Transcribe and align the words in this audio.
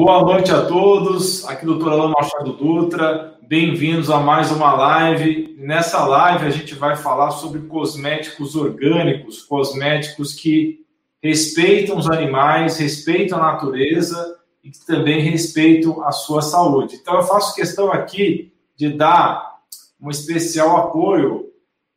Boa 0.00 0.22
noite 0.22 0.52
a 0.52 0.64
todos. 0.64 1.44
Aqui, 1.44 1.66
doutor 1.66 1.90
Alain 1.90 2.12
Machado 2.16 2.52
Dutra. 2.52 3.36
Bem-vindos 3.42 4.08
a 4.08 4.20
mais 4.20 4.52
uma 4.52 4.72
live. 4.72 5.56
Nessa 5.58 6.06
live, 6.06 6.46
a 6.46 6.50
gente 6.50 6.72
vai 6.76 6.94
falar 6.94 7.32
sobre 7.32 7.62
cosméticos 7.62 8.54
orgânicos, 8.54 9.42
cosméticos 9.42 10.34
que 10.34 10.86
respeitam 11.20 11.98
os 11.98 12.08
animais, 12.08 12.78
respeitam 12.78 13.40
a 13.40 13.54
natureza 13.54 14.38
e 14.62 14.70
que 14.70 14.86
também 14.86 15.20
respeitam 15.20 16.00
a 16.04 16.12
sua 16.12 16.42
saúde. 16.42 16.94
Então, 16.94 17.16
eu 17.16 17.24
faço 17.24 17.56
questão 17.56 17.90
aqui 17.90 18.52
de 18.76 18.90
dar 18.90 19.58
um 20.00 20.10
especial 20.10 20.76
apoio 20.76 21.46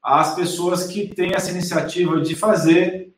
às 0.01 0.33
pessoas 0.33 0.87
que 0.87 1.05
têm 1.05 1.35
essa 1.35 1.51
iniciativa 1.51 2.19
de 2.19 2.33
fazer 2.33 3.10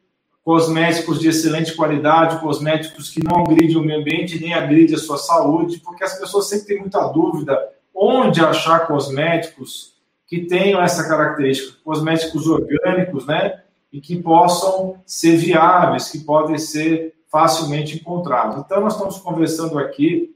cosméticos 0.44 1.20
de 1.20 1.30
excelente 1.30 1.74
qualidade, 1.76 2.40
cosméticos 2.42 3.10
que 3.10 3.24
não 3.24 3.42
agridem 3.42 3.78
o 3.78 3.82
meio 3.82 4.02
ambiente 4.02 4.40
nem 4.40 4.54
agridem 4.54 4.96
a 4.96 5.00
sua 5.00 5.18
saúde, 5.18 5.80
porque 5.80 6.04
as 6.04 6.20
pessoas 6.20 6.50
sempre 6.50 6.68
têm 6.68 6.80
muita 6.80 7.08
dúvida 7.08 7.58
onde 7.96 8.44
achar 8.44 8.86
cosméticos 8.86 9.94
que 10.28 10.42
tenham 10.46 10.82
essa 10.82 11.08
característica, 11.08 11.78
cosméticos 11.84 12.48
orgânicos, 12.48 13.26
né? 13.26 13.62
E 13.92 14.02
que 14.02 14.22
possam 14.22 15.02
ser 15.06 15.38
viáveis, 15.38 16.10
que 16.10 16.20
podem 16.20 16.58
ser 16.58 17.14
facilmente 17.32 17.96
encontrados. 17.96 18.58
Então, 18.58 18.82
nós 18.82 18.94
estamos 18.94 19.20
conversando 19.20 19.78
aqui 19.78 20.36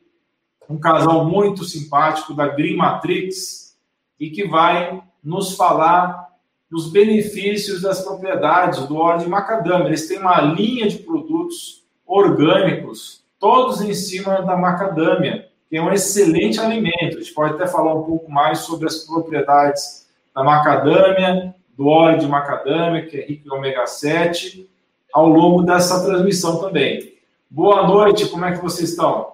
com 0.60 0.76
um 0.76 0.80
casal 0.80 1.26
muito 1.26 1.64
simpático 1.64 2.34
da 2.34 2.48
Green 2.48 2.76
Matrix 2.76 3.76
e 4.20 4.30
que 4.30 4.48
vai 4.48 5.02
nos 5.24 5.56
falar 5.56 6.27
dos 6.70 6.92
benefícios 6.92 7.82
das 7.82 8.02
propriedades 8.02 8.86
do 8.88 8.98
óleo 8.98 9.20
de 9.20 9.30
macadâmia. 9.30 9.88
Eles 9.88 10.08
têm 10.08 10.20
uma 10.20 10.42
linha 10.42 10.88
de 10.88 10.98
produtos 10.98 11.84
orgânicos, 12.06 13.24
todos 13.40 13.82
em 13.82 13.94
cima 13.94 14.42
da 14.42 14.56
macadâmia, 14.56 15.48
que 15.70 15.78
é 15.78 15.82
um 15.82 15.92
excelente 15.92 16.60
alimento. 16.60 17.18
A 17.18 17.22
gente 17.22 17.34
pode 17.34 17.54
até 17.54 17.68
falar 17.68 17.94
um 17.94 18.04
pouco 18.04 18.30
mais 18.30 18.60
sobre 18.60 18.88
as 18.88 19.06
propriedades 19.06 20.08
da 20.36 20.44
macadâmia, 20.44 21.56
do 21.78 21.88
óleo 21.88 22.20
de 22.20 22.28
macadâmia, 22.28 23.06
que 23.06 23.18
é 23.18 23.26
rico 23.26 23.48
em 23.48 23.52
ômega 23.52 23.86
7, 23.86 24.70
ao 25.14 25.28
longo 25.28 25.64
dessa 25.64 26.04
transmissão 26.04 26.60
também. 26.60 27.14
Boa 27.50 27.88
noite, 27.88 28.28
como 28.28 28.46
é 28.46 28.52
que 28.52 28.62
vocês 28.62 28.90
estão? 28.90 29.34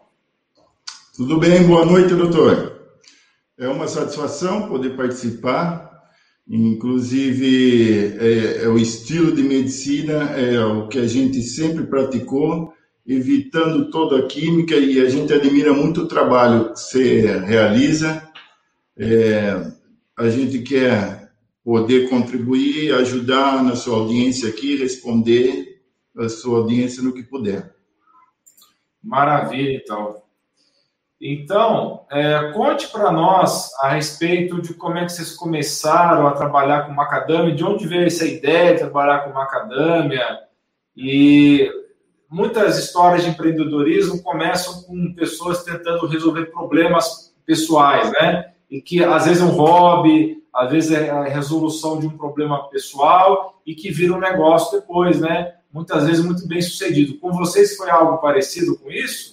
Tudo 1.15 1.39
bem, 1.39 1.65
boa 1.65 1.85
noite, 1.85 2.13
doutor. 2.13 2.73
É 3.57 3.67
uma 3.67 3.87
satisfação 3.87 4.67
poder 4.67 4.95
participar 4.95 5.92
Inclusive, 6.47 8.17
é, 8.19 8.63
é, 8.63 8.67
o 8.67 8.77
estilo 8.77 9.31
de 9.31 9.41
medicina 9.41 10.31
é 10.31 10.63
o 10.63 10.87
que 10.87 10.99
a 10.99 11.07
gente 11.07 11.41
sempre 11.41 11.85
praticou, 11.85 12.73
evitando 13.07 13.89
toda 13.89 14.19
a 14.19 14.27
química, 14.27 14.75
e 14.75 14.99
a 14.99 15.09
gente 15.09 15.33
admira 15.33 15.73
muito 15.73 16.01
o 16.01 16.07
trabalho 16.07 16.73
que 16.73 16.79
você 16.79 17.39
realiza. 17.39 18.27
É, 18.97 19.71
a 20.17 20.29
gente 20.29 20.59
quer 20.59 21.31
poder 21.63 22.09
contribuir, 22.09 22.93
ajudar 22.93 23.63
na 23.63 23.75
sua 23.75 23.97
audiência 23.97 24.49
aqui, 24.49 24.75
responder 24.75 25.81
a 26.17 26.27
sua 26.27 26.59
audiência 26.59 27.01
no 27.01 27.13
que 27.13 27.23
puder. 27.23 27.73
Maravilha, 29.01 29.81
então. 29.81 30.22
Então, 31.25 32.05
é, 32.11 32.51
conte 32.51 32.89
para 32.89 33.09
nós 33.09 33.71
a 33.81 33.91
respeito 33.91 34.61
de 34.61 34.73
como 34.73 34.97
é 34.97 35.05
que 35.05 35.13
vocês 35.13 35.31
começaram 35.33 36.27
a 36.27 36.33
trabalhar 36.33 36.85
com 36.85 36.91
macadâmia, 36.91 37.55
de 37.55 37.63
onde 37.63 37.87
veio 37.87 38.07
essa 38.07 38.25
ideia 38.25 38.73
de 38.73 38.79
trabalhar 38.79 39.19
com 39.19 39.31
macadâmia. 39.31 40.39
E 40.97 41.71
muitas 42.29 42.77
histórias 42.77 43.23
de 43.23 43.29
empreendedorismo 43.29 44.21
começam 44.21 44.83
com 44.83 45.13
pessoas 45.13 45.63
tentando 45.63 46.07
resolver 46.07 46.47
problemas 46.47 47.33
pessoais, 47.45 48.11
né? 48.11 48.51
E 48.69 48.81
que 48.81 49.01
às 49.01 49.25
vezes 49.25 49.41
é 49.41 49.45
um 49.45 49.55
hobby, 49.55 50.43
às 50.53 50.69
vezes 50.71 50.91
é 50.91 51.09
a 51.09 51.23
resolução 51.23 52.01
de 52.01 52.05
um 52.05 52.17
problema 52.17 52.67
pessoal 52.67 53.61
e 53.65 53.73
que 53.73 53.89
vira 53.91 54.13
um 54.13 54.19
negócio 54.19 54.77
depois, 54.77 55.21
né? 55.21 55.53
Muitas 55.71 56.05
vezes 56.05 56.25
muito 56.25 56.45
bem 56.49 56.61
sucedido. 56.61 57.17
Com 57.17 57.31
vocês 57.31 57.77
foi 57.77 57.89
algo 57.89 58.17
parecido 58.17 58.77
com 58.77 58.91
isso? 58.91 59.32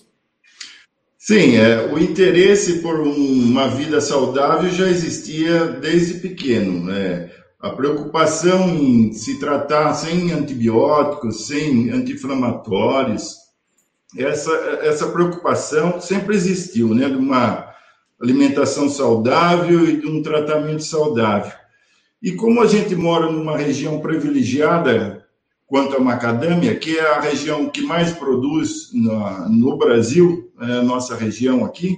Sim, 1.30 1.58
é, 1.58 1.86
o 1.86 1.96
interesse 1.96 2.80
por 2.80 2.98
um, 2.98 3.14
uma 3.14 3.68
vida 3.68 4.00
saudável 4.00 4.68
já 4.68 4.88
existia 4.88 5.64
desde 5.64 6.14
pequeno. 6.14 6.86
Né? 6.86 7.30
A 7.60 7.70
preocupação 7.70 8.68
em 8.68 9.12
se 9.12 9.38
tratar 9.38 9.94
sem 9.94 10.32
antibióticos, 10.32 11.46
sem 11.46 11.88
anti-inflamatórios, 11.90 13.36
essa, 14.18 14.50
essa 14.82 15.06
preocupação 15.06 16.00
sempre 16.00 16.34
existiu, 16.34 16.96
né? 16.96 17.08
de 17.08 17.14
uma 17.14 17.76
alimentação 18.20 18.88
saudável 18.88 19.88
e 19.88 20.00
de 20.00 20.08
um 20.08 20.24
tratamento 20.24 20.82
saudável. 20.82 21.52
E 22.20 22.32
como 22.32 22.60
a 22.60 22.66
gente 22.66 22.96
mora 22.96 23.30
numa 23.30 23.56
região 23.56 24.00
privilegiada 24.00 25.19
quanto 25.70 25.96
à 25.96 26.00
macadâmia, 26.00 26.74
que 26.74 26.98
é 26.98 27.06
a 27.12 27.20
região 27.20 27.70
que 27.70 27.80
mais 27.80 28.12
produz 28.12 28.90
no, 28.92 29.48
no 29.48 29.76
Brasil, 29.76 30.50
é 30.60 30.64
a 30.64 30.82
nossa 30.82 31.14
região 31.14 31.64
aqui. 31.64 31.96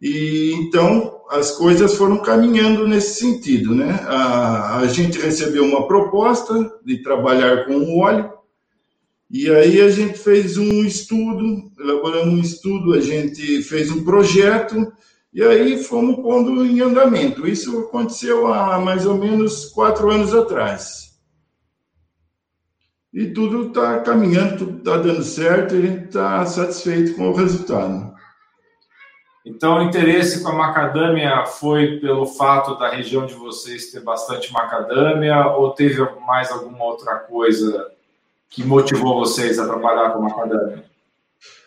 E 0.00 0.54
então 0.54 1.20
as 1.30 1.50
coisas 1.50 1.94
foram 1.94 2.16
caminhando 2.16 2.88
nesse 2.88 3.20
sentido, 3.20 3.74
né? 3.74 4.00
A, 4.08 4.78
a 4.78 4.86
gente 4.86 5.18
recebeu 5.18 5.62
uma 5.62 5.86
proposta 5.86 6.72
de 6.82 7.02
trabalhar 7.02 7.66
com 7.66 7.76
o 7.76 7.98
óleo, 7.98 8.32
e 9.30 9.50
aí 9.50 9.82
a 9.82 9.90
gente 9.90 10.18
fez 10.18 10.56
um 10.56 10.82
estudo, 10.82 11.70
elaboramos 11.78 12.32
um 12.32 12.40
estudo, 12.40 12.94
a 12.94 13.00
gente 13.00 13.62
fez 13.62 13.90
um 13.90 14.02
projeto, 14.04 14.90
e 15.34 15.42
aí 15.42 15.84
fomos 15.84 16.16
pondo 16.16 16.64
em 16.64 16.80
andamento. 16.80 17.46
Isso 17.46 17.78
aconteceu 17.78 18.50
há 18.50 18.80
mais 18.80 19.04
ou 19.04 19.18
menos 19.18 19.66
quatro 19.66 20.10
anos 20.10 20.34
atrás 20.34 21.09
e 23.12 23.26
tudo 23.26 23.68
está 23.68 24.00
caminhando, 24.00 24.58
tudo 24.58 24.78
está 24.78 24.96
dando 24.96 25.22
certo 25.22 25.74
e 25.74 25.78
a 25.78 25.80
gente 25.82 26.04
está 26.04 26.46
satisfeito 26.46 27.14
com 27.14 27.30
o 27.30 27.34
resultado. 27.34 28.10
Então, 29.44 29.78
o 29.78 29.82
interesse 29.82 30.42
com 30.42 30.50
a 30.50 30.54
macadâmia 30.54 31.46
foi 31.46 31.98
pelo 31.98 32.26
fato 32.26 32.78
da 32.78 32.90
região 32.90 33.26
de 33.26 33.34
vocês 33.34 33.90
ter 33.90 34.00
bastante 34.00 34.52
macadâmia 34.52 35.46
ou 35.48 35.70
teve 35.70 36.06
mais 36.26 36.50
alguma 36.50 36.84
outra 36.84 37.16
coisa 37.16 37.90
que 38.50 38.62
motivou 38.62 39.18
vocês 39.18 39.58
a 39.58 39.66
trabalhar 39.66 40.10
com 40.10 40.20
macadâmia? 40.20 40.84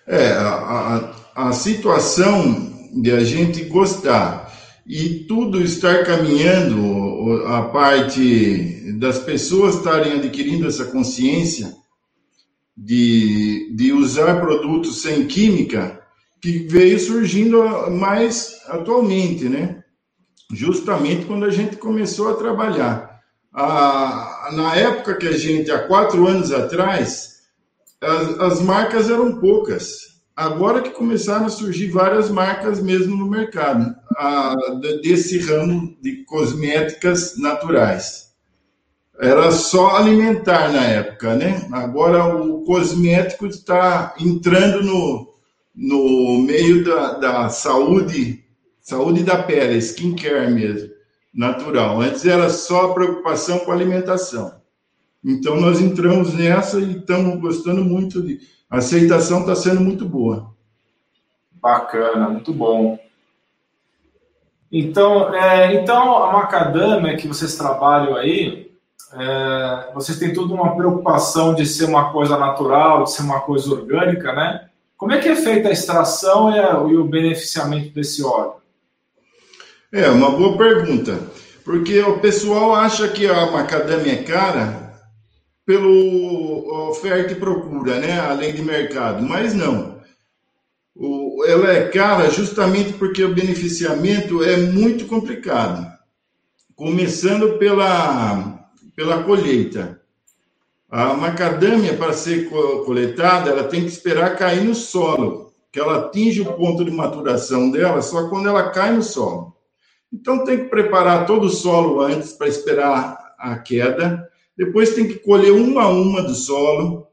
É, 0.06 0.34
a, 0.34 1.14
a, 1.36 1.48
a 1.48 1.52
situação 1.52 2.72
de 2.94 3.12
a 3.12 3.24
gente 3.24 3.64
gostar 3.66 4.52
e 4.86 5.26
tudo 5.28 5.62
estar 5.62 6.06
caminhando, 6.06 7.03
a 7.46 7.64
parte 7.64 8.94
das 9.00 9.20
pessoas 9.20 9.76
estarem 9.76 10.14
adquirindo 10.14 10.68
essa 10.68 10.86
consciência 10.86 11.76
de, 12.76 13.74
de 13.76 13.92
usar 13.94 14.42
produtos 14.42 15.02
sem 15.02 15.28
química, 15.28 16.02
que 16.42 16.68
veio 16.68 17.00
surgindo 17.00 17.64
mais 17.92 18.62
atualmente, 18.68 19.48
né? 19.48 19.84
Justamente 20.52 21.26
quando 21.26 21.46
a 21.46 21.52
gente 21.52 21.78
começou 21.78 22.30
a 22.30 22.36
trabalhar. 22.36 23.22
A, 23.54 24.50
na 24.54 24.76
época 24.76 25.16
que 25.16 25.28
a 25.28 25.38
gente, 25.38 25.72
há 25.72 25.88
quatro 25.88 26.28
anos 26.28 26.52
atrás, 26.52 27.42
as, 28.02 28.40
as 28.40 28.62
marcas 28.62 29.10
eram 29.10 29.40
poucas 29.40 30.14
agora 30.36 30.82
que 30.82 30.90
começaram 30.90 31.46
a 31.46 31.50
surgir 31.50 31.90
várias 31.90 32.30
marcas 32.30 32.82
mesmo 32.82 33.16
no 33.16 33.30
mercado, 33.30 33.96
a, 34.18 34.56
desse 35.02 35.40
ramo 35.40 35.96
de 36.02 36.24
cosméticas 36.26 37.38
naturais. 37.38 38.34
Era 39.20 39.52
só 39.52 39.96
alimentar 39.96 40.72
na 40.72 40.84
época, 40.84 41.36
né? 41.36 41.68
Agora 41.72 42.36
o 42.36 42.64
cosmético 42.64 43.46
está 43.46 44.16
entrando 44.20 44.84
no, 44.84 45.34
no 45.76 46.40
meio 46.40 46.84
da, 46.84 47.14
da 47.14 47.50
saúde, 47.50 48.44
saúde 48.82 49.24
da 49.24 49.42
pele, 49.42 49.78
skincare 49.78 50.52
mesmo, 50.52 50.90
natural. 51.34 52.02
Antes 52.02 52.26
era 52.26 52.50
só 52.50 52.94
preocupação 52.94 53.60
com 53.60 53.72
alimentação. 53.72 54.62
Então 55.24 55.60
nós 55.60 55.80
entramos 55.80 56.34
nessa 56.34 56.80
e 56.80 56.98
estamos 56.98 57.40
gostando 57.40 57.84
muito 57.86 58.22
de 58.22 58.40
a 58.70 58.78
aceitação 58.78 59.42
está 59.42 59.56
sendo 59.56 59.82
muito 59.82 60.04
boa. 60.04 60.52
Bacana, 61.52 62.28
muito 62.28 62.52
bom. 62.52 62.98
Então, 64.76 65.32
é, 65.36 65.76
então 65.76 66.24
a 66.24 66.34
macadâmia 66.34 67.16
que 67.16 67.28
vocês 67.28 67.56
trabalham 67.56 68.16
aí, 68.16 68.72
é, 69.14 69.92
vocês 69.94 70.18
têm 70.18 70.34
toda 70.34 70.52
uma 70.52 70.76
preocupação 70.76 71.54
de 71.54 71.64
ser 71.64 71.86
uma 71.86 72.12
coisa 72.12 72.40
natural, 72.40 73.04
de 73.04 73.12
ser 73.12 73.22
uma 73.22 73.42
coisa 73.42 73.72
orgânica, 73.72 74.34
né? 74.34 74.68
Como 74.98 75.12
é 75.12 75.20
que 75.20 75.30
é 75.30 75.36
feita 75.36 75.70
a 75.70 75.72
extração 75.72 76.50
e, 76.52 76.58
a, 76.58 76.72
e 76.90 76.96
o 76.96 77.04
beneficiamento 77.04 77.94
desse 77.94 78.24
óleo? 78.24 78.54
É 79.92 80.10
uma 80.10 80.32
boa 80.32 80.58
pergunta, 80.58 81.20
porque 81.64 82.02
o 82.02 82.18
pessoal 82.18 82.74
acha 82.74 83.08
que 83.08 83.28
a 83.28 83.52
macadâmia 83.52 84.14
é 84.14 84.24
cara 84.24 84.92
pelo 85.64 86.90
oferta 86.90 87.34
e 87.34 87.36
procura, 87.36 88.00
né? 88.00 88.20
A 88.20 88.34
lei 88.34 88.52
de 88.52 88.64
mercado, 88.64 89.22
mas 89.22 89.54
não. 89.54 89.93
Ela 91.46 91.72
é 91.72 91.88
cara 91.90 92.30
justamente 92.30 92.94
porque 92.94 93.24
o 93.24 93.34
beneficiamento 93.34 94.44
é 94.44 94.58
muito 94.58 95.06
complicado. 95.06 95.92
Começando 96.76 97.58
pela, 97.58 98.70
pela 98.96 99.24
colheita. 99.24 100.02
A 100.90 101.16
macadâmia, 101.16 101.98
para 101.98 102.14
ser 102.14 102.50
coletada, 102.86 103.50
ela 103.50 103.64
tem 103.64 103.82
que 103.82 103.88
esperar 103.88 104.38
cair 104.38 104.64
no 104.64 104.76
solo, 104.76 105.52
que 105.72 105.80
ela 105.80 105.98
atinge 105.98 106.42
o 106.42 106.54
ponto 106.54 106.86
de 106.86 106.92
maturação 106.92 107.72
dela 107.72 108.00
só 108.04 108.30
quando 108.30 108.48
ela 108.48 108.70
cai 108.70 108.94
no 108.94 109.02
solo. 109.02 109.56
Então, 110.14 110.44
tem 110.44 110.60
que 110.60 110.66
preparar 110.66 111.26
todo 111.26 111.48
o 111.48 111.50
solo 111.50 112.00
antes 112.00 112.34
para 112.34 112.48
esperar 112.48 113.34
a 113.40 113.58
queda. 113.58 114.30
Depois, 114.56 114.94
tem 114.94 115.08
que 115.08 115.16
colher 115.16 115.52
uma 115.52 115.86
a 115.86 115.90
uma 115.90 116.22
do 116.22 116.36
solo. 116.36 117.08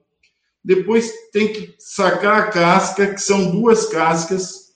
Depois, 0.64 1.10
tem 1.32 1.52
que 1.52 1.74
sacar 1.78 2.40
a 2.40 2.46
casca, 2.48 3.14
que 3.14 3.20
são 3.20 3.50
duas 3.50 3.86
cascas, 3.86 4.72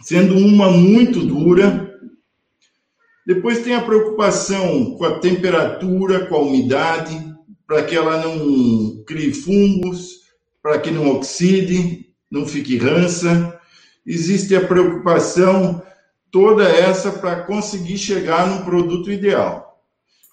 sendo 0.00 0.36
uma 0.36 0.70
muito 0.70 1.24
dura. 1.24 1.92
Depois, 3.26 3.62
tem 3.62 3.74
a 3.74 3.82
preocupação 3.82 4.96
com 4.96 5.04
a 5.04 5.18
temperatura, 5.18 6.26
com 6.26 6.34
a 6.34 6.42
umidade 6.42 7.34
para 7.66 7.82
que 7.82 7.96
ela 7.96 8.18
não 8.18 9.02
crie 9.04 9.32
fungos, 9.32 10.24
para 10.62 10.78
que 10.78 10.90
não 10.90 11.08
oxide, 11.08 12.06
não 12.30 12.46
fique 12.46 12.76
rança. 12.76 13.58
Existe 14.06 14.54
a 14.54 14.66
preocupação 14.66 15.82
toda 16.30 16.64
essa 16.64 17.12
para 17.12 17.42
conseguir 17.44 17.96
chegar 17.96 18.46
no 18.46 18.64
produto 18.64 19.10
ideal. 19.10 19.80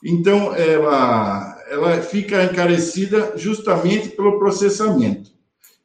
Então, 0.04 0.54
ela, 0.56 1.51
ela 1.72 2.02
fica 2.02 2.44
encarecida 2.44 3.32
justamente 3.38 4.10
pelo 4.10 4.38
processamento. 4.38 5.32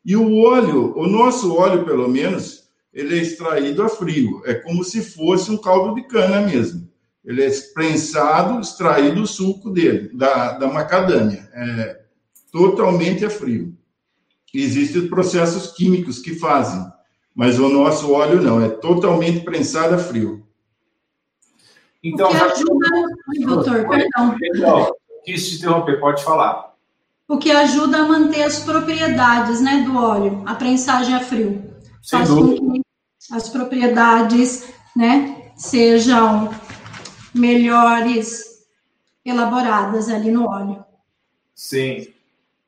E 0.05 0.17
o 0.17 0.43
óleo, 0.43 0.93
o 0.97 1.07
nosso 1.07 1.55
óleo, 1.55 1.85
pelo 1.85 2.09
menos, 2.09 2.65
ele 2.93 3.17
é 3.17 3.23
extraído 3.23 3.85
a 3.85 3.89
frio. 3.89 4.43
É 4.45 4.55
como 4.55 4.83
se 4.83 5.01
fosse 5.01 5.49
um 5.49 5.57
caldo 5.57 5.95
de 5.95 6.03
cana 6.09 6.41
mesmo. 6.41 6.91
Ele 7.25 7.45
é 7.45 7.51
prensado, 7.73 8.61
extraído 8.61 9.23
o 9.23 9.27
suco 9.29 9.71
dele, 9.71 10.11
da, 10.13 10.59
da 10.59 10.67
macadâmia. 10.67 11.49
É 11.53 12.01
totalmente 12.51 13.25
a 13.25 13.31
frio. 13.31 13.73
Existem 14.53 15.07
processos 15.07 15.73
químicos 15.73 16.19
que 16.19 16.35
fazem, 16.35 16.85
mas 17.35 17.61
o 17.61 17.69
nosso 17.69 18.11
óleo 18.11 18.43
não, 18.43 18.61
é 18.61 18.71
totalmente 18.71 19.45
prensado 19.45 19.95
a 19.95 19.99
frio. 19.99 20.45
Então, 22.03 22.29
o 22.29 22.31
que 22.31 22.37
ajuda, 22.37 22.89
doutor, 23.45 23.89
perdão. 23.89 24.37
Então, 24.43 24.97
quis 25.27 25.51
te 25.51 25.57
interromper, 25.57 25.99
pode 25.99 26.23
falar. 26.23 26.73
O 27.29 27.37
que 27.37 27.51
ajuda 27.51 27.99
a 27.99 28.05
manter 28.05 28.45
as 28.45 28.61
propriedades 28.61 29.61
né, 29.61 29.83
do 29.85 29.99
óleo, 29.99 30.45
a 30.47 30.55
prensagem 30.55 31.13
a 31.13 31.21
frio. 31.21 31.75
Sem 32.01 32.21
Faz 32.21 32.29
dúvida. 32.29 32.61
com 32.61 32.73
que 32.75 32.83
as 33.33 33.49
propriedades 33.49 34.73
né, 34.95 35.51
sejam 35.57 36.49
melhores 37.35 38.65
elaboradas 39.25 40.09
ali 40.09 40.31
no 40.31 40.49
óleo. 40.49 40.85
Sim. 41.53 42.07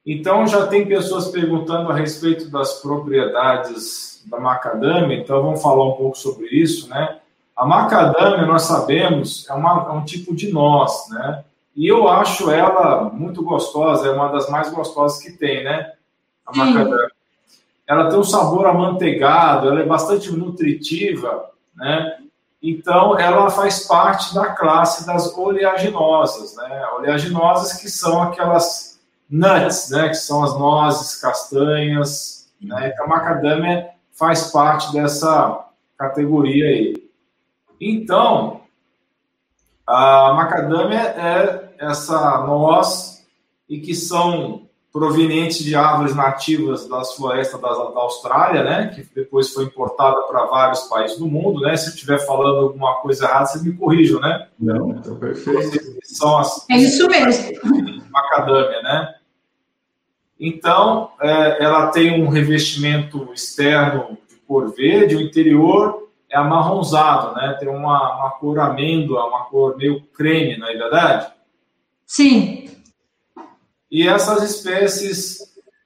Então 0.05 0.47
já 0.47 0.67
tem 0.67 0.89
pessoas 0.89 1.29
perguntando 1.29 1.93
a 1.93 1.95
respeito 1.95 2.51
das 2.51 2.81
propriedades 2.81 4.25
da 4.27 4.41
macadâmia, 4.41 5.17
então 5.17 5.43
vamos 5.43 5.63
falar 5.63 5.85
um 5.87 5.97
pouco 5.97 6.19
sobre 6.19 6.47
isso, 6.49 6.89
né? 6.89 7.19
A 7.57 7.67
macadâmia, 7.67 8.47
nós 8.47 8.63
sabemos, 8.63 9.49
é, 9.49 9.53
uma, 9.53 9.89
é 9.89 9.93
um 9.93 10.05
tipo 10.05 10.35
de 10.35 10.53
noz, 10.53 11.09
né? 11.11 11.45
E 11.79 11.87
eu 11.87 12.09
acho 12.09 12.51
ela 12.51 13.05
muito 13.05 13.41
gostosa, 13.45 14.09
é 14.09 14.11
uma 14.11 14.33
das 14.33 14.51
mais 14.51 14.69
gostosas 14.69 15.23
que 15.23 15.31
tem, 15.31 15.63
né? 15.63 15.93
A 16.45 16.53
Sim. 16.53 16.59
macadâmia. 16.59 17.13
Ela 17.87 18.11
tem 18.11 18.19
um 18.19 18.25
sabor 18.25 18.67
amanteigado, 18.67 19.69
ela 19.69 19.81
é 19.83 19.87
bastante 19.87 20.29
nutritiva, 20.33 21.51
né? 21.77 22.19
Então, 22.61 23.17
ela 23.17 23.49
faz 23.49 23.87
parte 23.87 24.35
da 24.35 24.47
classe 24.57 25.07
das 25.07 25.33
oleaginosas, 25.39 26.57
né? 26.57 26.85
Oleaginosas 26.97 27.81
que 27.81 27.89
são 27.89 28.25
aquelas 28.25 28.99
nuts, 29.31 29.91
né? 29.91 30.09
Que 30.09 30.17
são 30.17 30.43
as 30.43 30.59
nozes, 30.59 31.21
castanhas, 31.21 32.51
né? 32.61 32.89
Então, 32.89 33.07
a 33.07 33.09
macadâmia 33.09 33.91
faz 34.19 34.51
parte 34.51 34.93
dessa 34.93 35.65
categoria 35.97 36.67
aí. 36.67 37.09
Então, 37.81 38.63
a 39.87 40.35
macadâmia 40.35 40.99
é 40.99 41.68
essa 41.79 42.45
noz 42.47 43.27
e 43.69 43.79
que 43.81 43.95
são 43.95 44.69
provenientes 44.93 45.59
de 45.59 45.77
árvores 45.77 46.15
nativas 46.15 46.89
das 46.89 47.15
florestas 47.15 47.61
da, 47.61 47.69
da 47.69 48.01
Austrália, 48.01 48.65
né, 48.65 48.93
que 48.95 49.03
depois 49.15 49.53
foi 49.53 49.65
importada 49.65 50.23
para 50.23 50.47
vários 50.47 50.81
países 50.85 51.19
do 51.19 51.27
mundo, 51.27 51.61
né? 51.61 51.77
Se 51.77 51.89
eu 51.89 51.95
estiver 51.95 52.19
falando 52.27 52.59
alguma 52.59 52.95
coisa 52.97 53.27
errada, 53.27 53.47
vocês 53.47 53.63
me 53.63 53.75
corrijam, 53.75 54.19
né? 54.21 54.49
Não, 54.59 54.99
está 54.99 55.15
perfeito. 55.15 55.99
São 56.03 56.39
as, 56.39 56.67
é 56.71 56.79
isso 56.79 57.07
mesmo. 57.07 57.53
Macadâmia, 58.11 58.83
né? 58.83 59.15
Então, 60.41 61.11
é, 61.21 61.63
ela 61.63 61.89
tem 61.89 62.23
um 62.23 62.29
revestimento 62.29 63.31
externo 63.33 64.17
de 64.29 64.37
cor 64.47 64.75
verde, 64.75 65.17
o 65.17 65.21
interior 65.21 66.09
é 66.31 66.39
amarronzado, 66.39 67.35
né? 67.35 67.57
Tem 67.59 67.69
uma, 67.69 68.19
uma 68.19 68.31
cor 68.33 68.59
amêndoa, 68.59 69.27
uma 69.27 69.45
cor 69.45 69.77
meio 69.77 70.03
creme, 70.15 70.57
não 70.57 70.69
é 70.69 70.75
verdade? 70.75 71.38
Sim. 72.09 72.71
E 73.91 74.09
essas 74.09 74.43
espécies 74.43 75.39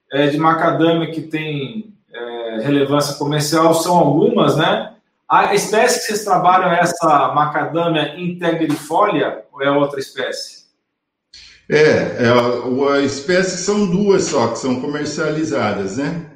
é, 0.09 0.27
de 0.27 0.37
macadâmia 0.37 1.11
que 1.11 1.21
têm 1.21 1.93
é, 2.11 2.59
relevância 2.61 3.15
comercial 3.15 3.73
são 3.73 3.97
algumas, 3.97 4.55
né? 4.55 4.95
A 5.29 5.53
espécie 5.53 5.99
que 5.99 6.05
vocês 6.05 6.23
trabalham 6.23 6.71
é 6.71 6.79
essa 6.79 7.33
macadâmia 7.33 8.15
integrifolia 8.17 9.43
ou 9.51 9.61
é 9.61 9.69
outra 9.69 9.99
espécie? 9.99 10.63
É, 11.69 12.23
é 12.23 12.27
a, 12.27 12.93
a 12.93 13.01
espécie 13.01 13.57
são 13.57 13.85
duas 13.89 14.23
só 14.23 14.47
que 14.47 14.59
são 14.59 14.79
comercializadas, 14.79 15.97
né? 15.97 16.29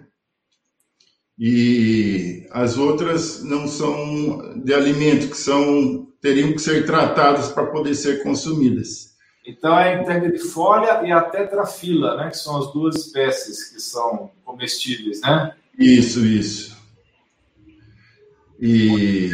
E 1.39 2.45
as 2.51 2.77
outras 2.77 3.43
não 3.43 3.67
são 3.67 4.59
de 4.63 4.73
alimento, 4.73 5.29
que 5.29 5.37
são 5.37 6.07
teriam 6.19 6.51
que 6.51 6.59
ser 6.59 6.85
tratadas 6.85 7.49
para 7.49 7.67
poder 7.67 7.93
ser 7.93 8.23
consumidas. 8.23 9.16
Então, 9.47 9.79
é 9.79 9.93
a 9.93 10.01
integrifolia 10.01 11.07
e 11.07 11.11
a 11.11 11.21
tetrafila, 11.21 12.17
né? 12.17 12.29
Que 12.29 12.37
são 12.37 12.57
as 12.57 12.73
duas 12.73 12.97
espécies 12.97 13.71
que 13.71 13.79
são 13.79 14.29
comestíveis, 14.43 15.21
né? 15.21 15.53
Isso, 15.79 16.25
isso. 16.25 16.75
E... 18.59 19.31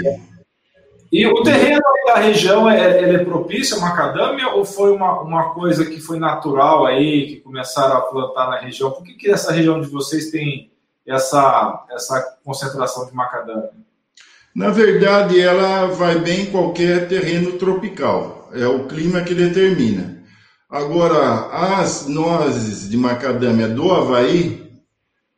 E 1.12 1.28
o 1.28 1.44
terreno 1.44 1.82
da 2.08 2.16
região, 2.16 2.70
é, 2.70 3.04
ele 3.04 3.18
é 3.18 3.24
propício 3.24 3.78
a 3.78 3.82
macadâmia 3.82 4.50
ou 4.50 4.66
foi 4.66 4.92
uma, 4.92 5.22
uma 5.22 5.54
coisa 5.54 5.86
que 5.86 6.00
foi 6.00 6.18
natural 6.18 6.88
aí, 6.88 7.28
que 7.28 7.36
começaram 7.42 7.98
a 7.98 8.02
plantar 8.02 8.50
na 8.50 8.60
região? 8.60 8.90
Por 8.92 9.04
que, 9.04 9.14
que 9.14 9.30
essa 9.30 9.52
região 9.52 9.80
de 9.80 9.88
vocês 9.88 10.32
tem 10.32 10.72
essa, 11.06 11.86
essa 11.92 12.38
concentração 12.44 13.06
de 13.06 13.14
macadâmia? 13.14 13.70
Na 14.56 14.70
verdade, 14.70 15.40
ela 15.40 15.86
vai 15.86 16.18
bem 16.18 16.42
em 16.42 16.52
qualquer 16.52 17.08
terreno 17.08 17.60
tropical 17.60 18.43
é 18.54 18.68
o 18.68 18.88
clima 18.88 19.22
que 19.22 19.34
determina. 19.34 20.24
Agora, 20.70 21.50
as 21.52 22.08
nozes 22.08 22.90
de 22.90 22.98
macadâmia 22.98 23.68
do 23.68 23.92
Havaí 23.92 24.72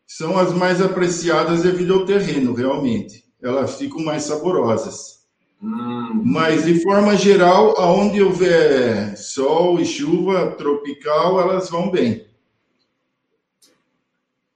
são 0.08 0.38
as 0.38 0.54
mais 0.54 0.82
apreciadas 0.82 1.64
devido 1.64 1.94
ao 1.94 2.06
terreno, 2.06 2.54
realmente. 2.54 3.24
Elas 3.42 3.78
ficam 3.78 4.04
mais 4.04 4.24
saborosas. 4.24 5.26
Hum. 5.62 6.22
Mas, 6.24 6.64
de 6.66 6.82
forma 6.82 7.16
geral, 7.16 7.78
aonde 7.78 8.22
houver 8.22 9.18
sol 9.18 9.80
e 9.80 9.86
chuva 9.86 10.52
tropical, 10.52 11.42
elas 11.42 11.70
vão 11.70 11.92
bem. 11.92 12.26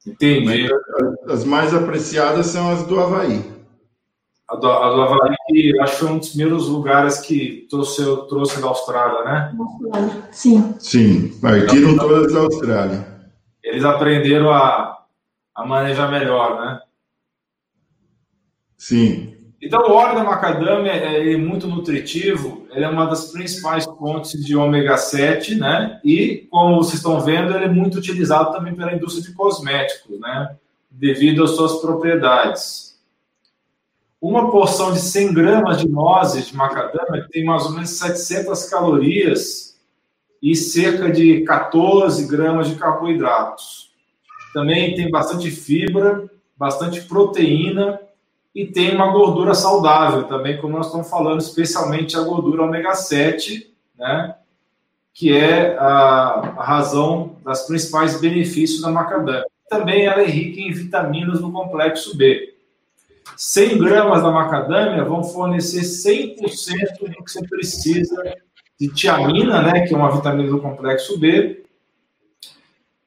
Entendi. 0.06 0.46
Mas 1.26 1.32
as 1.32 1.44
mais 1.44 1.74
apreciadas 1.74 2.48
são 2.48 2.72
as 2.72 2.86
do 2.86 3.00
Havaí. 3.00 3.59
A 4.50 4.56
do, 4.56 4.68
a 4.68 4.90
do 4.90 5.02
Havaí, 5.04 5.36
que 5.48 5.80
acho 5.80 5.94
que 5.94 6.00
foi 6.00 6.10
um 6.10 6.18
dos 6.18 6.30
primeiros 6.30 6.68
lugares 6.68 7.20
que 7.20 7.68
trouxe, 7.70 8.04
trouxe 8.28 8.60
da 8.60 8.68
Austrália, 8.68 9.24
né? 9.24 9.56
Sim. 10.32 10.74
Sim, 10.80 11.40
partiram 11.40 11.92
então, 11.92 12.08
todas 12.08 12.34
da 12.34 12.40
Austrália. 12.40 13.08
Eles 13.64 13.86
aprenderam 13.86 14.50
a, 14.50 15.04
a 15.54 15.66
manejar 15.66 16.10
melhor, 16.10 16.60
né? 16.60 16.80
Sim. 18.76 19.36
Então, 19.62 19.82
o 19.82 19.92
óleo 19.92 20.16
da 20.16 20.24
macadâmia 20.24 20.94
é, 20.94 21.34
é 21.34 21.38
muito 21.38 21.68
nutritivo, 21.68 22.66
ele 22.72 22.86
é 22.86 22.90
uma 22.90 23.06
das 23.06 23.32
principais 23.32 23.86
fontes 23.86 24.44
de 24.44 24.56
ômega 24.56 24.98
7, 24.98 25.56
né? 25.56 26.00
E, 26.04 26.48
como 26.50 26.78
vocês 26.78 26.96
estão 26.96 27.20
vendo, 27.20 27.54
ele 27.54 27.66
é 27.66 27.70
muito 27.70 27.98
utilizado 27.98 28.52
também 28.54 28.74
pela 28.74 28.94
indústria 28.94 29.28
de 29.28 29.34
cosméticos, 29.34 30.20
né? 30.20 30.56
Devido 30.90 31.44
às 31.44 31.52
suas 31.52 31.82
propriedades. 31.82 32.89
Uma 34.22 34.52
porção 34.52 34.92
de 34.92 35.00
100 35.00 35.34
gramas 35.34 35.78
de 35.78 35.88
nozes 35.88 36.48
de 36.48 36.56
macadâmia 36.56 37.28
tem 37.32 37.46
mais 37.46 37.66
ou 37.66 37.72
menos 37.72 37.92
700 37.92 38.66
calorias 38.70 39.80
e 40.42 40.56
cerca 40.56 41.10
de 41.10 41.42
14 41.42 42.28
gramas 42.28 42.68
de 42.68 42.76
carboidratos. 42.76 43.92
Também 44.54 44.94
tem 44.96 45.10
bastante 45.10 45.50
fibra, 45.50 46.30
bastante 46.58 47.02
proteína 47.02 48.00
e 48.54 48.66
tem 48.66 48.94
uma 48.94 49.12
gordura 49.12 49.54
saudável 49.54 50.24
também, 50.24 50.60
como 50.60 50.76
nós 50.76 50.88
estamos 50.88 51.10
falando, 51.10 51.40
especialmente 51.40 52.18
a 52.18 52.22
gordura 52.22 52.64
ômega 52.64 52.94
7, 52.96 53.74
né? 53.98 54.36
Que 55.14 55.34
é 55.34 55.78
a, 55.78 56.56
a 56.58 56.64
razão 56.64 57.38
das 57.44 57.66
principais 57.68 58.20
benefícios 58.20 58.82
da 58.82 58.90
macadâmia. 58.90 59.46
Também 59.70 60.06
ela 60.06 60.22
é 60.22 60.26
rica 60.26 60.60
em 60.60 60.72
vitaminas 60.72 61.40
do 61.40 61.52
complexo 61.52 62.18
B. 62.18 62.56
100 63.36 63.78
gramas 63.78 64.24
da 64.24 64.32
macadâmia 64.32 65.04
vão 65.04 65.24
fornecer 65.24 65.82
100% 65.82 66.38
do 67.00 67.24
que 67.24 67.32
você 67.32 67.48
precisa 67.48 68.36
de 68.80 68.88
tiamina, 68.90 69.62
né, 69.62 69.88
que 69.88 69.94
é 69.94 69.98
uma 69.98 70.12
vitamina 70.12 70.50
do 70.50 70.62
complexo 70.62 71.20
B. 71.20 71.64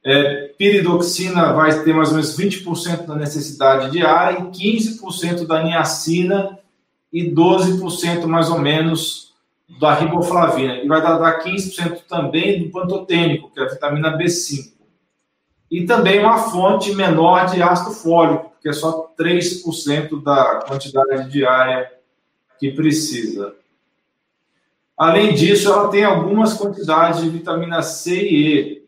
É, 0.04 0.48
piridoxina 0.58 1.52
vai 1.52 1.82
ter 1.84 1.94
mais 1.94 2.08
ou 2.08 2.16
menos 2.16 2.36
20% 2.36 3.06
da 3.06 3.14
necessidade 3.14 3.90
diária 3.90 4.40
e 4.40 4.42
15% 4.42 5.46
da 5.46 5.62
niacina 5.62 6.58
e 7.12 7.30
12% 7.30 8.26
mais 8.26 8.50
ou 8.50 8.58
menos 8.58 9.32
da 9.80 9.94
riboflavina. 9.94 10.76
E 10.76 10.88
vai 10.88 11.00
dar, 11.00 11.18
dar 11.18 11.42
15% 11.42 12.02
também 12.08 12.62
do 12.62 12.70
pantotênico, 12.70 13.50
que 13.50 13.60
é 13.60 13.64
a 13.64 13.68
vitamina 13.68 14.16
B5. 14.18 14.72
E 15.70 15.86
também 15.86 16.20
uma 16.20 16.38
fonte 16.38 16.94
menor 16.94 17.46
de 17.46 17.62
ácido 17.62 17.92
fólico, 17.92 18.51
que 18.62 18.68
é 18.68 18.72
só 18.72 19.12
3% 19.18 20.22
da 20.22 20.60
quantidade 20.66 21.30
diária 21.30 21.90
que 22.58 22.70
precisa. 22.70 23.54
Além 24.96 25.34
disso, 25.34 25.68
ela 25.68 25.88
tem 25.88 26.04
algumas 26.04 26.54
quantidades 26.54 27.20
de 27.20 27.28
vitamina 27.28 27.82
C 27.82 28.22
e 28.22 28.82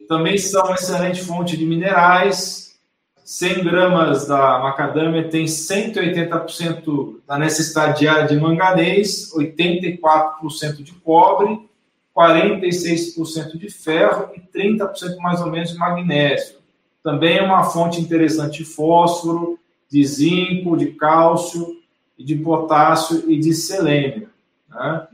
E. 0.00 0.06
Também 0.08 0.38
são 0.38 0.64
uma 0.64 0.74
excelente 0.74 1.22
fonte 1.22 1.56
de 1.56 1.66
minerais. 1.66 2.78
100 3.22 3.62
gramas 3.62 4.26
da 4.26 4.58
macadâmia 4.58 5.28
tem 5.28 5.44
180% 5.44 7.20
da 7.28 7.38
necessidade 7.38 8.00
diária 8.00 8.26
de 8.26 8.36
manganês, 8.40 9.32
84% 9.32 10.82
de 10.82 10.92
cobre, 10.94 11.68
46% 12.16 13.56
de 13.56 13.70
ferro 13.70 14.30
e 14.34 14.40
30% 14.40 15.16
mais 15.18 15.40
ou 15.40 15.50
menos 15.50 15.70
de 15.70 15.78
magnésio. 15.78 16.59
Também 17.02 17.38
é 17.38 17.42
uma 17.42 17.64
fonte 17.64 18.00
interessante 18.00 18.58
de 18.58 18.64
fósforo, 18.64 19.58
de 19.90 20.04
zinco, 20.04 20.76
de 20.76 20.92
cálcio, 20.92 21.76
de 22.18 22.34
potássio 22.36 23.24
e 23.30 23.38
de 23.38 23.54
selênio. 23.54 24.28
Né? 24.68 25.06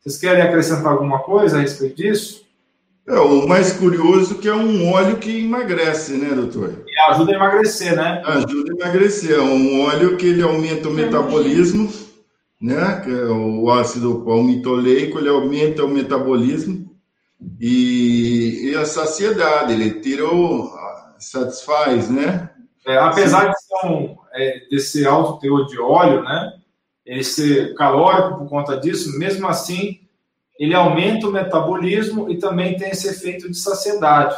Vocês 0.00 0.18
querem 0.18 0.42
acrescentar 0.42 0.92
alguma 0.92 1.20
coisa 1.20 1.58
a 1.58 1.60
respeito 1.60 1.96
disso? 1.96 2.46
É, 3.06 3.18
o 3.18 3.48
mais 3.48 3.72
curioso 3.72 4.34
que 4.34 4.48
é 4.48 4.54
um 4.54 4.92
óleo 4.92 5.16
que 5.16 5.44
emagrece, 5.44 6.12
né, 6.12 6.34
doutor? 6.34 6.84
E 6.86 7.10
ajuda 7.10 7.32
a 7.32 7.34
emagrecer, 7.36 7.96
né? 7.96 8.22
Ajuda 8.24 8.72
a 8.72 8.76
emagrecer. 8.76 9.38
É 9.38 9.40
um 9.40 9.80
óleo 9.80 10.16
que 10.18 10.26
ele 10.26 10.42
aumenta 10.42 10.88
o 10.88 10.92
metabolismo, 10.92 11.90
né? 12.60 13.00
Que 13.02 13.10
é 13.10 13.24
o 13.24 13.70
ácido 13.70 14.22
palmitoleico, 14.26 15.18
ele 15.18 15.30
aumenta 15.30 15.84
o 15.84 15.88
metabolismo 15.88 16.88
e, 17.58 18.70
e 18.70 18.74
a 18.74 18.84
saciedade, 18.84 19.72
ele 19.72 20.00
tira 20.00 20.26
o, 20.26 20.70
satisfaz, 21.18 22.10
né? 22.10 22.50
É, 22.86 22.96
apesar 22.98 23.48
de 23.48 23.54
ser, 23.60 23.86
um, 23.86 24.16
é, 24.32 24.66
desse 24.70 25.06
alto 25.06 25.38
teor 25.40 25.66
de 25.66 25.78
óleo, 25.78 26.22
né? 26.22 26.54
Ele 27.04 27.24
ser 27.24 27.74
calórico 27.74 28.38
por 28.38 28.48
conta 28.48 28.76
disso, 28.76 29.18
mesmo 29.18 29.46
assim, 29.46 30.00
ele 30.58 30.74
aumenta 30.74 31.26
o 31.26 31.32
metabolismo 31.32 32.30
e 32.30 32.36
também 32.38 32.76
tem 32.76 32.90
esse 32.90 33.08
efeito 33.08 33.50
de 33.50 33.56
saciedade. 33.56 34.36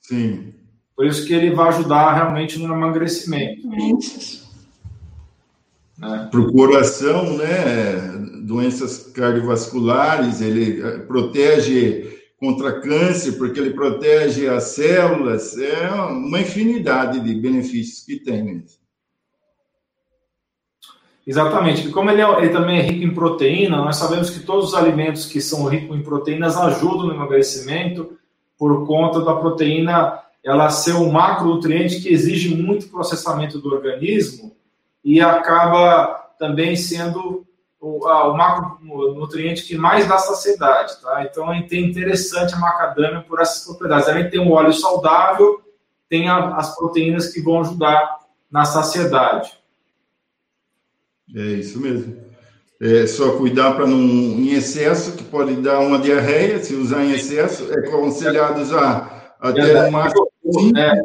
Sim. 0.00 0.54
Por 0.96 1.06
isso 1.06 1.26
que 1.26 1.34
ele 1.34 1.54
vai 1.54 1.68
ajudar 1.68 2.14
realmente 2.14 2.58
no 2.58 2.74
emagrecimento. 2.74 3.68
Né? 5.98 6.28
Para 6.30 6.40
o 6.40 6.52
coração, 6.52 7.36
né? 7.36 8.16
Doenças 8.42 9.10
cardiovasculares, 9.12 10.40
ele 10.40 10.80
eh, 10.80 10.98
protege 11.00 12.17
contra 12.38 12.80
câncer, 12.80 13.32
porque 13.32 13.58
ele 13.58 13.70
protege 13.70 14.48
as 14.48 14.64
células, 14.64 15.58
é 15.58 15.90
uma 15.90 16.40
infinidade 16.40 17.20
de 17.20 17.34
benefícios 17.34 18.04
que 18.04 18.16
tem 18.16 18.44
mesmo. 18.44 18.78
Exatamente. 21.26 21.88
E 21.88 21.90
como 21.90 22.10
ele, 22.10 22.22
é, 22.22 22.38
ele, 22.38 22.48
também 22.50 22.78
é 22.78 22.82
rico 22.82 23.04
em 23.04 23.12
proteína, 23.12 23.76
nós 23.76 23.96
sabemos 23.96 24.30
que 24.30 24.40
todos 24.40 24.68
os 24.68 24.74
alimentos 24.74 25.26
que 25.26 25.40
são 25.40 25.66
ricos 25.66 25.96
em 25.96 26.02
proteínas 26.02 26.56
ajudam 26.56 27.08
no 27.08 27.14
emagrecimento 27.14 28.16
por 28.56 28.86
conta 28.86 29.20
da 29.20 29.34
proteína 29.34 30.22
ela 30.42 30.70
ser 30.70 30.94
um 30.94 31.10
macronutriente 31.10 32.00
que 32.00 32.08
exige 32.08 32.54
muito 32.54 32.88
processamento 32.88 33.58
do 33.58 33.68
organismo 33.68 34.56
e 35.04 35.20
acaba 35.20 36.06
também 36.38 36.76
sendo 36.76 37.46
o, 37.80 38.06
a, 38.06 38.28
o 38.28 38.36
macronutriente 38.36 39.64
que 39.64 39.76
mais 39.76 40.06
dá 40.06 40.18
saciedade, 40.18 41.00
tá? 41.00 41.24
Então, 41.24 41.52
é 41.52 41.58
interessante 41.58 42.54
a 42.54 42.58
macadâmia 42.58 43.24
por 43.26 43.40
essas 43.40 43.64
propriedades. 43.64 44.08
Além 44.08 44.24
de 44.24 44.30
ter 44.30 44.40
um 44.40 44.52
óleo 44.52 44.72
saudável, 44.72 45.60
tem 46.08 46.28
a, 46.28 46.56
as 46.56 46.74
proteínas 46.74 47.28
que 47.28 47.40
vão 47.40 47.60
ajudar 47.60 48.18
na 48.50 48.64
saciedade. 48.64 49.52
É 51.34 51.40
isso 51.40 51.80
mesmo. 51.80 52.16
É 52.80 53.06
só 53.06 53.36
cuidar 53.36 53.74
para 53.74 53.86
não 53.86 53.98
em 53.98 54.54
excesso, 54.54 55.16
que 55.16 55.24
pode 55.24 55.56
dar 55.56 55.80
uma 55.80 55.98
diarreia, 55.98 56.62
se 56.62 56.74
usar 56.74 57.04
em 57.04 57.12
excesso, 57.12 57.72
é 57.72 57.88
aconselhado 57.88 58.60
usar 58.60 59.34
até 59.40 59.72
é, 59.72 59.88
uma... 59.88 60.06
É, 60.06 61.02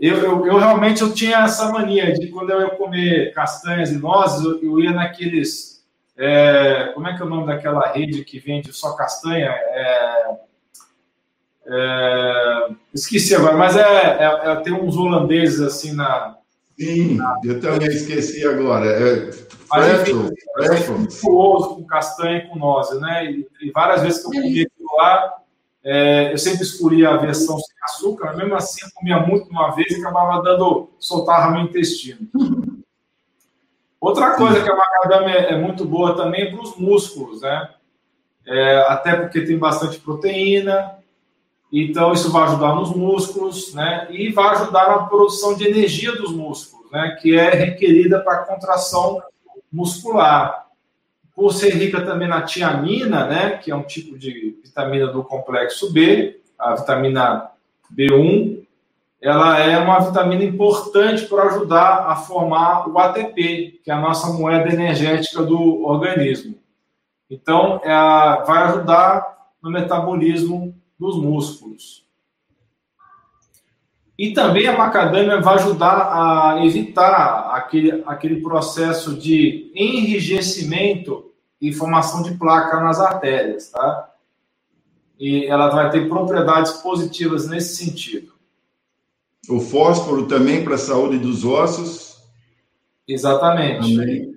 eu, 0.00 0.16
eu, 0.16 0.46
eu, 0.46 0.58
realmente 0.58 1.02
eu 1.02 1.12
tinha 1.12 1.44
essa 1.44 1.70
mania 1.70 2.12
de 2.12 2.28
quando 2.28 2.50
eu 2.50 2.60
ia 2.60 2.70
comer 2.70 3.32
castanhas 3.32 3.92
e 3.92 3.98
nozes, 3.98 4.44
eu, 4.44 4.60
eu 4.62 4.80
ia 4.80 4.92
naqueles 4.92 5.69
é, 6.22 6.92
como 6.92 7.08
é 7.08 7.16
que 7.16 7.22
é 7.22 7.24
o 7.24 7.28
nome 7.28 7.46
daquela 7.46 7.92
rede 7.92 8.22
que 8.24 8.38
vende 8.38 8.74
só 8.74 8.92
castanha? 8.94 9.48
É, 9.48 10.36
é, 11.66 12.68
esqueci 12.92 13.34
agora, 13.34 13.56
mas 13.56 13.74
é, 13.74 13.80
é, 13.80 14.40
é, 14.52 14.56
tem 14.56 14.74
uns 14.74 14.98
holandeses 14.98 15.60
assim 15.60 15.94
na. 15.94 16.36
Sim, 16.78 17.14
na, 17.14 17.40
eu 17.42 17.58
também 17.58 17.88
esqueci 17.88 18.46
agora. 18.46 18.86
É, 18.86 19.32
Freckle, 19.32 20.30
com 21.22 21.86
castanha 21.86 22.38
e 22.38 22.48
com 22.48 22.58
nozes, 22.58 23.00
né? 23.00 23.24
E, 23.24 23.48
e, 23.62 23.70
várias 23.70 24.02
vezes 24.02 24.20
que 24.20 24.26
eu 24.26 24.42
comia 24.42 24.66
aquilo 24.66 24.96
lá, 24.98 25.34
é, 25.82 26.32
eu 26.34 26.38
sempre 26.38 26.62
escolhia 26.64 27.08
a 27.08 27.16
versão 27.16 27.58
sem 27.58 27.76
açúcar, 27.84 28.26
mas 28.26 28.36
mesmo 28.36 28.54
assim 28.56 28.84
eu 28.84 28.90
comia 28.94 29.20
muito 29.20 29.48
uma 29.48 29.70
vez 29.70 29.90
e 29.90 30.00
acabava 30.00 30.42
dando, 30.42 30.90
soltava 30.98 31.50
meu 31.50 31.62
intestino. 31.62 32.28
Outra 34.00 34.34
coisa 34.34 34.62
que 34.62 34.70
a 34.70 34.74
macadâmia 34.74 35.34
é 35.34 35.58
muito 35.58 35.84
boa 35.84 36.16
também 36.16 36.50
para 36.50 36.62
os 36.62 36.76
músculos, 36.76 37.42
né? 37.42 37.68
É, 38.46 38.78
até 38.88 39.14
porque 39.14 39.42
tem 39.42 39.58
bastante 39.58 40.00
proteína, 40.00 40.98
então 41.72 42.12
isso 42.12 42.32
vai 42.32 42.44
ajudar 42.44 42.74
nos 42.74 42.90
músculos, 42.96 43.74
né? 43.74 44.08
E 44.10 44.32
vai 44.32 44.48
ajudar 44.56 44.88
na 44.88 45.04
produção 45.04 45.54
de 45.54 45.68
energia 45.68 46.12
dos 46.12 46.32
músculos, 46.32 46.90
né? 46.90 47.16
Que 47.20 47.38
é 47.38 47.50
requerida 47.50 48.18
para 48.20 48.34
a 48.34 48.44
contração 48.44 49.22
muscular. 49.70 50.66
Por 51.34 51.52
ser 51.52 51.74
rica 51.74 52.00
também 52.00 52.26
na 52.26 52.42
tiamina, 52.42 53.26
né? 53.26 53.50
Que 53.58 53.70
é 53.70 53.76
um 53.76 53.82
tipo 53.82 54.18
de 54.18 54.58
vitamina 54.64 55.06
do 55.08 55.22
complexo 55.22 55.92
B, 55.92 56.40
a 56.58 56.74
vitamina 56.74 57.50
B1, 57.94 58.59
ela 59.20 59.58
é 59.58 59.78
uma 59.78 60.00
vitamina 60.00 60.42
importante 60.42 61.26
para 61.26 61.44
ajudar 61.44 62.06
a 62.06 62.16
formar 62.16 62.88
o 62.88 62.98
ATP, 62.98 63.80
que 63.84 63.90
é 63.90 63.92
a 63.92 64.00
nossa 64.00 64.32
moeda 64.32 64.72
energética 64.72 65.42
do 65.42 65.84
organismo. 65.84 66.58
Então, 67.28 67.80
é, 67.84 67.90
vai 68.44 68.62
ajudar 68.64 69.50
no 69.62 69.70
metabolismo 69.70 70.74
dos 70.98 71.16
músculos. 71.16 72.06
E 74.18 74.32
também 74.32 74.66
a 74.66 74.76
macadâmia 74.76 75.40
vai 75.40 75.54
ajudar 75.54 76.10
a 76.12 76.64
evitar 76.64 77.54
aquele, 77.54 78.02
aquele 78.06 78.42
processo 78.42 79.16
de 79.16 79.70
enrijecimento 79.74 81.30
e 81.60 81.72
formação 81.72 82.22
de 82.22 82.36
placa 82.36 82.80
nas 82.80 83.00
artérias, 83.00 83.70
tá? 83.70 84.10
E 85.18 85.44
ela 85.46 85.68
vai 85.68 85.90
ter 85.90 86.08
propriedades 86.08 86.72
positivas 86.72 87.48
nesse 87.48 87.76
sentido. 87.82 88.39
O 89.48 89.60
fósforo 89.60 90.26
também 90.26 90.64
para 90.64 90.74
a 90.74 90.78
saúde 90.78 91.18
dos 91.18 91.44
ossos. 91.44 92.16
Exatamente. 93.06 93.96
Também. 93.96 94.30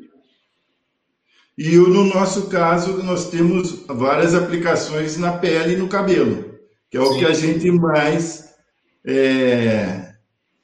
E 1.57 1.75
no 1.75 2.05
nosso 2.05 2.47
caso, 2.47 3.03
nós 3.03 3.29
temos 3.29 3.85
várias 3.87 4.33
aplicações 4.33 5.17
na 5.17 5.33
pele 5.33 5.73
e 5.73 5.77
no 5.77 5.87
cabelo, 5.87 6.59
que 6.89 6.97
é 6.97 6.99
o 6.99 7.13
Sim. 7.13 7.19
que 7.19 7.25
a 7.25 7.33
gente 7.33 7.71
mais 7.71 8.55
é, 9.05 10.15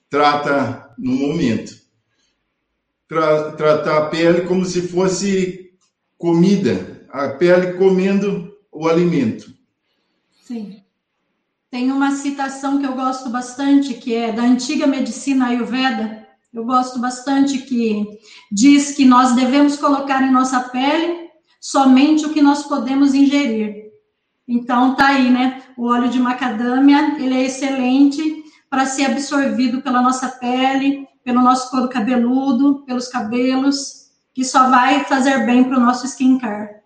trata 0.09 0.93
no 0.97 1.13
momento. 1.13 1.77
Tra 3.07 3.51
tratar 3.51 3.97
a 3.97 4.05
pele 4.07 4.41
como 4.41 4.65
se 4.65 4.87
fosse 4.87 5.71
comida, 6.17 7.05
a 7.09 7.29
pele 7.29 7.73
comendo 7.73 8.51
o 8.71 8.87
alimento. 8.87 9.53
Sim. 10.43 10.78
Tem 11.71 11.91
uma 11.91 12.11
citação 12.11 12.79
que 12.79 12.85
eu 12.85 12.93
gosto 12.93 13.29
bastante, 13.29 13.93
que 13.93 14.15
é 14.15 14.31
da 14.31 14.41
antiga 14.41 14.87
medicina 14.87 15.47
ayurveda, 15.47 16.27
Eu 16.51 16.65
gosto 16.65 16.97
bastante 16.97 17.59
que 17.59 18.07
diz 18.51 18.93
que 18.93 19.05
nós 19.05 19.35
devemos 19.35 19.77
colocar 19.77 20.23
em 20.23 20.31
nossa 20.31 20.59
pele 20.61 21.29
somente 21.61 22.25
o 22.25 22.33
que 22.33 22.41
nós 22.41 22.63
podemos 22.63 23.13
ingerir. 23.13 23.91
Então 24.47 24.95
tá 24.95 25.09
aí, 25.09 25.29
né? 25.29 25.61
O 25.77 25.85
óleo 25.85 26.09
de 26.09 26.19
macadâmia, 26.19 27.17
ele 27.19 27.35
é 27.35 27.45
excelente 27.45 28.43
para 28.67 28.87
ser 28.87 29.05
absorvido 29.05 29.83
pela 29.83 30.01
nossa 30.01 30.27
pele, 30.27 31.07
pelo 31.23 31.43
nosso 31.43 31.69
couro 31.69 31.87
cabeludo, 31.87 32.83
pelos 32.83 33.07
cabelos, 33.07 34.09
que 34.33 34.43
só 34.43 34.71
vai 34.71 35.03
fazer 35.03 35.45
bem 35.45 35.63
para 35.63 35.77
o 35.77 35.79
nosso 35.79 36.07
skincare. 36.07 36.78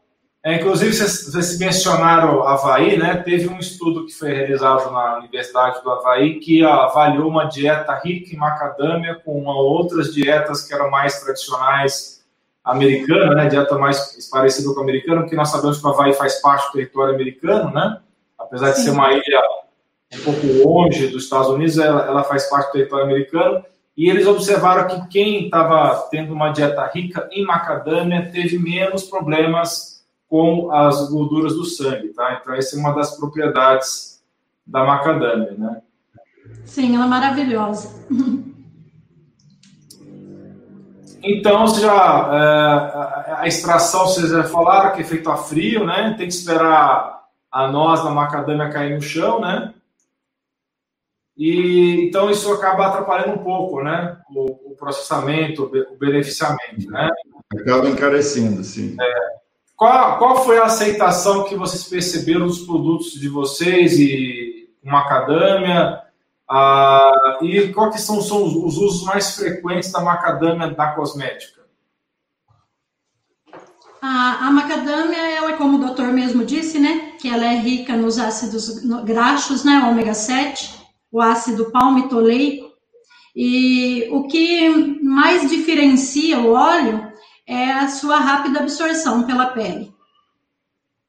É, 0.45 0.55
inclusive, 0.55 0.91
vocês, 0.91 1.23
vocês 1.23 1.57
mencionaram 1.57 2.45
Havaí, 2.45 2.97
né? 2.97 3.15
Teve 3.15 3.47
um 3.47 3.59
estudo 3.59 4.05
que 4.05 4.11
foi 4.11 4.33
realizado 4.33 4.91
na 4.91 5.19
Universidade 5.19 5.81
do 5.81 5.89
Havaí 5.89 6.37
que 6.41 6.61
avaliou 6.65 7.29
uma 7.29 7.45
dieta 7.45 7.97
rica 8.03 8.35
em 8.35 8.37
macadâmia 8.37 9.15
com 9.23 9.45
outras 9.45 10.13
dietas 10.13 10.67
que 10.67 10.73
eram 10.73 10.91
mais 10.91 11.21
tradicionais 11.21 12.25
americanas, 12.61 13.37
né? 13.37 13.47
Dieta 13.47 13.77
mais 13.77 14.29
parecida 14.29 14.73
com 14.73 14.81
a 14.81 14.83
americana, 14.83 15.21
porque 15.21 15.35
nós 15.35 15.47
sabemos 15.47 15.79
que 15.79 15.87
o 15.87 15.89
Havaí 15.91 16.11
faz 16.11 16.41
parte 16.41 16.67
do 16.67 16.73
território 16.73 17.13
americano, 17.15 17.71
né? 17.71 18.01
Apesar 18.37 18.71
de 18.71 18.77
Sim. 18.79 18.83
ser 18.83 18.91
uma 18.91 19.13
ilha 19.13 19.41
um 20.13 20.23
pouco 20.25 20.45
longe 20.45 21.07
dos 21.07 21.23
Estados 21.23 21.47
Unidos, 21.47 21.77
ela, 21.77 22.05
ela 22.05 22.23
faz 22.25 22.49
parte 22.49 22.67
do 22.67 22.73
território 22.73 23.05
americano. 23.05 23.63
E 23.95 24.09
eles 24.09 24.27
observaram 24.27 24.87
que 24.87 25.07
quem 25.07 25.45
estava 25.45 26.09
tendo 26.11 26.33
uma 26.33 26.49
dieta 26.49 26.85
rica 26.93 27.29
em 27.31 27.45
macadâmia 27.45 28.29
teve 28.29 28.59
menos 28.59 29.03
problemas 29.03 29.92
com 30.33 30.71
as 30.71 31.11
gorduras 31.11 31.53
do 31.53 31.63
sangue, 31.63 32.07
tá? 32.07 32.39
Então, 32.41 32.55
essa 32.55 32.75
é 32.75 32.79
uma 32.79 32.91
das 32.91 33.15
propriedades 33.15 34.19
da 34.65 34.83
macadâmia, 34.83 35.53
né? 35.55 35.79
Sim, 36.65 36.95
ela 36.95 37.05
é 37.05 37.07
maravilhosa. 37.07 38.03
Então, 41.25 41.67
já 41.67 41.93
é, 42.33 43.33
a 43.43 43.47
extração, 43.47 44.07
vocês 44.07 44.29
já 44.29 44.43
falaram 44.45 44.95
que 44.95 45.01
é 45.01 45.05
feito 45.05 45.29
a 45.29 45.37
frio, 45.37 45.85
né? 45.85 46.15
Tem 46.17 46.27
que 46.27 46.33
esperar 46.33 47.25
a 47.51 47.67
noz 47.71 48.03
da 48.03 48.09
macadâmia 48.09 48.71
cair 48.71 48.95
no 48.95 49.01
chão, 49.03 49.39
né? 49.39 49.71
E 51.37 52.07
então 52.07 52.31
isso 52.31 52.51
acaba 52.51 52.87
atrapalhando 52.87 53.39
um 53.39 53.43
pouco, 53.43 53.83
né? 53.83 54.17
O, 54.35 54.71
o 54.71 54.75
processamento, 54.75 55.63
o 55.63 55.95
beneficiamento, 55.95 56.89
né? 56.89 57.07
Acaba 57.55 57.87
encarecendo, 57.87 58.63
sim. 58.63 58.97
É. 58.99 59.42
Qual, 59.75 60.17
qual 60.17 60.43
foi 60.43 60.59
a 60.59 60.65
aceitação 60.65 61.45
que 61.45 61.55
vocês 61.55 61.83
perceberam 61.83 62.47
dos 62.47 62.59
produtos 62.59 63.13
de 63.13 63.27
vocês 63.27 63.99
e 63.99 64.69
macadâmia? 64.83 66.01
Ah, 66.49 67.39
e 67.41 67.69
quais 67.69 68.01
são, 68.01 68.21
são 68.21 68.43
os, 68.43 68.55
os 68.55 68.77
usos 68.77 69.03
mais 69.03 69.35
frequentes 69.35 69.91
da 69.91 70.01
macadâmia 70.01 70.67
na 70.67 70.91
cosmética? 70.91 71.63
A, 74.01 74.47
a, 74.47 74.51
macadâmia, 74.51 75.31
ela, 75.31 75.53
como 75.53 75.77
o 75.77 75.79
doutor 75.79 76.07
mesmo 76.07 76.43
disse, 76.43 76.77
né, 76.77 77.13
que 77.19 77.29
ela 77.29 77.45
é 77.45 77.55
rica 77.55 77.95
nos 77.95 78.19
ácidos 78.19 78.83
graxos, 79.05 79.63
né, 79.63 79.87
ômega 79.89 80.13
7, 80.13 80.75
o 81.09 81.21
ácido 81.21 81.71
palmitoleico. 81.71 82.73
E 83.35 84.09
o 84.11 84.27
que 84.27 85.01
mais 85.01 85.49
diferencia 85.49 86.39
o 86.39 86.51
óleo 86.51 87.12
é 87.45 87.71
a 87.71 87.87
sua 87.87 88.17
rápida 88.17 88.59
absorção 88.59 89.23
pela 89.23 89.47
pele. 89.47 89.93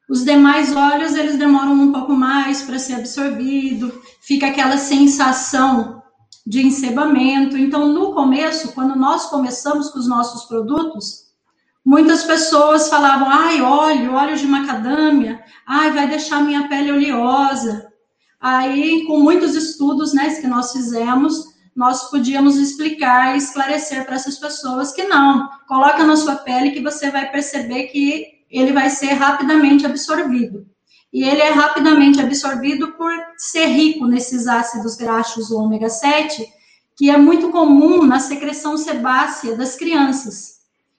Os 0.08 0.24
demais 0.24 0.74
óleos, 0.74 1.14
eles 1.14 1.38
demoram 1.38 1.72
um 1.72 1.92
pouco 1.92 2.12
mais 2.12 2.62
para 2.62 2.78
ser 2.78 2.94
absorvido, 2.94 4.02
fica 4.20 4.48
aquela 4.48 4.76
sensação 4.76 6.02
de 6.46 6.66
ensebamento. 6.66 7.56
Então, 7.56 7.88
no 7.88 8.12
começo, 8.12 8.72
quando 8.72 8.94
nós 8.94 9.26
começamos 9.26 9.90
com 9.90 9.98
os 9.98 10.06
nossos 10.06 10.44
produtos, 10.44 11.24
muitas 11.84 12.24
pessoas 12.24 12.88
falavam: 12.88 13.28
ai, 13.30 13.62
óleo, 13.62 14.12
óleo 14.12 14.36
de 14.36 14.46
macadâmia, 14.46 15.42
ai, 15.66 15.90
vai 15.92 16.06
deixar 16.06 16.42
minha 16.42 16.68
pele 16.68 16.92
oleosa. 16.92 17.90
Aí, 18.38 19.06
com 19.06 19.20
muitos 19.20 19.54
estudos 19.54 20.12
né, 20.12 20.34
que 20.34 20.46
nós 20.46 20.72
fizemos, 20.72 21.53
nós 21.74 22.10
podíamos 22.10 22.56
explicar 22.56 23.34
e 23.34 23.38
esclarecer 23.38 24.04
para 24.04 24.14
essas 24.14 24.38
pessoas 24.38 24.92
que 24.92 25.04
não, 25.04 25.48
coloca 25.66 26.04
na 26.04 26.16
sua 26.16 26.36
pele 26.36 26.70
que 26.70 26.80
você 26.80 27.10
vai 27.10 27.30
perceber 27.30 27.84
que 27.84 28.44
ele 28.50 28.72
vai 28.72 28.88
ser 28.90 29.14
rapidamente 29.14 29.84
absorvido. 29.84 30.66
E 31.12 31.24
ele 31.24 31.40
é 31.40 31.50
rapidamente 31.50 32.20
absorvido 32.20 32.92
por 32.92 33.12
ser 33.36 33.66
rico 33.66 34.06
nesses 34.06 34.46
ácidos 34.46 34.96
graxos 34.96 35.50
ômega 35.50 35.88
7, 35.88 36.46
que 36.96 37.10
é 37.10 37.16
muito 37.16 37.50
comum 37.50 38.04
na 38.04 38.20
secreção 38.20 38.76
sebácea 38.76 39.56
das 39.56 39.74
crianças. 39.76 40.54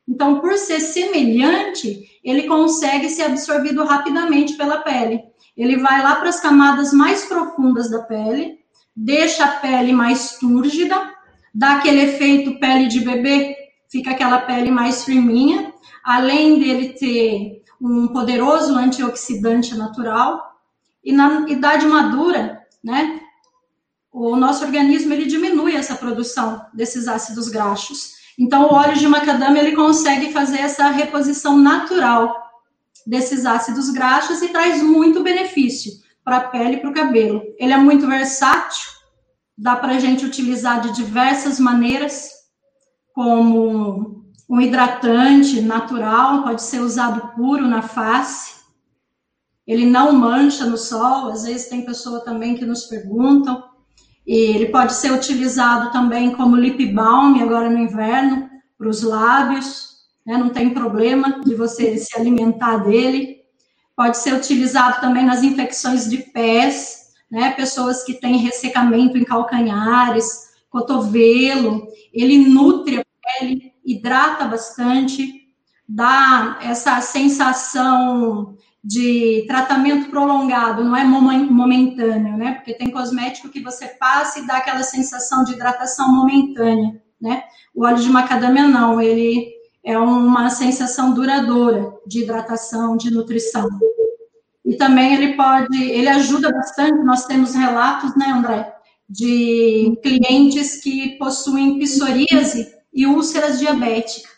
Então, 0.07 0.39
por 0.39 0.57
ser 0.57 0.79
semelhante, 0.79 2.19
ele 2.23 2.43
consegue 2.43 3.09
ser 3.09 3.23
absorvido 3.23 3.83
rapidamente 3.83 4.53
pela 4.53 4.79
pele. 4.79 5.21
Ele 5.55 5.77
vai 5.77 6.01
lá 6.01 6.15
para 6.15 6.29
as 6.29 6.39
camadas 6.39 6.91
mais 6.91 7.25
profundas 7.25 7.89
da 7.89 7.99
pele, 7.99 8.59
deixa 8.95 9.43
a 9.43 9.47
pele 9.59 9.91
mais 9.91 10.37
túrgida, 10.37 11.13
dá 11.53 11.73
aquele 11.73 12.01
efeito 12.01 12.59
pele 12.59 12.87
de 12.87 13.01
bebê, 13.01 13.55
fica 13.91 14.11
aquela 14.11 14.39
pele 14.39 14.71
mais 14.71 15.03
firminha, 15.03 15.73
além 16.03 16.59
dele 16.59 16.93
ter 16.93 17.63
um 17.81 18.07
poderoso 18.07 18.73
antioxidante 18.75 19.75
natural, 19.75 20.55
e 21.03 21.11
na 21.11 21.45
idade 21.49 21.85
madura, 21.85 22.63
né, 22.83 23.19
o 24.11 24.35
nosso 24.35 24.63
organismo 24.63 25.13
ele 25.13 25.25
diminui 25.25 25.75
essa 25.75 25.95
produção 25.95 26.65
desses 26.73 27.07
ácidos 27.07 27.49
graxos. 27.49 28.15
Então, 28.39 28.67
o 28.67 28.73
óleo 28.73 28.95
de 28.95 29.07
macadâmia 29.07 29.61
ele 29.61 29.75
consegue 29.75 30.31
fazer 30.31 30.59
essa 30.59 30.89
reposição 30.89 31.57
natural 31.57 32.33
desses 33.05 33.45
ácidos 33.45 33.89
graxos 33.89 34.41
e 34.41 34.47
traz 34.47 34.81
muito 34.81 35.21
benefício 35.21 36.04
para 36.25 36.37
a 36.37 36.47
pele 36.49 36.75
e 36.75 36.79
para 36.81 36.89
o 36.89 36.93
cabelo. 36.93 37.41
Ele 37.57 37.71
é 37.71 37.77
muito 37.77 38.05
versátil, 38.07 38.83
dá 39.57 39.77
para 39.77 39.93
a 39.93 39.99
gente 39.99 40.25
utilizar 40.25 40.81
de 40.81 40.93
diversas 40.93 41.59
maneiras, 41.59 42.29
como 43.13 44.25
um 44.49 44.59
hidratante 44.59 45.61
natural, 45.61 46.43
pode 46.43 46.61
ser 46.61 46.79
usado 46.79 47.33
puro 47.35 47.65
na 47.65 47.81
face. 47.81 48.55
Ele 49.65 49.85
não 49.85 50.11
mancha 50.11 50.65
no 50.65 50.77
sol, 50.77 51.29
às 51.29 51.45
vezes 51.45 51.69
tem 51.69 51.85
pessoa 51.85 52.19
também 52.25 52.55
que 52.55 52.65
nos 52.65 52.85
perguntam. 52.85 53.63
E 54.27 54.35
ele 54.35 54.65
pode 54.65 54.93
ser 54.93 55.13
utilizado 55.13 55.91
também 55.91 56.35
como 56.35 56.57
lip 56.57 56.85
balm 56.87 57.41
agora 57.41 57.69
no 57.69 57.77
inverno, 57.77 58.49
para 58.77 58.89
os 58.89 59.01
lábios 59.01 59.95
né? 60.25 60.37
não 60.37 60.49
tem 60.49 60.73
problema 60.73 61.41
de 61.41 61.53
você 61.53 61.97
se 61.97 62.17
alimentar 62.17 62.77
dele. 62.77 63.34
Pode 63.95 64.17
ser 64.17 64.33
utilizado 64.33 64.99
também 64.99 65.25
nas 65.25 65.41
infecções 65.43 66.09
de 66.09 66.17
pés, 66.17 67.05
né? 67.31 67.51
Pessoas 67.51 68.03
que 68.03 68.13
têm 68.13 68.37
ressecamento 68.37 69.17
em 69.17 69.23
calcanhares, 69.23 70.45
cotovelo, 70.69 71.87
ele 72.13 72.37
nutre 72.37 72.99
a 72.99 73.05
pele, 73.39 73.73
hidrata 73.85 74.45
bastante, 74.45 75.45
dá 75.87 76.59
essa 76.61 76.99
sensação 76.99 78.55
de 78.83 79.45
tratamento 79.47 80.09
prolongado, 80.11 80.83
não 80.83 80.95
é 80.95 81.03
momentâneo, 81.03 82.37
né? 82.37 82.53
Porque 82.53 82.73
tem 82.73 82.91
cosmético 82.91 83.49
que 83.49 83.61
você 83.61 83.87
passa 83.87 84.39
e 84.39 84.45
dá 84.45 84.57
aquela 84.57 84.83
sensação 84.83 85.43
de 85.43 85.53
hidratação 85.53 86.13
momentânea, 86.13 87.01
né? 87.19 87.43
O 87.73 87.83
óleo 87.83 87.97
de 87.97 88.09
macadâmia 88.09 88.67
não, 88.67 89.01
ele 89.01 89.54
é 89.85 89.95
uma 89.99 90.49
sensação 90.49 91.13
duradoura 91.13 91.93
de 92.07 92.23
hidratação, 92.23 92.97
de 92.97 93.11
nutrição. 93.11 93.69
E 94.65 94.73
também 94.73 95.13
ele 95.13 95.33
pode, 95.35 95.79
ele 95.79 96.09
ajuda 96.09 96.51
bastante, 96.51 97.03
nós 97.03 97.25
temos 97.25 97.53
relatos, 97.53 98.15
né, 98.15 98.25
André, 98.31 98.75
de 99.07 99.95
clientes 100.01 100.81
que 100.81 101.15
possuem 101.19 101.77
psoríase 101.77 102.73
e 102.91 103.05
úlceras 103.05 103.59
diabéticas 103.59 104.33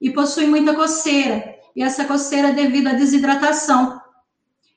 e 0.00 0.10
possuem 0.10 0.48
muita 0.48 0.74
coceira, 0.74 1.56
e 1.76 1.82
essa 1.82 2.06
coceira 2.06 2.48
é 2.48 2.52
devido 2.52 2.86
à 2.86 2.92
desidratação. 2.94 4.00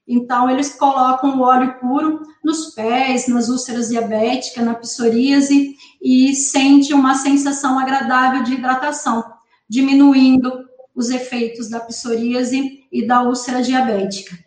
Então, 0.05 0.49
eles 0.49 0.75
colocam 0.75 1.37
o 1.37 1.43
óleo 1.43 1.75
puro 1.79 2.21
nos 2.43 2.73
pés, 2.75 3.29
nas 3.29 3.47
úlceras 3.47 3.87
diabéticas, 3.87 4.65
na 4.65 4.73
psoríase, 4.73 5.73
e 6.01 6.35
sente 6.35 6.93
uma 6.93 7.15
sensação 7.15 7.79
agradável 7.79 8.43
de 8.43 8.55
hidratação 8.55 9.23
diminuindo 9.71 10.67
os 10.93 11.09
efeitos 11.09 11.69
da 11.69 11.79
psoríase 11.79 12.85
e 12.91 13.07
da 13.07 13.21
úlcera 13.21 13.61
diabética. 13.61 14.37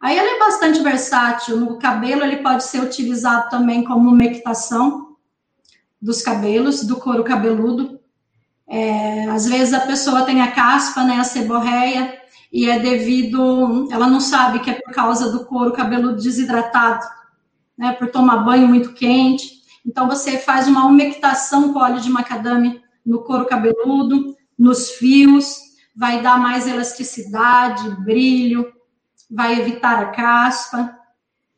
Aí 0.00 0.16
ela 0.16 0.36
é 0.36 0.38
bastante 0.38 0.80
versátil. 0.80 1.56
No 1.56 1.76
cabelo, 1.76 2.22
ele 2.22 2.36
pode 2.36 2.62
ser 2.62 2.80
utilizado 2.80 3.50
também 3.50 3.82
como 3.82 4.10
umectação 4.10 5.16
dos 6.00 6.22
cabelos, 6.22 6.84
do 6.84 7.00
couro 7.00 7.24
cabeludo. 7.24 7.98
É, 8.68 9.24
às 9.24 9.44
vezes 9.44 9.74
a 9.74 9.80
pessoa 9.80 10.22
tem 10.22 10.40
a 10.40 10.52
caspa, 10.52 11.02
né, 11.02 11.16
a 11.16 11.24
seborreia, 11.24 12.16
e 12.52 12.70
é 12.70 12.78
devido, 12.78 13.88
ela 13.90 14.06
não 14.06 14.20
sabe 14.20 14.60
que 14.60 14.70
é 14.70 14.74
por 14.74 14.94
causa 14.94 15.32
do 15.32 15.46
couro 15.46 15.72
cabeludo 15.72 16.22
desidratado, 16.22 17.04
né, 17.76 17.92
por 17.94 18.08
tomar 18.08 18.44
banho 18.44 18.68
muito 18.68 18.92
quente. 18.92 19.64
Então, 19.84 20.06
você 20.06 20.38
faz 20.38 20.68
uma 20.68 20.86
umectação 20.86 21.72
com 21.72 21.80
óleo 21.80 22.00
de 22.00 22.08
macadâmia 22.08 22.80
no 23.04 23.24
couro 23.24 23.46
cabeludo, 23.46 24.36
nos 24.58 24.90
fios, 24.90 25.58
vai 25.94 26.22
dar 26.22 26.38
mais 26.38 26.66
elasticidade, 26.66 27.88
brilho, 28.02 28.72
vai 29.30 29.60
evitar 29.60 30.02
a 30.02 30.06
caspa. 30.06 30.96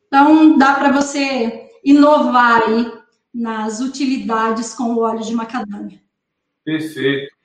Então, 0.07 0.57
dá 0.57 0.75
para 0.75 0.91
você 0.91 1.69
inovar 1.83 2.63
aí 2.63 2.93
nas 3.33 3.79
utilidades 3.79 4.73
com 4.73 4.95
o 4.95 4.99
óleo 4.99 5.21
de 5.21 5.33
macadâmia. 5.33 5.99
Perfeito. 6.63 7.35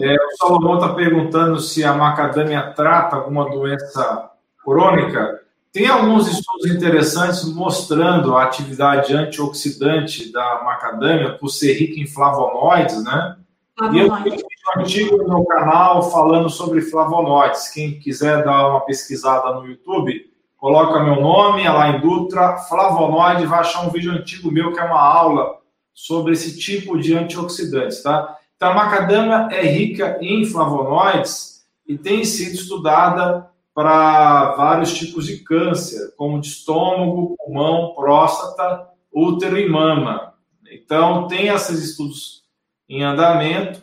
É, 0.00 0.14
o 0.14 0.36
Salomão 0.36 0.76
está 0.76 0.94
perguntando 0.94 1.58
se 1.58 1.84
a 1.84 1.92
macadâmia 1.92 2.72
trata 2.72 3.16
alguma 3.16 3.50
doença 3.50 4.30
crônica. 4.64 5.40
Tem 5.72 5.86
alguns 5.86 6.28
estudos 6.28 6.70
interessantes 6.70 7.44
mostrando 7.52 8.36
a 8.36 8.44
atividade 8.44 9.14
antioxidante 9.14 10.30
da 10.30 10.62
macadâmia 10.62 11.36
por 11.36 11.48
ser 11.48 11.72
rica 11.72 11.98
em 11.98 12.06
flavonoides, 12.06 13.02
né? 13.02 13.36
E 13.90 13.98
eu 13.98 14.22
tenho 14.22 14.36
um 14.36 14.80
artigo 14.80 15.16
no 15.16 15.28
meu 15.28 15.44
canal 15.44 16.10
falando 16.10 16.48
sobre 16.48 16.80
flavonoides. 16.82 17.68
Quem 17.68 17.98
quiser 17.98 18.44
dar 18.44 18.68
uma 18.68 18.80
pesquisada 18.82 19.52
no 19.54 19.66
YouTube, 19.66 20.30
coloca 20.56 21.02
meu 21.02 21.20
nome, 21.20 21.68
lá 21.68 21.90
em 21.90 22.00
Dutra, 22.00 22.58
flavonoide, 22.58 23.46
vai 23.46 23.60
achar 23.60 23.86
um 23.86 23.90
vídeo 23.90 24.12
antigo 24.12 24.50
meu 24.50 24.72
que 24.72 24.78
é 24.78 24.84
uma 24.84 25.00
aula 25.00 25.58
sobre 25.92 26.32
esse 26.32 26.58
tipo 26.58 26.98
de 26.98 27.14
antioxidantes, 27.14 28.02
tá? 28.02 28.38
Então, 28.56 28.70
a 28.70 28.74
macadâmia 28.74 29.48
é 29.50 29.66
rica 29.66 30.18
em 30.20 30.44
flavonoides 30.44 31.66
e 31.86 31.98
tem 31.98 32.24
sido 32.24 32.54
estudada 32.54 33.50
para 33.74 34.52
vários 34.52 34.94
tipos 34.96 35.26
de 35.26 35.38
câncer, 35.38 36.14
como 36.16 36.40
de 36.40 36.48
estômago, 36.48 37.34
pulmão, 37.38 37.94
próstata, 37.94 38.86
útero 39.12 39.58
e 39.58 39.68
mama. 39.68 40.34
Então, 40.70 41.26
tem 41.26 41.48
esses 41.48 41.82
estudos 41.82 42.41
em 42.92 43.02
andamento. 43.02 43.82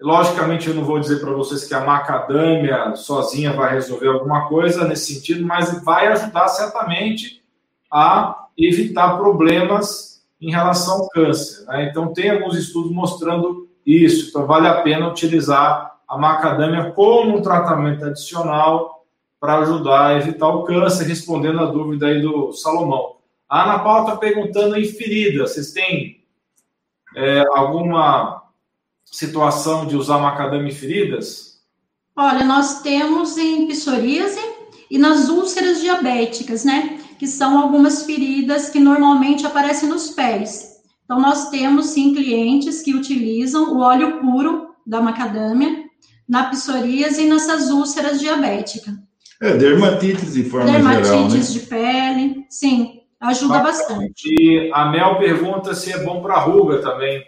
Logicamente, 0.00 0.66
eu 0.66 0.74
não 0.74 0.82
vou 0.82 0.98
dizer 0.98 1.20
para 1.20 1.30
vocês 1.32 1.64
que 1.64 1.74
a 1.74 1.84
macadâmia 1.84 2.96
sozinha 2.96 3.52
vai 3.52 3.74
resolver 3.74 4.08
alguma 4.08 4.48
coisa 4.48 4.88
nesse 4.88 5.14
sentido, 5.14 5.46
mas 5.46 5.84
vai 5.84 6.06
ajudar 6.06 6.48
certamente 6.48 7.44
a 7.92 8.46
evitar 8.56 9.18
problemas 9.18 10.24
em 10.40 10.50
relação 10.50 11.02
ao 11.02 11.08
câncer. 11.10 11.66
Né? 11.66 11.90
Então, 11.90 12.14
tem 12.14 12.30
alguns 12.30 12.56
estudos 12.56 12.90
mostrando 12.90 13.68
isso. 13.84 14.30
Então, 14.30 14.46
vale 14.46 14.66
a 14.68 14.80
pena 14.80 15.10
utilizar 15.10 15.98
a 16.08 16.16
macadâmia 16.16 16.92
como 16.92 17.36
um 17.36 17.42
tratamento 17.42 18.06
adicional 18.06 19.04
para 19.38 19.58
ajudar 19.58 20.06
a 20.06 20.16
evitar 20.16 20.48
o 20.48 20.64
câncer, 20.64 21.04
respondendo 21.04 21.60
a 21.60 21.66
dúvida 21.66 22.06
aí 22.06 22.22
do 22.22 22.54
Salomão. 22.54 23.16
A 23.46 23.64
Ana 23.64 23.80
Paula 23.80 24.08
está 24.08 24.16
perguntando 24.16 24.78
em 24.78 24.84
feridas. 24.86 25.52
Vocês 25.52 25.72
têm 25.72 26.19
é, 27.16 27.40
alguma 27.54 28.42
situação 29.04 29.86
de 29.86 29.96
usar 29.96 30.18
macadâmia 30.18 30.70
em 30.70 30.74
feridas? 30.74 31.60
Olha, 32.16 32.44
nós 32.44 32.80
temos 32.82 33.36
em 33.38 33.66
psoríase 33.66 34.40
e 34.90 34.98
nas 34.98 35.28
úlceras 35.28 35.80
diabéticas, 35.80 36.64
né? 36.64 36.98
Que 37.18 37.26
são 37.26 37.58
algumas 37.58 38.04
feridas 38.04 38.68
que 38.70 38.80
normalmente 38.80 39.46
aparecem 39.46 39.88
nos 39.88 40.10
pés. 40.10 40.80
Então, 41.04 41.20
nós 41.20 41.50
temos 41.50 41.86
sim 41.86 42.14
clientes 42.14 42.82
que 42.82 42.94
utilizam 42.94 43.72
o 43.72 43.80
óleo 43.80 44.20
puro 44.20 44.68
da 44.86 45.00
macadâmia 45.00 45.84
na 46.28 46.44
psoríase 46.50 47.24
e 47.24 47.28
nessas 47.28 47.70
úlceras 47.70 48.20
diabéticas. 48.20 48.94
É, 49.42 49.56
dermatites 49.56 50.34
de 50.34 50.44
forma 50.44 50.70
dermatites 50.70 51.08
geral, 51.08 51.22
Dermatites 51.22 51.54
né? 51.54 51.60
de 51.60 51.66
pele, 51.66 52.46
sim, 52.48 52.99
ajuda 53.20 53.58
bastante. 53.60 54.28
E 54.28 54.70
a 54.72 54.86
Mel 54.86 55.18
pergunta 55.18 55.74
se 55.74 55.92
é 55.92 56.02
bom 56.02 56.22
para 56.22 56.38
ruga 56.40 56.80
também. 56.80 57.22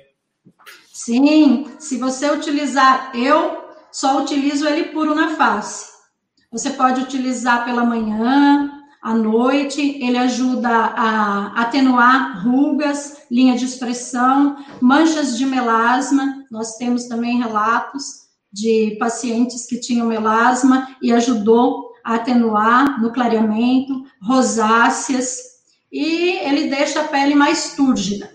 Sim, 0.93 1.67
se 1.79 1.99
você 1.99 2.31
utilizar, 2.31 3.11
eu 3.15 3.63
só 3.91 4.23
utilizo 4.23 4.67
ele 4.67 4.85
puro 4.85 5.15
na 5.15 5.37
face. 5.37 5.93
Você 6.51 6.71
pode 6.71 7.01
utilizar 7.01 7.65
pela 7.65 7.85
manhã, 7.85 8.71
à 9.03 9.15
noite, 9.15 9.81
ele 10.01 10.17
ajuda 10.17 10.69
a 10.69 11.61
atenuar 11.61 12.47
rugas, 12.47 13.23
linha 13.29 13.57
de 13.57 13.65
expressão, 13.65 14.57
manchas 14.81 15.37
de 15.37 15.45
melasma. 15.45 16.45
Nós 16.51 16.77
temos 16.77 17.09
também 17.09 17.39
relatos 17.39 18.23
de 18.53 18.97
pacientes 19.01 19.67
que 19.67 19.81
tinham 19.81 20.07
melasma 20.07 20.87
e 21.03 21.13
ajudou 21.13 21.91
a 22.05 22.15
atenuar 22.15 23.01
no 23.03 23.13
clareamento, 23.13 24.05
rosáceas, 24.23 25.52
e 25.93 26.39
ele 26.39 26.71
deixa 26.71 27.03
a 27.03 27.09
pele 27.09 27.35
mais 27.35 27.77
túrgida. 27.77 28.31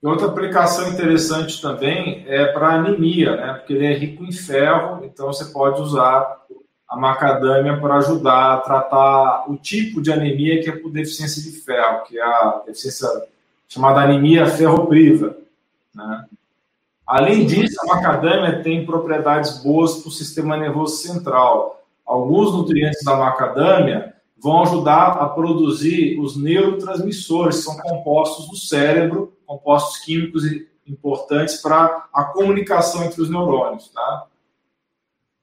Outra 0.00 0.28
aplicação 0.28 0.90
interessante 0.90 1.60
também 1.60 2.24
é 2.28 2.46
para 2.46 2.74
anemia, 2.74 3.36
né? 3.36 3.54
Porque 3.54 3.72
ele 3.72 3.86
é 3.86 3.94
rico 3.94 4.22
em 4.22 4.32
ferro, 4.32 5.02
então 5.04 5.26
você 5.26 5.46
pode 5.46 5.80
usar 5.80 6.42
a 6.86 6.96
macadâmia 6.96 7.80
para 7.80 7.96
ajudar 7.96 8.52
a 8.52 8.56
tratar 8.58 9.50
o 9.50 9.56
tipo 9.56 10.00
de 10.02 10.12
anemia 10.12 10.62
que 10.62 10.68
é 10.68 10.76
por 10.76 10.92
deficiência 10.92 11.42
de 11.42 11.58
ferro, 11.58 12.04
que 12.04 12.18
é 12.18 12.22
a 12.22 12.62
deficiência 12.66 13.08
chamada 13.66 14.02
anemia 14.02 14.46
ferropriva, 14.46 15.36
né? 15.94 16.26
Além 17.06 17.44
disso, 17.44 17.76
a 17.82 17.96
macadâmia 17.96 18.62
tem 18.62 18.86
propriedades 18.86 19.62
boas 19.62 19.98
para 19.98 20.08
o 20.08 20.12
sistema 20.12 20.56
nervoso 20.56 20.96
central. 20.96 21.82
Alguns 22.04 22.52
nutrientes 22.52 23.02
da 23.04 23.16
macadâmia 23.16 24.13
vão 24.42 24.62
ajudar 24.62 25.12
a 25.12 25.28
produzir 25.28 26.18
os 26.20 26.36
neurotransmissores, 26.36 27.58
que 27.58 27.62
são 27.62 27.76
compostos 27.76 28.48
do 28.48 28.56
cérebro, 28.56 29.32
compostos 29.46 29.98
químicos 30.04 30.42
importantes 30.86 31.56
para 31.62 32.06
a 32.12 32.24
comunicação 32.24 33.04
entre 33.04 33.22
os 33.22 33.30
neurônios, 33.30 33.88
tá? 33.88 34.26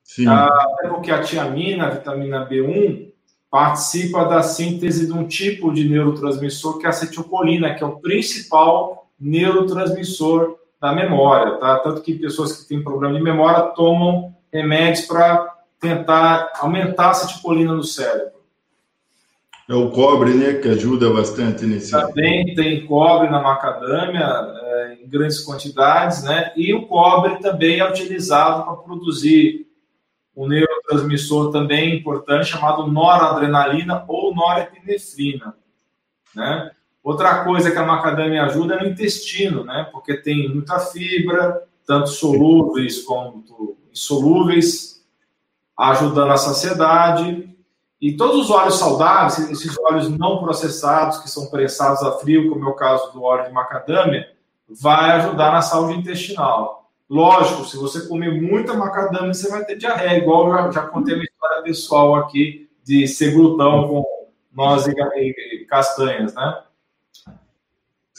Sim. 0.03 0.27
Até 0.27 0.89
porque 0.89 1.11
a 1.11 1.23
tiamina, 1.23 1.87
a 1.87 1.89
vitamina 1.89 2.47
B1, 2.47 3.11
participa 3.49 4.25
da 4.25 4.41
síntese 4.41 5.07
de 5.07 5.13
um 5.13 5.27
tipo 5.27 5.73
de 5.73 5.87
neurotransmissor 5.87 6.77
que 6.77 6.85
é 6.85 6.87
a 6.87 6.89
acetilcolina, 6.89 7.73
que 7.73 7.83
é 7.83 7.87
o 7.87 7.99
principal 7.99 9.09
neurotransmissor 9.19 10.57
da 10.79 10.93
memória, 10.93 11.57
tá? 11.57 11.77
Tanto 11.79 12.01
que 12.01 12.15
pessoas 12.15 12.53
que 12.53 12.67
têm 12.67 12.83
problema 12.83 13.15
de 13.15 13.21
memória 13.21 13.61
tomam 13.75 14.35
remédios 14.51 15.05
para 15.05 15.47
tentar 15.79 16.51
aumentar 16.59 17.07
a 17.07 17.11
acetilcolina 17.11 17.73
no 17.73 17.83
cérebro. 17.83 18.40
É 19.71 19.73
o 19.73 19.89
cobre, 19.89 20.33
né, 20.33 20.55
que 20.55 20.67
ajuda 20.67 21.09
bastante 21.13 21.65
nesse. 21.65 21.91
Também 21.91 22.53
tem 22.53 22.85
cobre 22.85 23.29
na 23.29 23.41
macadâmia 23.41 24.25
é, 24.25 24.97
em 25.01 25.07
grandes 25.07 25.39
quantidades, 25.45 26.23
né? 26.23 26.51
E 26.57 26.73
o 26.73 26.87
cobre 26.87 27.39
também 27.39 27.79
é 27.79 27.89
utilizado 27.89 28.65
para 28.65 28.73
produzir 28.75 29.65
um 30.35 30.45
neurotransmissor 30.45 31.53
também 31.53 31.95
importante 31.95 32.47
chamado 32.47 32.85
noradrenalina 32.85 34.03
ou 34.09 34.35
norepinefrina, 34.35 35.55
né? 36.35 36.71
Outra 37.01 37.45
coisa 37.45 37.71
que 37.71 37.77
a 37.77 37.85
macadâmia 37.85 38.43
ajuda 38.43 38.75
é 38.75 38.83
no 38.83 38.89
intestino, 38.89 39.63
né? 39.63 39.87
Porque 39.89 40.17
tem 40.17 40.49
muita 40.49 40.79
fibra, 40.79 41.63
tanto 41.87 42.09
solúveis 42.09 43.03
quanto 43.03 43.77
insolúveis, 43.89 45.01
ajudando 45.77 46.33
a 46.33 46.37
saciedade. 46.37 47.50
E 48.01 48.17
todos 48.17 48.45
os 48.45 48.49
óleos 48.49 48.79
saudáveis, 48.79 49.51
esses 49.51 49.77
óleos 49.77 50.09
não 50.09 50.39
processados, 50.39 51.19
que 51.19 51.29
são 51.29 51.51
pressados 51.51 52.01
a 52.01 52.13
frio, 52.13 52.49
como 52.49 52.65
é 52.65 52.67
o 52.67 52.73
caso 52.73 53.13
do 53.13 53.21
óleo 53.21 53.45
de 53.45 53.51
macadâmia, 53.51 54.27
vai 54.67 55.11
ajudar 55.11 55.51
na 55.51 55.61
saúde 55.61 55.99
intestinal. 55.99 56.89
Lógico, 57.07 57.65
se 57.65 57.77
você 57.77 58.07
comer 58.07 58.41
muita 58.41 58.73
macadâmia, 58.73 59.33
você 59.33 59.49
vai 59.51 59.63
ter 59.65 59.75
diarreia, 59.75 60.17
igual 60.17 60.47
eu 60.47 60.53
já, 60.53 60.71
já 60.71 60.81
contei 60.87 61.13
uma 61.13 61.23
história 61.23 61.61
pessoal 61.61 62.15
aqui 62.15 62.69
de 62.83 63.07
ser 63.07 63.35
glutão 63.35 63.87
com 63.87 64.03
nozes 64.51 64.93
e 65.15 65.65
castanhas, 65.65 66.33
né? 66.33 66.63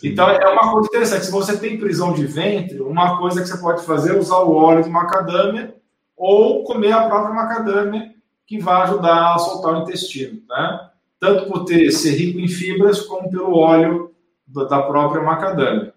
Então, 0.04 0.28
é 0.28 0.48
uma 0.48 0.72
coisa 0.72 0.88
interessante. 0.88 1.26
Se 1.26 1.32
você 1.32 1.56
tem 1.56 1.78
prisão 1.78 2.12
de 2.12 2.26
ventre, 2.26 2.80
uma 2.80 3.18
coisa 3.18 3.40
que 3.40 3.48
você 3.48 3.58
pode 3.58 3.84
fazer 3.84 4.14
é 4.14 4.18
usar 4.18 4.38
o 4.38 4.54
óleo 4.54 4.82
de 4.82 4.90
macadâmia 4.90 5.74
ou 6.16 6.64
comer 6.64 6.92
a 6.92 7.08
própria 7.08 7.34
macadâmia, 7.34 8.12
que 8.52 8.58
vai 8.58 8.82
ajudar 8.82 9.34
a 9.34 9.38
soltar 9.38 9.72
o 9.72 9.80
intestino, 9.80 10.42
né? 10.46 10.90
Tanto 11.18 11.46
por 11.46 11.64
ter, 11.64 11.90
ser 11.90 12.10
rico 12.10 12.38
em 12.38 12.46
fibras, 12.46 13.00
como 13.00 13.30
pelo 13.30 13.56
óleo 13.56 14.14
da 14.46 14.82
própria 14.82 15.22
macadâmia. 15.22 15.94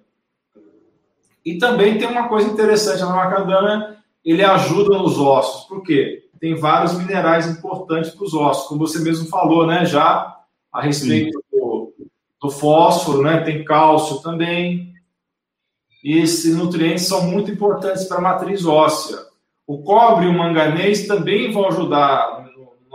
E 1.43 1.57
também 1.57 1.97
tem 1.97 2.07
uma 2.07 2.29
coisa 2.29 2.49
interessante 2.49 3.01
na 3.01 3.13
macadâmia, 3.13 3.97
ele 4.23 4.41
ajuda 4.41 4.97
nos 4.97 5.19
ossos. 5.19 5.65
Por 5.65 5.83
quê? 5.83 6.29
Tem 6.39 6.55
vários 6.55 6.93
minerais 6.93 7.45
importantes 7.45 8.11
para 8.11 8.23
os 8.23 8.33
ossos, 8.33 8.69
como 8.69 8.87
você 8.87 8.99
mesmo 8.99 9.27
falou, 9.27 9.67
né? 9.67 9.83
Já 9.83 10.33
a 10.71 10.81
respeito 10.81 11.37
do 12.41 12.49
fósforo, 12.49 13.21
né? 13.21 13.41
Tem 13.41 13.65
cálcio 13.65 14.21
também. 14.21 14.93
E 16.01 16.19
esses 16.19 16.55
nutrientes 16.55 17.05
são 17.05 17.23
muito 17.29 17.51
importantes 17.51 18.05
para 18.05 18.19
a 18.19 18.21
matriz 18.21 18.65
óssea. 18.65 19.17
O 19.67 19.83
cobre 19.83 20.25
e 20.25 20.29
o 20.29 20.33
manganês 20.33 21.05
também 21.05 21.51
vão 21.51 21.67
ajudar 21.67 22.34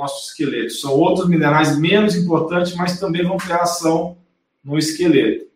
nosso 0.00 0.28
esqueleto. 0.28 0.72
São 0.72 0.92
outros 0.92 1.28
minerais 1.28 1.78
menos 1.78 2.16
importantes, 2.16 2.74
mas 2.74 2.98
também 2.98 3.24
vão 3.24 3.36
ter 3.36 3.52
ação 3.52 4.16
no 4.64 4.78
esqueleto. 4.78 5.50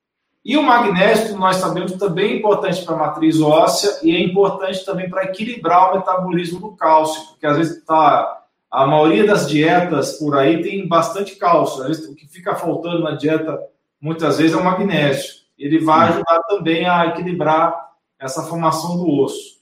E 0.45 0.59
o 0.59 0.63
magnésio, 0.63 1.39
nós 1.39 1.57
sabemos, 1.57 1.93
também 1.93 2.33
é 2.33 2.37
importante 2.37 2.85
para 2.85 2.95
a 2.95 2.99
matriz 2.99 3.41
óssea 3.41 3.99
e 4.03 4.15
é 4.15 4.21
importante 4.21 4.85
também 4.85 5.09
para 5.09 5.25
equilibrar 5.25 5.91
o 5.93 5.97
metabolismo 5.97 6.61
do 6.61 6.77
cálcio, 6.77 7.29
porque 7.29 7.47
às 7.47 7.57
vezes 7.57 7.83
tá, 7.85 8.43
a 8.71 8.87
maioria 8.87 9.27
das 9.27 9.49
dietas 9.49 10.19
por 10.19 10.37
aí 10.37 10.63
tem 10.63 10.87
bastante 10.87 11.37
cálcio. 11.37 11.83
Às 11.83 11.89
vezes, 11.89 12.09
o 12.09 12.15
que 12.15 12.29
fica 12.29 12.55
faltando 12.55 13.03
na 13.03 13.13
dieta 13.13 13.59
muitas 13.99 14.37
vezes 14.37 14.55
é 14.55 14.61
o 14.61 14.65
magnésio. 14.65 15.33
Ele 15.59 15.79
vai 15.79 16.11
ajudar 16.11 16.41
também 16.43 16.87
a 16.87 17.07
equilibrar 17.07 17.93
essa 18.19 18.43
formação 18.43 18.99
do 18.99 19.09
osso. 19.09 19.54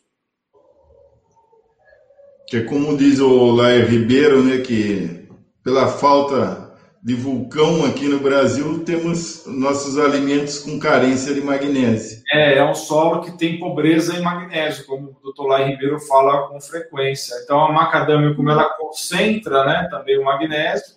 Que 2.52 2.58
é 2.58 2.64
como 2.64 2.98
diz 2.98 3.18
o 3.18 3.50
Lair 3.50 3.88
Ribeiro, 3.88 4.42
né, 4.42 4.58
que 4.58 5.26
pela 5.64 5.88
falta 5.88 6.70
de 7.02 7.14
vulcão 7.14 7.82
aqui 7.86 8.06
no 8.06 8.18
Brasil, 8.18 8.84
temos 8.84 9.46
nossos 9.46 9.98
alimentos 9.98 10.58
com 10.58 10.78
carência 10.78 11.32
de 11.32 11.40
magnésio. 11.40 12.22
É, 12.30 12.58
é 12.58 12.70
um 12.70 12.74
solo 12.74 13.22
que 13.22 13.38
tem 13.38 13.58
pobreza 13.58 14.18
em 14.18 14.20
magnésio, 14.20 14.84
como 14.84 15.16
o 15.18 15.22
doutor 15.22 15.46
Lai 15.46 15.64
Ribeiro 15.64 15.98
fala 16.00 16.46
com 16.48 16.60
frequência. 16.60 17.34
Então, 17.42 17.58
a 17.58 17.72
macadâmia, 17.72 18.34
como 18.34 18.50
ela 18.50 18.68
concentra 18.78 19.64
né, 19.64 19.88
também 19.90 20.18
o 20.18 20.24
magnésio, 20.26 20.96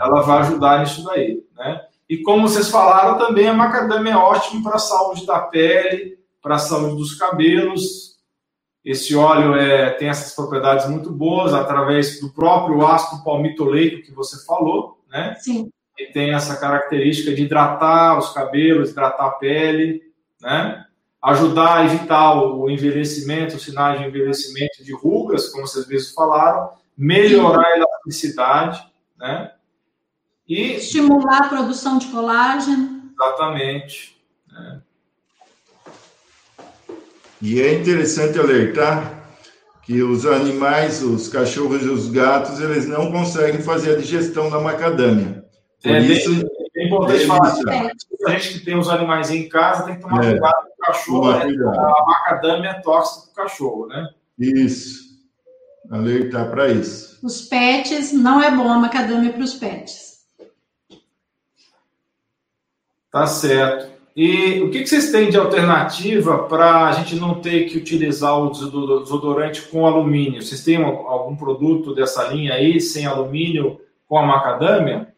ela 0.00 0.22
vai 0.22 0.38
ajudar 0.38 0.80
nisso 0.80 1.04
daí. 1.04 1.44
Né? 1.54 1.82
E 2.08 2.22
como 2.22 2.48
vocês 2.48 2.70
falaram 2.70 3.18
também, 3.18 3.46
a 3.46 3.52
macadâmia 3.52 4.12
é 4.12 4.16
ótimo 4.16 4.62
para 4.62 4.76
a 4.76 4.78
saúde 4.78 5.26
da 5.26 5.38
pele, 5.38 6.16
para 6.40 6.54
a 6.54 6.58
saúde 6.58 6.96
dos 6.96 7.14
cabelos. 7.14 8.15
Esse 8.86 9.16
óleo 9.16 9.56
é, 9.56 9.90
tem 9.90 10.08
essas 10.08 10.34
propriedades 10.34 10.88
muito 10.88 11.10
boas 11.10 11.52
através 11.52 12.20
do 12.20 12.32
próprio 12.32 12.86
ácido 12.86 13.22
palmitoleico 13.24 14.06
que 14.06 14.14
você 14.14 14.46
falou 14.46 14.96
né? 15.16 15.34
Sim. 15.40 15.70
E 15.98 16.06
tem 16.06 16.34
essa 16.34 16.56
característica 16.56 17.34
de 17.34 17.42
hidratar 17.42 18.18
os 18.18 18.32
cabelos, 18.32 18.90
hidratar 18.90 19.26
a 19.26 19.30
pele, 19.30 20.02
né? 20.40 20.84
Ajudar 21.22 21.78
a 21.78 21.84
evitar 21.86 22.34
o 22.34 22.68
envelhecimento, 22.68 23.56
os 23.56 23.64
sinais 23.64 23.98
de 23.98 24.06
envelhecimento 24.06 24.84
de 24.84 24.92
rugas, 24.92 25.48
como 25.48 25.66
vocês 25.66 25.88
mesmos 25.88 26.12
falaram, 26.12 26.70
melhorar 26.96 27.66
a 27.66 27.76
elasticidade, 27.76 28.86
né? 29.18 29.52
E 30.46 30.74
estimular 30.74 31.46
a 31.46 31.48
produção 31.48 31.98
de 31.98 32.06
colágeno. 32.08 33.10
Exatamente. 33.12 34.16
Né? 34.52 34.82
E 37.40 37.60
é 37.60 37.74
interessante 37.74 38.38
alertar 38.38 39.16
que 39.82 40.02
os 40.02 40.26
animais, 40.26 41.02
os 41.02 41.28
cachorros 41.28 41.82
e 41.82 41.88
os 41.88 42.08
gatos, 42.08 42.60
eles 42.60 42.86
não 42.86 43.12
conseguem 43.12 43.60
fazer 43.62 43.94
a 43.94 43.98
digestão 43.98 44.50
da 44.50 44.60
macadâmia. 44.60 45.44
Por 45.82 45.92
é, 45.92 46.00
isso, 46.00 46.44
é 46.76 46.86
importante 46.86 47.26
falar 47.26 47.54
a 48.26 48.30
gente 48.30 48.54
que 48.54 48.64
tem 48.64 48.76
os 48.76 48.88
animais 48.88 49.30
em 49.30 49.48
casa 49.48 49.84
tem 49.84 49.96
que 49.96 50.02
tomar 50.02 50.24
é, 50.24 50.32
cuidado 50.32 50.54
com 50.54 50.68
o 50.68 50.86
cachorro. 50.86 51.32
Né? 51.32 51.54
A 51.64 52.04
macadâmia 52.06 52.70
é 52.70 52.80
tóxica 52.80 53.32
para 53.32 53.44
o 53.44 53.46
cachorro, 53.46 53.86
né? 53.86 54.08
Isso. 54.38 55.06
Alertar 55.90 56.50
para 56.50 56.68
isso. 56.68 57.18
Os 57.22 57.42
pets, 57.42 58.12
não 58.12 58.42
é 58.42 58.50
bom 58.50 58.68
a 58.68 58.78
macadâmia 58.78 59.32
para 59.32 59.42
os 59.42 59.54
pets. 59.54 60.26
Tá 63.10 63.26
certo. 63.26 63.95
E 64.16 64.62
o 64.62 64.70
que, 64.70 64.80
que 64.80 64.86
vocês 64.86 65.12
têm 65.12 65.28
de 65.28 65.36
alternativa 65.36 66.44
para 66.44 66.86
a 66.86 66.92
gente 66.92 67.16
não 67.16 67.34
ter 67.34 67.66
que 67.66 67.76
utilizar 67.76 68.34
o 68.40 68.48
desodorante 68.48 69.60
com 69.68 69.86
alumínio? 69.86 70.42
Vocês 70.42 70.64
têm 70.64 70.82
algum 70.82 71.36
produto 71.36 71.94
dessa 71.94 72.24
linha 72.28 72.54
aí, 72.54 72.80
sem 72.80 73.04
alumínio, 73.04 73.78
com 74.08 74.16
a 74.16 74.24
macadâmia? 74.24 75.14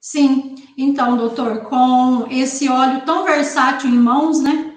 Sim. 0.00 0.54
Então, 0.78 1.14
doutor, 1.14 1.64
com 1.64 2.26
esse 2.30 2.70
óleo 2.70 3.02
tão 3.04 3.26
versátil 3.26 3.90
em 3.90 3.98
mãos, 3.98 4.40
né? 4.40 4.72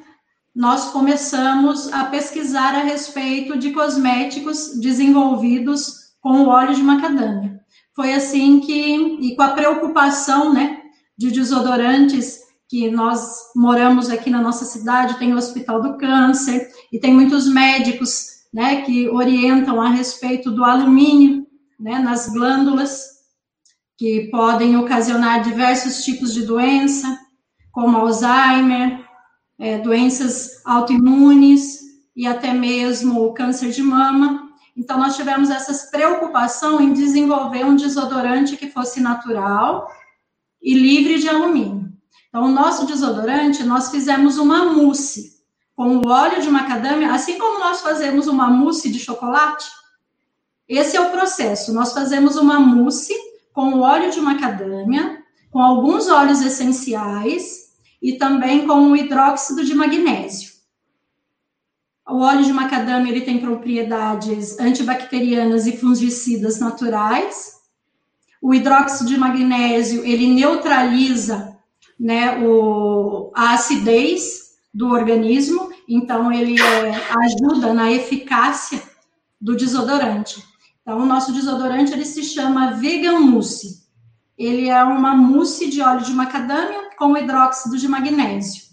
Nós 0.54 0.92
começamos 0.92 1.94
a 1.94 2.04
pesquisar 2.04 2.76
a 2.76 2.84
respeito 2.84 3.58
de 3.58 3.72
cosméticos 3.72 4.78
desenvolvidos 4.82 6.12
com 6.20 6.42
o 6.42 6.50
óleo 6.50 6.76
de 6.76 6.84
macadâmia. 6.84 7.62
Foi 7.96 8.14
assim 8.14 8.60
que, 8.60 9.18
e 9.22 9.34
com 9.34 9.44
a 9.44 9.50
preocupação, 9.50 10.54
né, 10.54 10.82
de 11.18 11.32
desodorantes 11.32 12.43
que 12.74 12.90
nós 12.90 13.52
moramos 13.56 14.10
aqui 14.10 14.32
na 14.32 14.42
nossa 14.42 14.66
cidade, 14.66 15.20
tem 15.20 15.32
o 15.32 15.38
Hospital 15.38 15.80
do 15.80 15.96
Câncer, 15.96 16.72
e 16.92 16.98
tem 16.98 17.14
muitos 17.14 17.48
médicos 17.48 18.48
né, 18.52 18.82
que 18.82 19.08
orientam 19.10 19.80
a 19.80 19.90
respeito 19.90 20.50
do 20.50 20.64
alumínio 20.64 21.46
né, 21.80 22.00
nas 22.00 22.30
glândulas, 22.30 23.00
que 23.96 24.28
podem 24.32 24.76
ocasionar 24.76 25.44
diversos 25.44 26.04
tipos 26.04 26.34
de 26.34 26.48
doença, 26.48 27.16
como 27.72 27.96
Alzheimer, 27.96 29.08
é, 29.60 29.78
doenças 29.78 30.60
autoimunes 30.66 31.80
e 32.16 32.26
até 32.26 32.56
mesmo 32.56 33.24
o 33.24 33.36
câncer 33.36 33.70
de 33.70 33.84
mama. 33.84 34.50
Então, 34.76 34.98
nós 34.98 35.16
tivemos 35.16 35.52
essa 35.52 35.92
preocupação 35.92 36.82
em 36.82 36.92
desenvolver 36.92 37.66
um 37.66 37.76
desodorante 37.76 38.58
que 38.58 38.72
fosse 38.72 39.00
natural 39.00 39.88
e 40.60 40.74
livre 40.74 41.20
de 41.20 41.30
alumínio. 41.30 41.93
Então, 42.34 42.46
o 42.46 42.52
nosso 42.52 42.88
desodorante, 42.88 43.62
nós 43.64 43.92
fizemos 43.92 44.40
uma 44.40 44.66
mousse 44.66 45.34
com 45.76 45.98
o 45.98 46.08
óleo 46.08 46.42
de 46.42 46.50
macadâmia, 46.50 47.14
assim 47.14 47.38
como 47.38 47.60
nós 47.60 47.82
fazemos 47.82 48.26
uma 48.26 48.50
mousse 48.50 48.92
de 48.92 48.98
chocolate. 48.98 49.70
Esse 50.68 50.98
é 50.98 51.02
o 51.02 51.12
processo. 51.12 51.72
Nós 51.72 51.94
fazemos 51.94 52.36
uma 52.36 52.60
mousse 52.60 53.14
com 53.54 53.76
o 53.76 53.82
óleo 53.82 54.10
de 54.10 54.20
macadâmia, 54.20 55.24
com 55.52 55.62
alguns 55.62 56.08
óleos 56.08 56.42
essenciais 56.42 57.76
e 58.02 58.14
também 58.14 58.66
com 58.66 58.90
o 58.90 58.98
hidróxido 58.98 59.64
de 59.64 59.76
magnésio. 59.76 60.54
O 62.10 62.18
óleo 62.18 62.44
de 62.44 62.52
macadâmia 62.52 63.12
ele 63.12 63.22
tem 63.22 63.38
propriedades 63.38 64.58
antibacterianas 64.60 65.68
e 65.68 65.78
fungicidas 65.78 66.60
naturais. 66.60 67.60
O 68.42 68.56
hidróxido 68.56 69.08
de 69.08 69.18
magnésio 69.20 70.04
ele 70.04 70.34
neutraliza 70.34 71.53
né, 72.04 72.38
o, 72.46 73.32
a 73.34 73.54
acidez 73.54 74.58
do 74.74 74.90
organismo, 74.90 75.72
então 75.88 76.30
ele 76.30 76.62
é, 76.62 76.92
ajuda 77.24 77.74
na 77.74 77.90
eficácia 77.94 78.84
do 79.40 79.56
desodorante. 79.56 80.44
Então, 80.82 81.00
o 81.00 81.06
nosso 81.06 81.32
desodorante 81.32 81.94
ele 81.94 82.04
se 82.04 82.22
chama 82.22 82.72
Vegan 82.72 83.20
Mousse. 83.20 83.84
Ele 84.38 84.68
é 84.68 84.84
uma 84.84 85.16
mousse 85.16 85.70
de 85.70 85.82
óleo 85.82 86.04
de 86.04 86.12
macadâmia 86.12 86.90
com 86.98 87.16
hidróxido 87.16 87.78
de 87.78 87.88
magnésio. 87.88 88.64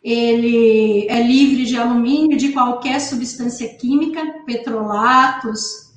Ele 0.00 1.08
é 1.08 1.20
livre 1.20 1.64
de 1.64 1.76
alumínio, 1.76 2.38
de 2.38 2.52
qualquer 2.52 3.00
substância 3.00 3.76
química, 3.76 4.24
petrolatos. 4.46 5.92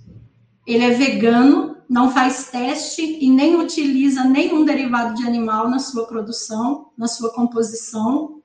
Ele 0.65 0.83
é 0.83 0.89
vegano, 0.89 1.75
não 1.89 2.11
faz 2.11 2.49
teste 2.51 3.17
e 3.19 3.31
nem 3.31 3.55
utiliza 3.55 4.23
nenhum 4.23 4.63
derivado 4.63 5.15
de 5.15 5.25
animal 5.25 5.67
na 5.67 5.79
sua 5.79 6.05
produção, 6.05 6.91
na 6.95 7.07
sua 7.07 7.33
composição. 7.33 8.39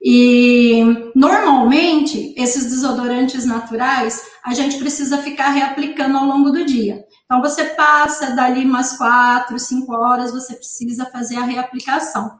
E 0.00 1.10
normalmente 1.14 2.32
esses 2.36 2.70
desodorantes 2.70 3.44
naturais 3.44 4.22
a 4.44 4.54
gente 4.54 4.78
precisa 4.78 5.18
ficar 5.18 5.50
reaplicando 5.50 6.16
ao 6.16 6.24
longo 6.24 6.50
do 6.50 6.64
dia. 6.64 7.04
Então 7.24 7.42
você 7.42 7.64
passa 7.64 8.30
dali 8.30 8.64
umas 8.64 8.96
quatro, 8.96 9.58
cinco 9.58 9.92
horas, 9.92 10.30
você 10.30 10.54
precisa 10.54 11.04
fazer 11.06 11.36
a 11.36 11.44
reaplicação. 11.44 12.38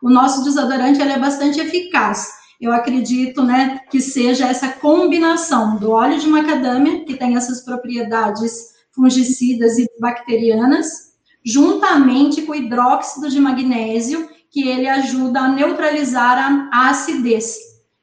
O 0.00 0.08
nosso 0.08 0.44
desodorante 0.44 1.00
ele 1.00 1.12
é 1.12 1.18
bastante 1.18 1.60
eficaz. 1.60 2.40
Eu 2.60 2.72
acredito, 2.72 3.42
né, 3.42 3.80
que 3.90 4.00
seja 4.00 4.46
essa 4.46 4.68
combinação 4.68 5.76
do 5.76 5.90
óleo 5.90 6.18
de 6.18 6.28
macadâmia 6.28 7.04
que 7.04 7.16
tem 7.16 7.36
essas 7.36 7.64
propriedades 7.64 8.72
fungicidas 8.92 9.78
e 9.78 9.88
bacterianas, 10.00 11.12
juntamente 11.44 12.42
com 12.42 12.52
o 12.52 12.54
hidróxido 12.54 13.28
de 13.28 13.40
magnésio, 13.40 14.28
que 14.50 14.68
ele 14.68 14.88
ajuda 14.88 15.40
a 15.40 15.48
neutralizar 15.48 16.38
a, 16.38 16.70
a 16.72 16.90
acidez, 16.90 17.56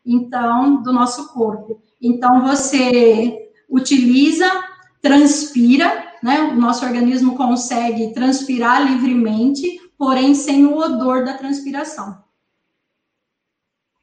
então, 0.05 0.81
do 0.81 0.91
nosso 0.91 1.31
corpo. 1.33 1.81
Então, 2.01 2.41
você 2.41 3.51
utiliza, 3.69 4.49
transpira, 5.01 6.09
né? 6.23 6.41
O 6.41 6.55
nosso 6.55 6.85
organismo 6.85 7.37
consegue 7.37 8.13
transpirar 8.13 8.85
livremente, 8.91 9.79
porém 9.97 10.33
sem 10.33 10.65
o 10.65 10.77
odor 10.77 11.23
da 11.23 11.37
transpiração. 11.37 12.17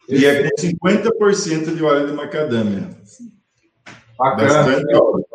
E 0.09 0.25
é 0.25 0.49
com 0.49 0.57
50% 0.57 1.75
de 1.75 1.83
óleo 1.83 2.07
de 2.07 2.13
macadâmia. 2.13 2.91
Bacana. 4.17 4.49
Bastante 4.49 4.95
óleo. 4.95 5.27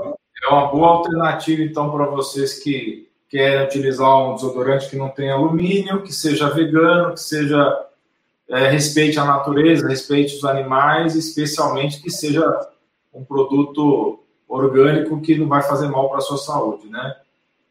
É 0.43 0.47
uma 0.47 0.67
boa 0.67 0.87
alternativa, 0.87 1.61
então, 1.61 1.91
para 1.91 2.05
vocês 2.05 2.59
que 2.59 3.09
querem 3.29 3.65
utilizar 3.65 4.17
um 4.17 4.35
desodorante 4.35 4.89
que 4.89 4.97
não 4.97 5.09
tem 5.09 5.29
alumínio, 5.29 6.01
que 6.01 6.11
seja 6.11 6.49
vegano, 6.49 7.13
que 7.13 7.19
seja 7.19 7.87
é, 8.49 8.67
respeite 8.67 9.17
a 9.17 9.23
natureza, 9.23 9.87
respeite 9.87 10.35
os 10.35 10.43
animais, 10.43 11.15
especialmente 11.15 12.01
que 12.01 12.09
seja 12.09 12.43
um 13.13 13.23
produto 13.23 14.19
orgânico 14.47 15.21
que 15.21 15.37
não 15.37 15.47
vai 15.47 15.61
fazer 15.61 15.87
mal 15.87 16.09
para 16.09 16.17
a 16.17 16.21
sua 16.21 16.37
saúde, 16.37 16.89
né? 16.89 17.15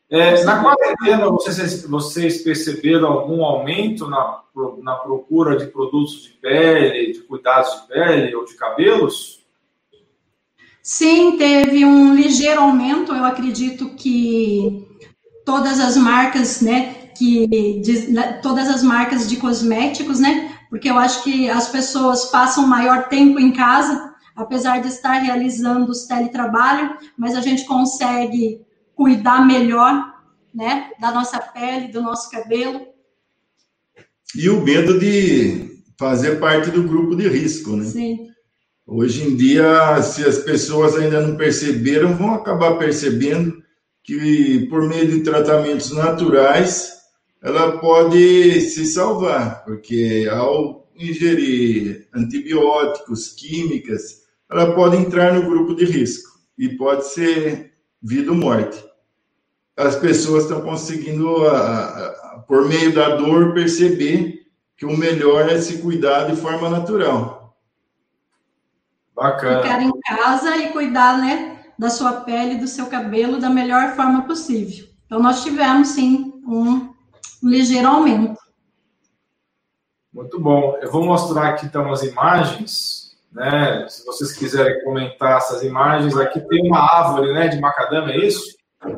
É, 0.09 0.43
na 0.43 0.61
quarentena, 0.61 1.29
vocês, 1.29 1.87
vocês 1.87 2.43
perceberam 2.43 3.07
algum 3.07 3.45
aumento 3.45 4.09
na, 4.09 4.43
na 4.83 4.95
procura 4.97 5.57
de 5.57 5.67
produtos 5.67 6.23
de 6.23 6.31
pele, 6.31 7.13
de 7.13 7.21
cuidados 7.21 7.83
de 7.83 7.89
pele 7.89 8.35
ou 8.35 8.45
de 8.45 8.55
cabelos? 8.55 9.40
Sim, 10.83 11.37
teve 11.37 11.85
um 11.85 12.15
ligeiro 12.15 12.61
aumento. 12.61 13.13
Eu 13.13 13.25
acredito 13.25 13.91
que 13.91 14.87
todas 15.45 15.79
as 15.79 15.97
marcas, 15.97 16.61
né, 16.61 16.95
que 17.17 17.47
de, 17.81 18.15
todas 18.43 18.69
as 18.69 18.83
marcas 18.83 19.29
de 19.29 19.37
cosméticos, 19.37 20.19
né? 20.19 20.57
Porque 20.71 20.89
eu 20.89 20.99
acho 20.99 21.23
que 21.23 21.51
as 21.51 21.69
pessoas 21.69 22.27
passam 22.27 22.67
maior 22.67 23.09
tempo 23.09 23.39
em 23.39 23.53
casa, 23.53 24.15
apesar 24.35 24.81
de 24.81 24.89
estar 24.89 25.19
realizando 25.19 25.91
os 25.91 26.07
teletrabalho, 26.07 26.97
mas 27.19 27.35
a 27.35 27.41
gente 27.41 27.65
consegue 27.65 28.61
cuidar 28.95 29.47
melhor, 29.47 30.15
né, 30.55 30.91
da 31.01 31.11
nossa 31.11 31.39
pele, 31.39 31.89
do 31.89 32.01
nosso 32.01 32.31
cabelo. 32.31 32.87
E 34.35 34.49
o 34.49 34.63
medo 34.63 34.99
de 34.99 35.83
fazer 35.99 36.39
parte 36.39 36.71
do 36.71 36.85
grupo 36.85 37.17
de 37.17 37.29
risco, 37.29 37.77
né? 37.77 37.85
Sim. 37.85 38.30
Hoje 38.93 39.23
em 39.23 39.37
dia, 39.37 40.03
se 40.03 40.25
as 40.25 40.39
pessoas 40.39 40.97
ainda 40.97 41.21
não 41.25 41.37
perceberam, 41.37 42.17
vão 42.17 42.35
acabar 42.35 42.77
percebendo 42.77 43.63
que 44.03 44.67
por 44.69 44.89
meio 44.89 45.07
de 45.07 45.21
tratamentos 45.21 45.93
naturais, 45.93 46.95
ela 47.41 47.79
pode 47.79 48.61
se 48.63 48.85
salvar, 48.85 49.65
porque 49.65 50.29
ao 50.29 50.91
ingerir 50.99 52.09
antibióticos, 52.13 53.29
químicas, 53.29 54.23
ela 54.51 54.75
pode 54.75 54.97
entrar 54.97 55.35
no 55.35 55.49
grupo 55.49 55.77
de 55.77 55.85
risco 55.85 56.41
e 56.59 56.71
pode 56.71 57.07
ser 57.07 57.71
vida 58.03 58.33
ou 58.33 58.37
morte. 58.37 58.77
As 59.77 59.95
pessoas 59.95 60.43
estão 60.43 60.63
conseguindo, 60.63 61.37
por 62.49 62.67
meio 62.67 62.93
da 62.93 63.15
dor, 63.15 63.55
perceber 63.55 64.41
que 64.77 64.85
o 64.85 64.97
melhor 64.97 65.49
é 65.49 65.61
se 65.61 65.79
cuidar 65.79 66.25
de 66.25 66.35
forma 66.35 66.69
natural. 66.69 67.40
Bacana. 69.15 69.63
Ficar 69.63 69.83
em 69.83 69.93
casa 70.01 70.57
e 70.57 70.69
cuidar, 70.69 71.19
né, 71.19 71.59
da 71.79 71.91
sua 71.91 72.21
pele, 72.21 72.57
do 72.57 72.69
seu 72.69 72.87
cabelo 72.87 73.39
da 73.39 73.51
melhor 73.51 73.95
forma 73.95 74.23
possível. 74.23 74.87
Então, 75.07 75.21
nós 75.21 75.43
tivemos, 75.43 75.89
sim, 75.89 76.33
um, 76.47 76.93
um 77.43 77.49
ligeiro 77.49 77.89
aumento. 77.89 78.41
Muito 80.13 80.41
bom. 80.41 80.79
Eu 80.81 80.91
vou 80.91 81.05
mostrar 81.05 81.49
aqui, 81.51 81.67
então, 81.67 81.91
as 81.93 82.03
imagens 82.03 83.01
né? 83.33 83.87
Se 83.89 84.05
vocês 84.05 84.33
quiserem 84.33 84.83
comentar 84.83 85.39
essas 85.39 85.63
imagens, 85.63 86.17
aqui 86.17 86.41
tem 86.41 86.67
uma 86.67 86.81
árvore, 86.81 87.33
né, 87.33 87.49
de 87.49 87.61
macadâmia, 87.61 88.15
é 88.15 88.27
isso? 88.27 88.57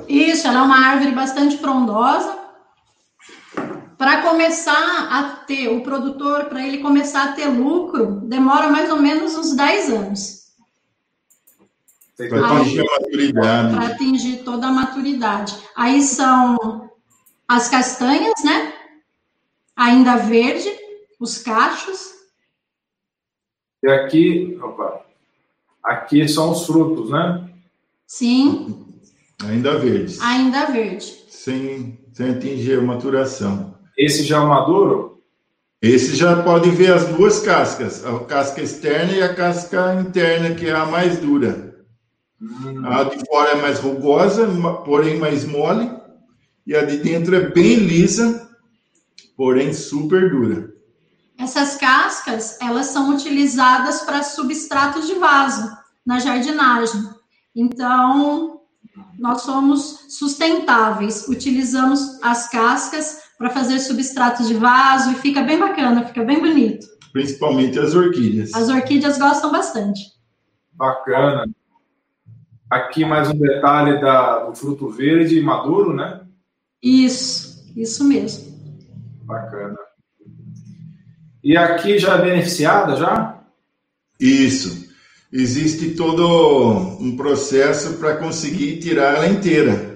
Isso, 0.08 0.46
ela 0.46 0.60
é 0.60 0.62
uma 0.62 0.86
árvore 0.86 1.12
bastante 1.12 1.58
frondosa. 1.58 2.38
Para 4.02 4.20
começar 4.20 5.08
a 5.12 5.44
ter, 5.46 5.68
o 5.68 5.80
produtor, 5.80 6.46
para 6.46 6.66
ele 6.66 6.78
começar 6.78 7.22
a 7.22 7.32
ter 7.34 7.46
lucro, 7.46 8.22
demora 8.22 8.68
mais 8.68 8.90
ou 8.90 9.00
menos 9.00 9.36
uns 9.36 9.54
10 9.54 9.90
anos. 9.90 10.42
Para 12.16 12.58
atingir 12.58 12.80
a 12.80 13.00
maturidade. 13.00 13.76
Para 13.76 13.86
atingir 13.86 14.36
toda 14.38 14.66
a 14.66 14.72
maturidade. 14.72 15.56
Aí 15.76 16.02
são 16.02 16.90
as 17.46 17.68
castanhas, 17.68 18.42
né? 18.42 18.72
Ainda 19.76 20.16
verde, 20.16 20.68
os 21.20 21.38
cachos, 21.38 22.12
e 23.84 23.88
aqui, 23.88 24.58
opa, 24.60 25.06
aqui 25.80 26.26
são 26.26 26.50
os 26.50 26.66
frutos, 26.66 27.08
né? 27.08 27.48
Sim. 28.04 28.84
Ainda 29.44 29.78
verdes. 29.78 30.20
Ainda 30.20 30.66
verde. 30.66 31.06
Sem, 31.28 32.00
sem 32.12 32.30
atingir 32.30 32.80
a 32.80 32.82
maturação. 32.82 33.80
Esse 33.96 34.22
já 34.22 34.42
é 34.42 34.46
maduro? 34.46 35.22
Esse 35.80 36.14
já 36.14 36.42
pode 36.42 36.70
ver 36.70 36.92
as 36.92 37.06
duas 37.08 37.40
cascas, 37.40 38.06
a 38.06 38.20
casca 38.20 38.62
externa 38.62 39.12
e 39.12 39.22
a 39.22 39.34
casca 39.34 39.94
interna, 40.00 40.54
que 40.54 40.68
é 40.68 40.72
a 40.72 40.86
mais 40.86 41.18
dura. 41.18 41.84
Hum. 42.40 42.86
A 42.86 43.02
de 43.04 43.24
fora 43.26 43.50
é 43.50 43.60
mais 43.60 43.80
rugosa, 43.80 44.46
porém 44.84 45.18
mais 45.18 45.44
mole, 45.44 45.90
e 46.64 46.76
a 46.76 46.84
de 46.84 46.98
dentro 46.98 47.34
é 47.34 47.50
bem 47.50 47.76
lisa, 47.76 48.48
porém 49.36 49.72
super 49.72 50.30
dura. 50.30 50.72
Essas 51.36 51.76
cascas, 51.76 52.60
elas 52.60 52.86
são 52.86 53.10
utilizadas 53.10 54.02
para 54.02 54.22
substratos 54.22 55.08
de 55.08 55.14
vaso 55.14 55.68
na 56.06 56.20
jardinagem. 56.20 57.10
Então, 57.56 58.60
nós 59.18 59.42
somos 59.42 60.06
sustentáveis, 60.08 61.26
utilizamos 61.26 62.20
as 62.22 62.48
cascas 62.48 63.21
para 63.42 63.50
fazer 63.50 63.80
substratos 63.80 64.46
de 64.46 64.54
vaso 64.54 65.10
e 65.10 65.14
fica 65.16 65.42
bem 65.42 65.58
bacana, 65.58 66.06
fica 66.06 66.22
bem 66.22 66.38
bonito. 66.38 66.86
Principalmente 67.12 67.76
as 67.76 67.92
orquídeas. 67.92 68.54
As 68.54 68.68
orquídeas 68.68 69.18
gostam 69.18 69.50
bastante. 69.50 70.00
Bacana. 70.72 71.50
Aqui 72.70 73.04
mais 73.04 73.28
um 73.28 73.34
detalhe 73.34 74.00
da, 74.00 74.44
do 74.44 74.54
fruto 74.54 74.88
verde 74.88 75.40
maduro, 75.40 75.92
né? 75.92 76.20
Isso, 76.80 77.68
isso 77.74 78.04
mesmo. 78.04 78.44
Bacana. 79.24 79.76
E 81.42 81.56
aqui 81.56 81.98
já 81.98 82.14
é 82.14 82.22
beneficiada 82.22 82.94
já? 82.94 83.40
Isso. 84.20 84.88
Existe 85.32 85.96
todo 85.96 86.96
um 87.00 87.16
processo 87.16 87.94
para 87.94 88.18
conseguir 88.18 88.78
tirar 88.78 89.16
ela 89.16 89.26
inteira. 89.26 89.91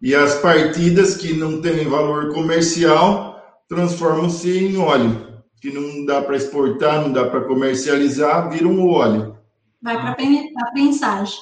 E 0.00 0.14
as 0.14 0.36
partidas 0.36 1.16
que 1.16 1.32
não 1.32 1.60
têm 1.60 1.86
valor 1.86 2.32
comercial 2.32 3.60
transformam-se 3.68 4.50
em 4.50 4.78
óleo, 4.78 5.42
que 5.60 5.70
não 5.72 6.04
dá 6.04 6.22
para 6.22 6.36
exportar, 6.36 7.02
não 7.02 7.12
dá 7.12 7.28
para 7.28 7.42
comercializar, 7.42 8.50
viram 8.50 8.70
um 8.70 8.88
óleo. 8.88 9.36
Vai 9.82 9.96
para 9.96 10.10
a 10.10 10.70
prensagem. 10.72 11.38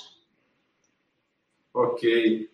Ok. 1.73 2.49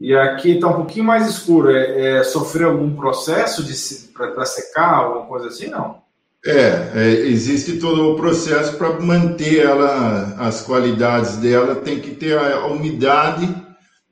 E 0.00 0.14
aqui 0.14 0.52
está 0.52 0.68
um 0.68 0.74
pouquinho 0.74 1.04
mais 1.04 1.28
escuro. 1.28 1.70
É, 1.70 2.18
é 2.18 2.24
sofreu 2.24 2.70
algum 2.70 2.94
processo 2.94 3.64
para 4.12 4.44
secar, 4.44 4.94
alguma 4.94 5.26
coisa 5.26 5.48
assim, 5.48 5.68
não? 5.68 6.02
É, 6.44 6.92
é, 6.94 7.08
existe 7.26 7.78
todo 7.78 8.12
o 8.12 8.16
processo 8.16 8.76
para 8.76 9.00
manter 9.00 9.58
ela, 9.58 10.36
as 10.38 10.62
qualidades 10.62 11.36
dela, 11.38 11.74
tem 11.74 11.98
que 11.98 12.12
ter 12.12 12.38
a, 12.38 12.58
a, 12.58 12.66
umidade 12.68 13.52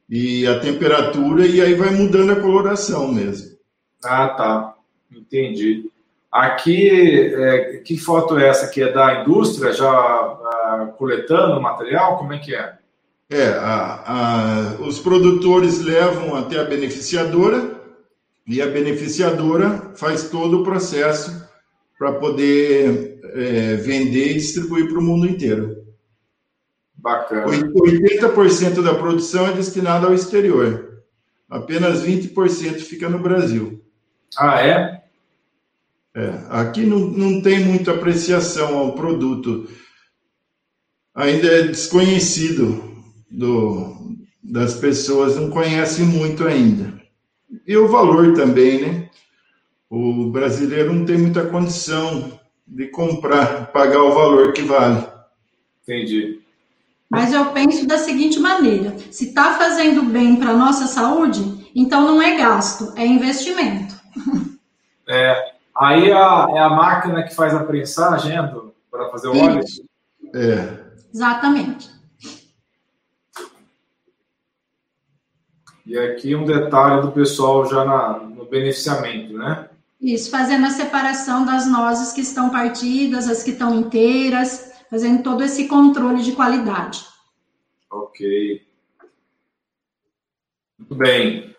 e 0.09 0.47
a 0.47 0.61
temperatura, 0.61 1.47
e 1.47 1.61
aí 1.61 1.75
vai 1.75 1.91
mudando 1.91 2.33
a 2.33 2.41
coloração 2.41 3.13
mesmo. 3.13 3.57
Ah, 4.05 4.29
tá. 4.29 4.75
Entendi. 5.11 5.91
Aqui, 6.31 6.91
é, 6.91 7.79
que 7.79 7.97
foto 7.97 8.39
é 8.39 8.49
essa? 8.49 8.69
Que 8.69 8.83
é 8.83 8.93
da 8.93 9.23
indústria 9.23 9.73
já 9.73 9.89
ah, 9.89 10.93
coletando 10.97 11.59
o 11.59 11.63
material? 11.63 12.19
Como 12.19 12.33
é 12.33 12.39
que 12.39 12.55
é? 12.55 12.75
É, 13.29 13.49
a, 13.49 14.77
a, 14.79 14.83
os 14.83 15.01
produtores 15.01 15.81
levam 15.81 16.37
até 16.37 16.61
a 16.61 16.65
beneficiadora 16.65 17.75
e 18.47 18.63
a 18.63 18.67
beneficiadora 18.67 19.93
faz 19.97 20.31
todo 20.31 20.61
o 20.61 20.65
processo 20.65 21.45
para 21.99 22.13
poder 22.13 23.19
é, 23.35 23.75
vender 23.77 24.33
e 24.33 24.35
distribuir 24.35 24.89
para 24.89 25.01
o 25.01 25.03
mundo 25.03 25.27
inteiro. 25.27 25.86
Bacana. 26.97 27.47
80% 27.47 28.83
da 28.83 28.95
produção 28.95 29.47
é 29.47 29.53
destinada 29.53 30.07
ao 30.07 30.15
exterior. 30.15 31.03
Apenas 31.49 32.03
20% 32.03 32.81
fica 32.81 33.09
no 33.09 33.19
Brasil. 33.19 33.83
Ah, 34.37 34.61
é? 34.61 35.05
É, 36.15 36.31
aqui 36.49 36.87
não, 36.87 36.99
não 36.99 37.43
tem 37.43 37.61
muita 37.61 37.93
apreciação 37.93 38.79
ao 38.79 38.93
produto. 38.93 39.69
Ainda 41.15 41.47
é 41.47 41.63
desconhecido 41.65 42.83
do, 43.31 44.17
das 44.43 44.75
pessoas 44.75 45.37
não 45.37 45.51
conhecem 45.51 46.05
muito 46.05 46.47
ainda. 46.47 47.01
E 47.67 47.77
o 47.77 47.89
valor 47.89 48.35
também, 48.35 48.81
né? 48.81 49.11
O 49.89 50.31
brasileiro 50.31 50.93
não 50.93 51.05
tem 51.05 51.19
muita 51.19 51.47
condição 51.47 52.41
de 52.67 52.89
comprar, 52.89 53.71
pagar 53.71 54.03
o 54.03 54.15
valor 54.15 54.53
que 54.53 54.63
vale. 54.63 55.07
Entendi. 55.83 56.41
Mas 57.09 57.33
eu 57.33 57.47
penso 57.53 57.87
da 57.87 57.99
seguinte 57.99 58.39
maneira: 58.39 58.97
se 59.11 59.29
está 59.29 59.55
fazendo 59.55 60.03
bem 60.03 60.37
para 60.37 60.51
a 60.51 60.57
nossa 60.57 60.87
saúde, 60.87 61.71
então 61.75 62.03
não 62.03 62.21
é 62.21 62.37
gasto, 62.37 62.93
é 62.97 63.07
investimento. 63.07 63.95
É, 65.09 65.53
aí 65.73 66.11
a, 66.11 66.49
é 66.51 66.59
a 66.59 66.69
máquina 66.69 67.23
que 67.23 67.33
faz 67.33 67.55
a 67.55 67.63
prensagem 67.63 68.33
para 68.91 69.09
fazer 69.09 69.29
o 69.29 69.39
óleo? 69.39 69.63
É. 70.35 70.85
Exatamente. 71.15 71.89
E 75.87 75.97
aqui 75.97 76.35
um 76.35 76.45
detalhe 76.45 77.03
do 77.03 77.13
pessoal 77.13 77.65
já 77.65 77.85
na, 77.85 78.19
no 78.19 78.45
beneficiamento, 78.47 79.33
né? 79.39 79.69
Isso, 80.01 80.31
fazendo 80.31 80.67
a 80.67 80.71
separação 80.71 81.45
das 81.45 81.67
nozes 81.67 82.13
que 82.13 82.21
estão 82.21 82.51
partidas, 82.51 83.29
as 83.29 83.45
que 83.45 83.53
estão 83.53 83.79
inteiras, 83.79 84.73
fazendo 84.91 85.23
todo 85.23 85.43
esse 85.43 85.69
controle 85.69 86.23
de 86.23 86.33
qualidade. 86.33 87.05
Ok. 87.91 88.67
Muito 90.79 90.95
bem. 90.95 91.55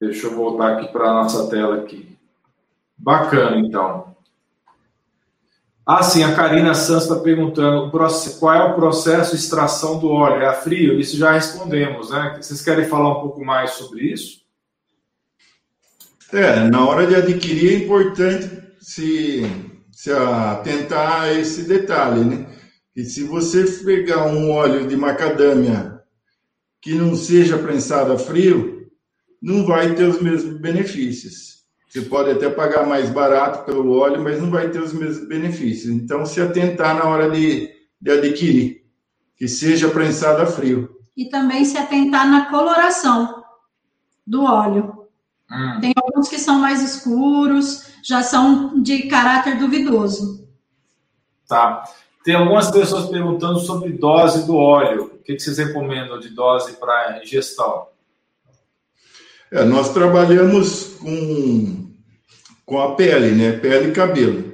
Deixa 0.00 0.26
eu 0.26 0.34
voltar 0.34 0.78
aqui 0.78 0.92
para 0.92 1.10
a 1.10 1.14
nossa 1.14 1.48
tela 1.48 1.76
aqui. 1.76 2.16
Bacana, 2.96 3.58
então. 3.58 4.16
Ah, 5.86 6.02
sim, 6.02 6.22
a 6.22 6.34
Karina 6.34 6.74
Santos 6.74 7.04
está 7.04 7.16
perguntando 7.16 7.90
qual 8.38 8.54
é 8.54 8.62
o 8.64 8.74
processo 8.74 9.34
de 9.34 9.42
extração 9.42 9.98
do 9.98 10.08
óleo. 10.08 10.42
É 10.42 10.46
a 10.46 10.54
frio? 10.54 11.00
Isso 11.00 11.16
já 11.16 11.32
respondemos, 11.32 12.10
né? 12.10 12.38
Vocês 12.40 12.62
querem 12.62 12.84
falar 12.84 13.18
um 13.18 13.20
pouco 13.22 13.44
mais 13.44 13.72
sobre 13.72 14.04
isso? 14.04 14.40
É, 16.32 16.60
na 16.68 16.86
hora 16.86 17.06
de 17.06 17.16
adquirir 17.16 17.72
é 17.72 17.84
importante 17.84 18.62
se, 18.80 19.42
se 20.00 20.10
atentar 20.10 21.24
a 21.24 21.32
esse 21.34 21.64
detalhe, 21.64 22.24
né? 22.24 22.46
Que 22.94 23.04
se 23.04 23.22
você 23.22 23.64
pegar 23.84 24.24
um 24.24 24.50
óleo 24.50 24.88
de 24.88 24.96
macadâmia 24.96 26.00
que 26.80 26.94
não 26.94 27.14
seja 27.14 27.58
prensado 27.58 28.10
a 28.10 28.18
frio, 28.18 28.88
não 29.42 29.66
vai 29.66 29.94
ter 29.94 30.04
os 30.04 30.18
mesmos 30.22 30.58
benefícios. 30.58 31.64
Você 31.86 32.00
pode 32.00 32.30
até 32.30 32.48
pagar 32.48 32.86
mais 32.86 33.10
barato 33.10 33.66
pelo 33.66 33.94
óleo, 33.94 34.24
mas 34.24 34.40
não 34.40 34.50
vai 34.50 34.70
ter 34.70 34.80
os 34.80 34.94
mesmos 34.94 35.28
benefícios. 35.28 35.92
Então, 35.92 36.24
se 36.24 36.40
atentar 36.40 36.96
na 36.96 37.04
hora 37.04 37.30
de, 37.30 37.68
de 38.00 38.10
adquirir, 38.10 38.86
que 39.36 39.46
seja 39.46 39.90
prensado 39.90 40.40
a 40.40 40.46
frio. 40.46 40.88
E 41.14 41.28
também 41.28 41.62
se 41.66 41.76
atentar 41.76 42.26
na 42.26 42.46
coloração 42.46 43.44
do 44.26 44.44
óleo. 44.44 45.04
Hum. 45.52 45.78
Tem 45.82 45.92
alguns 45.94 46.26
que 46.26 46.38
são 46.38 46.58
mais 46.58 46.82
escuros, 46.82 47.89
já 48.02 48.22
são 48.22 48.82
de 48.82 49.04
caráter 49.04 49.58
duvidoso. 49.58 50.48
Tá. 51.48 51.84
Tem 52.24 52.34
algumas 52.34 52.70
pessoas 52.70 53.08
perguntando 53.08 53.58
sobre 53.60 53.92
dose 53.92 54.46
do 54.46 54.54
óleo. 54.56 55.12
O 55.14 55.18
que, 55.22 55.38
vocês 55.38 55.58
recomendam 55.58 56.20
de 56.20 56.28
dose 56.28 56.74
para 56.74 57.20
ingestão? 57.22 57.86
É, 59.50 59.64
nós 59.64 59.92
trabalhamos 59.92 60.96
com, 61.00 61.92
com 62.64 62.80
a 62.80 62.94
pele, 62.94 63.32
né? 63.32 63.52
Pele 63.58 63.88
e 63.88 63.92
cabelo. 63.92 64.52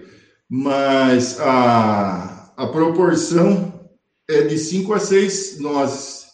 Mas 0.48 1.40
a, 1.40 2.52
a 2.56 2.66
proporção 2.68 3.88
é 4.28 4.42
de 4.42 4.56
5 4.56 4.94
a 4.94 4.98
6 4.98 5.60
nozes. 5.60 6.26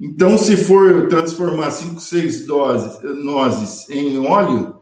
Então, 0.00 0.36
se 0.36 0.56
for 0.56 1.08
transformar 1.08 1.70
5, 1.70 1.98
6 2.00 2.46
nozes 2.46 3.88
em 3.88 4.18
óleo, 4.18 4.73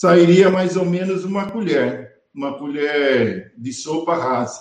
sairia 0.00 0.48
mais 0.48 0.78
ou 0.78 0.86
menos 0.86 1.26
uma 1.26 1.50
colher, 1.50 2.22
uma 2.34 2.56
colher 2.56 3.52
de 3.58 3.70
sopa 3.70 4.14
rasa. 4.14 4.58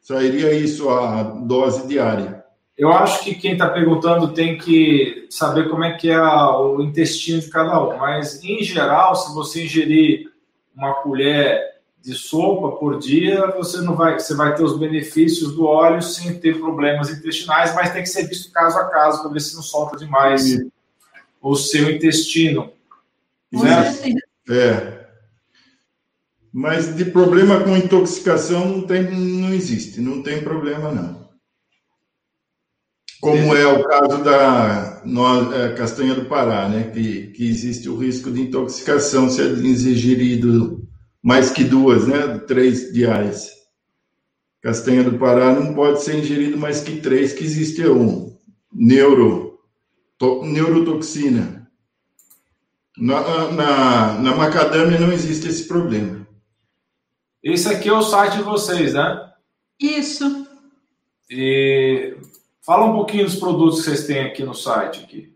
Sairia 0.00 0.52
isso 0.52 0.90
a 0.90 1.22
dose 1.22 1.86
diária. 1.86 2.44
Eu 2.76 2.92
acho 2.92 3.22
que 3.22 3.36
quem 3.36 3.52
está 3.52 3.68
perguntando 3.68 4.34
tem 4.34 4.58
que 4.58 5.28
saber 5.30 5.68
como 5.70 5.84
é 5.84 5.96
que 5.96 6.10
é 6.10 6.20
o 6.20 6.82
intestino 6.82 7.40
de 7.40 7.48
cada 7.48 7.80
um, 7.84 7.98
mas 7.98 8.42
em 8.42 8.60
geral, 8.64 9.14
se 9.14 9.32
você 9.32 9.62
ingerir 9.62 10.28
uma 10.74 10.92
colher 11.02 11.62
de 12.02 12.14
sopa 12.14 12.76
por 12.78 12.98
dia, 12.98 13.52
você 13.56 13.80
não 13.80 13.94
vai, 13.94 14.18
você 14.18 14.34
vai 14.34 14.56
ter 14.56 14.64
os 14.64 14.76
benefícios 14.76 15.54
do 15.54 15.66
óleo 15.66 16.02
sem 16.02 16.36
ter 16.36 16.58
problemas 16.58 17.10
intestinais, 17.10 17.72
mas 17.76 17.92
tem 17.92 18.02
que 18.02 18.08
ser 18.08 18.26
visto 18.26 18.52
caso 18.52 18.76
a 18.76 18.86
caso 18.86 19.22
para 19.22 19.30
ver 19.30 19.40
se 19.40 19.54
não 19.54 19.62
solta 19.62 19.96
demais 19.96 20.42
Sim. 20.42 20.72
o 21.40 21.54
seu 21.54 21.88
intestino. 21.92 22.72
Né? 23.52 24.18
É. 24.48 24.98
Mas 26.52 26.96
de 26.96 27.04
problema 27.04 27.60
com 27.60 27.76
intoxicação 27.76 28.68
não 28.68 28.80
tem, 28.82 29.02
não 29.02 29.52
existe, 29.52 30.00
não 30.00 30.22
tem 30.22 30.42
problema 30.42 30.90
não. 30.90 31.28
Como 33.20 33.54
é 33.54 33.66
o 33.66 33.84
caso 33.84 34.22
da 34.22 35.02
é, 35.52 35.74
castanha 35.74 36.14
do 36.14 36.26
Pará, 36.26 36.68
né? 36.68 36.90
Que, 36.90 37.28
que 37.28 37.48
existe 37.48 37.88
o 37.88 37.96
risco 37.96 38.30
de 38.30 38.42
intoxicação 38.42 39.28
se 39.28 39.42
é 39.42 39.46
ingerido 39.46 40.88
mais 41.22 41.50
que 41.50 41.64
duas, 41.64 42.06
né? 42.06 42.38
Três 42.46 42.92
diárias. 42.92 43.50
Castanha 44.62 45.02
do 45.02 45.18
Pará 45.18 45.52
não 45.52 45.74
pode 45.74 46.02
ser 46.02 46.16
ingerido 46.16 46.56
mais 46.56 46.80
que 46.80 47.00
três, 47.00 47.32
que 47.32 47.44
existe 47.44 47.86
um 47.88 48.36
neuro, 48.72 49.58
to, 50.16 50.44
neurotoxina. 50.44 51.67
Na, 52.98 53.20
na, 53.52 54.12
na 54.14 54.36
macadâmia 54.36 54.98
não 54.98 55.12
existe 55.12 55.48
esse 55.48 55.68
problema. 55.68 56.26
Esse 57.42 57.68
aqui 57.68 57.88
é 57.88 57.92
o 57.92 58.02
site 58.02 58.38
de 58.38 58.42
vocês, 58.42 58.94
né? 58.94 59.32
Isso. 59.80 60.46
E 61.30 62.16
fala 62.66 62.86
um 62.86 62.94
pouquinho 62.94 63.24
dos 63.24 63.36
produtos 63.36 63.78
que 63.78 63.84
vocês 63.84 64.06
têm 64.06 64.24
aqui 64.24 64.42
no 64.42 64.54
site. 64.54 65.04
Aqui. 65.04 65.32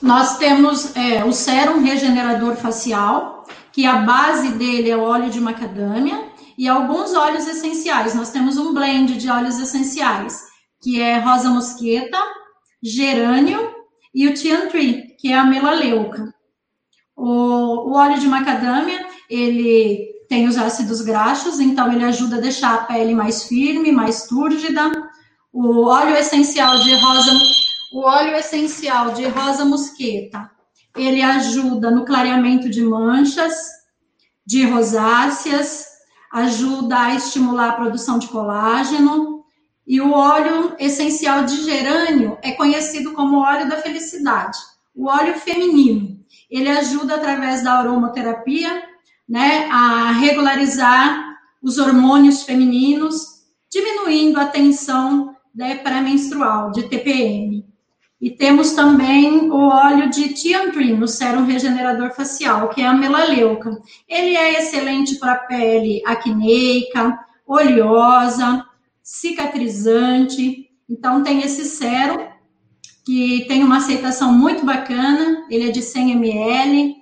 Nós 0.00 0.38
temos 0.38 0.96
é, 0.96 1.22
o 1.24 1.32
sérum 1.32 1.82
regenerador 1.82 2.56
facial, 2.56 3.44
que 3.70 3.84
a 3.84 3.98
base 3.98 4.52
dele 4.52 4.90
é 4.90 4.96
o 4.96 5.02
óleo 5.02 5.28
de 5.28 5.40
macadâmia 5.40 6.30
e 6.56 6.66
alguns 6.66 7.12
óleos 7.12 7.46
essenciais. 7.46 8.14
Nós 8.14 8.30
temos 8.30 8.56
um 8.56 8.72
blend 8.72 9.18
de 9.18 9.28
óleos 9.28 9.58
essenciais, 9.58 10.40
que 10.82 11.02
é 11.02 11.18
rosa 11.18 11.50
mosqueta, 11.50 12.18
gerânio 12.82 13.74
e 14.14 14.26
o 14.26 14.34
tian 14.34 14.68
tree, 14.68 15.09
que 15.20 15.32
é 15.32 15.38
a 15.38 15.44
melaleuca. 15.44 16.34
O, 17.14 17.90
o 17.90 17.92
óleo 17.92 18.18
de 18.18 18.26
macadâmia, 18.26 19.06
ele 19.28 20.08
tem 20.28 20.48
os 20.48 20.56
ácidos 20.56 21.02
graxos, 21.02 21.60
então 21.60 21.92
ele 21.92 22.04
ajuda 22.04 22.36
a 22.36 22.40
deixar 22.40 22.74
a 22.74 22.84
pele 22.84 23.14
mais 23.14 23.42
firme, 23.42 23.92
mais 23.92 24.26
túrgida. 24.26 24.90
O 25.52 25.84
óleo 25.84 26.16
essencial 26.16 26.78
de 26.78 26.94
rosa, 26.94 27.32
o 27.92 28.00
óleo 28.00 28.34
essencial 28.36 29.12
de 29.12 29.26
rosa 29.26 29.64
mosqueta, 29.64 30.50
ele 30.96 31.20
ajuda 31.20 31.90
no 31.90 32.04
clareamento 32.04 32.70
de 32.70 32.82
manchas, 32.82 33.54
de 34.46 34.64
rosáceas, 34.64 35.86
ajuda 36.32 36.98
a 36.98 37.14
estimular 37.14 37.70
a 37.70 37.74
produção 37.74 38.18
de 38.18 38.28
colágeno. 38.28 39.44
E 39.86 40.00
o 40.00 40.12
óleo 40.12 40.76
essencial 40.78 41.44
de 41.44 41.62
gerânio 41.64 42.38
é 42.42 42.52
conhecido 42.52 43.12
como 43.12 43.40
óleo 43.40 43.68
da 43.68 43.76
felicidade, 43.76 44.56
o 44.94 45.08
óleo 45.08 45.34
feminino. 45.34 46.20
Ele 46.50 46.68
ajuda 46.68 47.16
através 47.16 47.62
da 47.62 47.74
aromaterapia, 47.74 48.82
né, 49.28 49.68
a 49.70 50.12
regularizar 50.12 51.36
os 51.62 51.78
hormônios 51.78 52.42
femininos, 52.42 53.44
diminuindo 53.70 54.40
a 54.40 54.46
tensão 54.46 55.36
né, 55.54 55.76
pré-menstrual, 55.76 56.72
de 56.72 56.84
TPM. 56.84 57.64
E 58.20 58.30
temos 58.30 58.72
também 58.72 59.50
o 59.50 59.68
óleo 59.68 60.10
de 60.10 60.34
Tiantrin, 60.34 60.94
no 60.94 61.08
sérum 61.08 61.44
regenerador 61.44 62.12
facial, 62.12 62.68
que 62.68 62.82
é 62.82 62.86
a 62.86 62.92
melaleuca. 62.92 63.80
Ele 64.06 64.36
é 64.36 64.58
excelente 64.58 65.18
para 65.18 65.36
pele 65.36 66.02
acneica, 66.04 67.18
oleosa, 67.46 68.66
cicatrizante. 69.02 70.68
Então, 70.88 71.22
tem 71.22 71.40
esse 71.40 71.64
sérum 71.64 72.28
que 73.10 73.44
tem 73.48 73.64
uma 73.64 73.78
aceitação 73.78 74.32
muito 74.32 74.64
bacana, 74.64 75.46
ele 75.50 75.68
é 75.68 75.72
de 75.72 75.82
100 75.82 76.12
ml. 76.12 76.96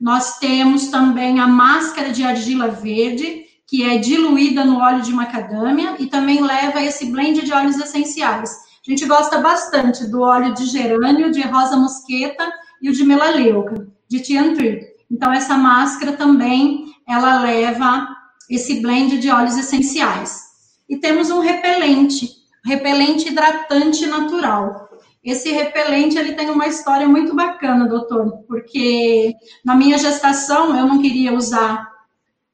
Nós 0.00 0.38
temos 0.38 0.88
também 0.88 1.40
a 1.40 1.46
máscara 1.46 2.10
de 2.10 2.22
argila 2.22 2.68
verde, 2.68 3.44
que 3.66 3.82
é 3.84 3.98
diluída 3.98 4.64
no 4.64 4.78
óleo 4.78 5.02
de 5.02 5.12
macadâmia 5.12 5.96
e 5.98 6.06
também 6.06 6.42
leva 6.42 6.82
esse 6.82 7.06
blend 7.06 7.44
de 7.44 7.52
óleos 7.52 7.78
essenciais 7.78 8.68
a 8.88 8.90
gente 8.90 9.04
gosta 9.04 9.38
bastante 9.38 10.06
do 10.06 10.22
óleo 10.22 10.54
de 10.54 10.64
gerânio, 10.64 11.30
de 11.30 11.42
rosa 11.42 11.76
mosqueta 11.76 12.50
e 12.80 12.88
o 12.88 12.92
de 12.94 13.04
melaleuca, 13.04 13.86
de 14.08 14.18
Tiantri. 14.20 14.80
Então, 15.10 15.30
essa 15.30 15.58
máscara 15.58 16.12
também, 16.12 16.86
ela 17.06 17.42
leva 17.42 18.08
esse 18.48 18.80
blend 18.80 19.18
de 19.18 19.28
óleos 19.30 19.58
essenciais. 19.58 20.40
E 20.88 20.96
temos 20.96 21.28
um 21.28 21.40
repelente, 21.40 22.30
repelente 22.64 23.28
hidratante 23.28 24.06
natural. 24.06 24.87
Esse 25.22 25.50
repelente, 25.50 26.16
ele 26.16 26.32
tem 26.32 26.48
uma 26.50 26.66
história 26.66 27.08
muito 27.08 27.34
bacana, 27.34 27.88
doutor, 27.88 28.44
porque 28.46 29.34
na 29.64 29.74
minha 29.74 29.98
gestação 29.98 30.76
eu 30.76 30.86
não 30.86 31.00
queria 31.00 31.34
usar 31.34 31.86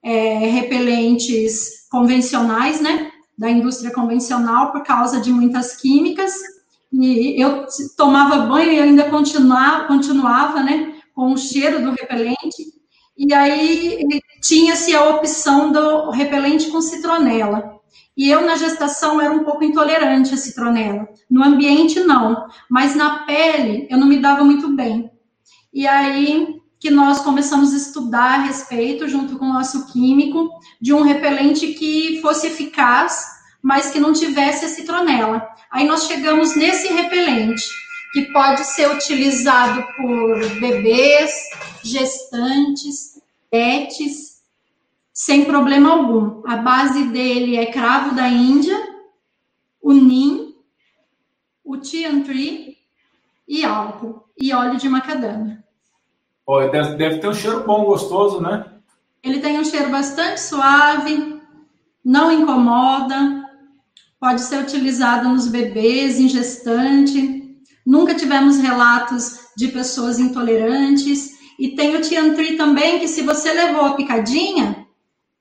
é, 0.03 0.39
repelentes 0.39 1.89
convencionais, 1.91 2.81
né? 2.81 3.11
da 3.37 3.51
indústria 3.51 3.93
convencional 3.93 4.73
por 4.73 4.83
causa 4.83 5.21
de 5.21 5.31
muitas 5.31 5.77
químicas. 5.77 6.33
E 6.93 7.41
eu 7.41 7.67
tomava 7.97 8.47
banho 8.47 8.73
e 8.73 8.81
ainda 8.81 9.11
continuava, 9.11 9.87
continuava 9.87 10.63
né, 10.63 10.95
com 11.15 11.33
o 11.33 11.37
cheiro 11.37 11.83
do 11.83 11.91
repelente. 11.91 12.73
E 13.17 13.33
aí 13.35 13.99
tinha-se 14.41 14.95
a 14.95 15.11
opção 15.11 15.73
do 15.73 16.11
repelente 16.11 16.71
com 16.71 16.81
citronela. 16.81 17.74
E 18.17 18.31
eu, 18.31 18.43
na 18.43 18.57
gestação, 18.57 19.21
era 19.21 19.33
um 19.33 19.45
pouco 19.45 19.65
intolerante 19.65 20.35
a 20.35 20.37
citronela. 20.37 21.09
No 21.29 21.43
ambiente, 21.43 22.01
não. 22.01 22.47
Mas 22.71 22.95
na 22.95 23.21
pele, 23.25 23.89
eu 23.91 23.99
não 23.99 24.07
me 24.07 24.19
dava 24.19 24.45
muito 24.45 24.69
bem. 24.69 25.11
E 25.73 25.87
aí 25.87 26.61
que 26.85 26.91
nós 26.91 27.21
começamos 27.21 27.73
a 27.73 27.79
estudar 27.79 28.35
a 28.35 28.43
respeito, 28.43 29.09
junto 29.09 29.39
com 29.39 29.47
o 29.47 29.53
nosso 29.55 29.91
químico, 29.91 30.51
de 30.79 30.93
um 30.93 31.01
repelente 31.01 31.69
que 31.69 32.21
fosse 32.21 32.49
eficaz, 32.49 33.25
mas 33.63 33.91
que 33.91 33.99
não 33.99 34.13
tivesse 34.13 34.67
a 34.67 34.69
citronela. 34.69 35.49
Aí 35.71 35.87
nós 35.87 36.07
chegamos 36.07 36.55
nesse 36.55 36.89
repelente, 36.89 37.65
que 38.13 38.31
pode 38.35 38.65
ser 38.65 38.91
utilizado 38.91 39.83
por 39.97 40.39
bebês, 40.61 41.33
gestantes, 41.83 43.19
pets, 43.51 44.34
sem 45.15 45.45
problema 45.45 45.93
algum. 45.93 46.43
A 46.45 46.57
base 46.57 47.05
dele 47.05 47.57
é 47.57 47.67
cravo 47.67 48.17
da 48.17 48.29
Índia, 48.29 48.77
o 49.81 49.93
nim, 49.93 50.57
o 51.65 51.77
tian 51.77 52.23
tree 52.23 52.77
e 53.47 53.65
álcool 53.65 54.25
e 54.37 54.53
óleo 54.53 54.77
de 54.77 54.89
macadâmia. 54.89 55.63
Oh, 56.45 56.61
deve, 56.61 56.97
deve 56.97 57.19
ter 57.19 57.29
um 57.29 57.33
cheiro 57.33 57.65
bom, 57.65 57.85
gostoso, 57.85 58.41
né? 58.41 58.67
Ele 59.23 59.39
tem 59.39 59.59
um 59.59 59.65
cheiro 59.65 59.89
bastante 59.89 60.41
suave, 60.41 61.41
não 62.05 62.31
incomoda, 62.31 63.45
pode 64.21 64.43
ser 64.43 64.63
utilizado 64.63 65.29
nos 65.29 65.47
bebês, 65.47 66.19
em 66.19 66.29
gestante. 66.29 67.57
Nunca 67.87 68.15
tivemos 68.15 68.59
relatos 68.59 69.49
de 69.57 69.69
pessoas 69.69 70.19
intolerantes. 70.19 71.33
E 71.59 71.75
tem 71.77 71.97
o 71.97 72.03
Tiantri 72.03 72.57
também, 72.57 72.99
que 72.99 73.09
se 73.09 73.23
você 73.23 73.53
levou 73.53 73.87
a 73.87 73.95
picadinha, 73.95 74.84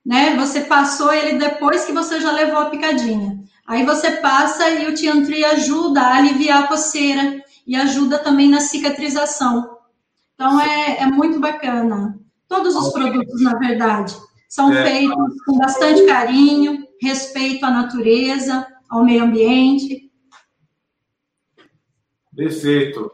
né, 0.04 0.36
você 0.36 0.62
passou 0.62 1.12
ele 1.12 1.38
depois 1.38 1.84
que 1.84 1.92
você 1.92 2.20
já 2.20 2.30
levou 2.30 2.58
a 2.58 2.70
picadinha. 2.70 3.42
Aí 3.66 3.84
você 3.84 4.10
passa 4.12 4.68
e 4.68 4.86
o 4.86 4.94
Tiantri 4.94 5.44
ajuda 5.44 6.00
a 6.00 6.16
aliviar 6.16 6.64
a 6.64 6.66
coceira 6.66 7.42
e 7.66 7.74
ajuda 7.74 8.18
também 8.18 8.48
na 8.48 8.60
cicatrização. 8.60 9.78
Então 10.34 10.60
é, 10.60 10.98
é 11.00 11.06
muito 11.06 11.40
bacana. 11.40 12.18
Todos 12.46 12.76
os 12.76 12.92
produtos, 12.92 13.40
na 13.42 13.58
verdade, 13.58 14.14
são 14.48 14.72
é. 14.72 14.84
feitos 14.84 15.42
com 15.46 15.56
bastante 15.56 16.04
carinho, 16.04 16.86
respeito 17.00 17.64
à 17.64 17.70
natureza, 17.70 18.66
ao 18.88 19.04
meio 19.04 19.24
ambiente. 19.24 20.10
Perfeito. 22.36 23.10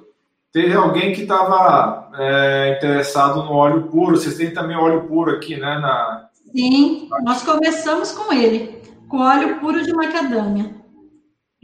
Teve 0.53 0.75
alguém 0.75 1.13
que 1.13 1.23
estava 1.23 2.11
é, 2.19 2.77
interessado 2.77 3.45
no 3.45 3.53
óleo 3.53 3.89
puro. 3.89 4.17
Vocês 4.17 4.37
têm 4.37 4.53
também 4.53 4.77
óleo 4.77 5.07
puro 5.07 5.31
aqui, 5.31 5.57
né? 5.57 5.79
Na... 5.79 6.30
Sim, 6.55 7.09
nós 7.23 7.43
começamos 7.43 8.11
com 8.11 8.33
ele, 8.33 8.83
com 9.09 9.19
óleo 9.19 9.61
puro 9.61 9.83
de 9.83 9.93
macadâmia. 9.93 10.75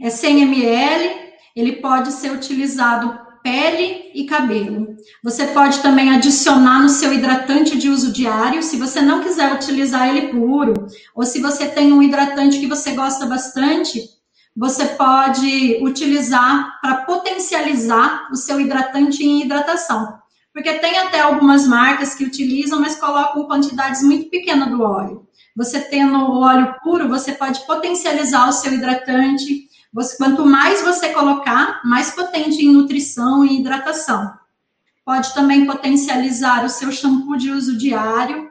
É 0.01 0.09
100 0.09 0.43
ml, 0.43 1.33
ele 1.55 1.73
pode 1.73 2.11
ser 2.11 2.31
utilizado 2.31 3.19
pele 3.43 4.11
e 4.13 4.25
cabelo. 4.25 4.95
Você 5.23 5.47
pode 5.47 5.79
também 5.79 6.09
adicionar 6.09 6.81
no 6.81 6.89
seu 6.89 7.13
hidratante 7.13 7.77
de 7.77 7.89
uso 7.89 8.13
diário, 8.13 8.63
se 8.63 8.77
você 8.77 9.01
não 9.01 9.21
quiser 9.21 9.53
utilizar 9.53 10.07
ele 10.07 10.29
puro, 10.29 10.73
ou 11.13 11.23
se 11.25 11.41
você 11.41 11.67
tem 11.67 11.91
um 11.91 12.01
hidratante 12.01 12.59
que 12.59 12.67
você 12.67 12.91
gosta 12.91 13.25
bastante, 13.25 14.01
você 14.55 14.85
pode 14.85 15.79
utilizar 15.81 16.79
para 16.81 17.05
potencializar 17.05 18.29
o 18.31 18.35
seu 18.35 18.59
hidratante 18.59 19.23
em 19.23 19.43
hidratação. 19.43 20.17
Porque 20.57 20.73
tem 20.79 20.97
até 20.97 21.19
algumas 21.19 21.67
marcas 21.67 22.15
que 22.15 22.23
utilizam, 22.23 22.81
mas 22.81 22.95
colocam 22.95 23.45
quantidades 23.45 24.01
muito 24.01 24.27
pequenas 24.31 24.67
do 24.69 24.81
óleo. 24.81 25.27
Você 25.55 25.79
tendo 25.79 26.17
o 26.17 26.39
óleo 26.39 26.73
puro, 26.81 27.07
você 27.07 27.33
pode 27.33 27.63
potencializar 27.67 28.49
o 28.49 28.51
seu 28.51 28.73
hidratante, 28.73 29.67
você, 29.93 30.17
quanto 30.17 30.43
mais 30.43 30.81
você 30.81 31.09
colocar, 31.09 31.79
mais 31.85 32.09
potente 32.09 32.65
em 32.65 32.73
nutrição 32.73 33.45
e 33.45 33.59
hidratação. 33.59 34.33
Pode 35.05 35.31
também 35.35 35.67
potencializar 35.67 36.65
o 36.65 36.69
seu 36.69 36.91
shampoo 36.91 37.37
de 37.37 37.51
uso 37.51 37.77
diário. 37.77 38.49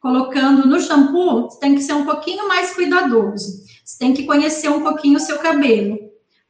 Colocando 0.00 0.66
no 0.66 0.80
shampoo, 0.80 1.46
tem 1.60 1.76
que 1.76 1.82
ser 1.82 1.92
um 1.92 2.04
pouquinho 2.04 2.48
mais 2.48 2.74
cuidadoso. 2.74 3.62
Você 3.84 3.96
tem 3.96 4.12
que 4.12 4.24
conhecer 4.24 4.70
um 4.70 4.82
pouquinho 4.82 5.18
o 5.18 5.20
seu 5.20 5.38
cabelo. 5.38 6.00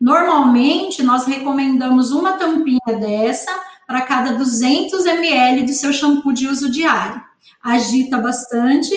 Normalmente, 0.00 1.02
nós 1.02 1.26
recomendamos 1.26 2.10
uma 2.10 2.38
tampinha 2.38 2.98
dessa 2.98 3.52
para 3.86 4.02
cada 4.02 4.34
200 4.34 5.04
ml 5.06 5.64
do 5.64 5.72
seu 5.72 5.92
shampoo 5.92 6.32
de 6.32 6.48
uso 6.48 6.70
diário. 6.70 7.22
Agita 7.62 8.18
bastante 8.18 8.94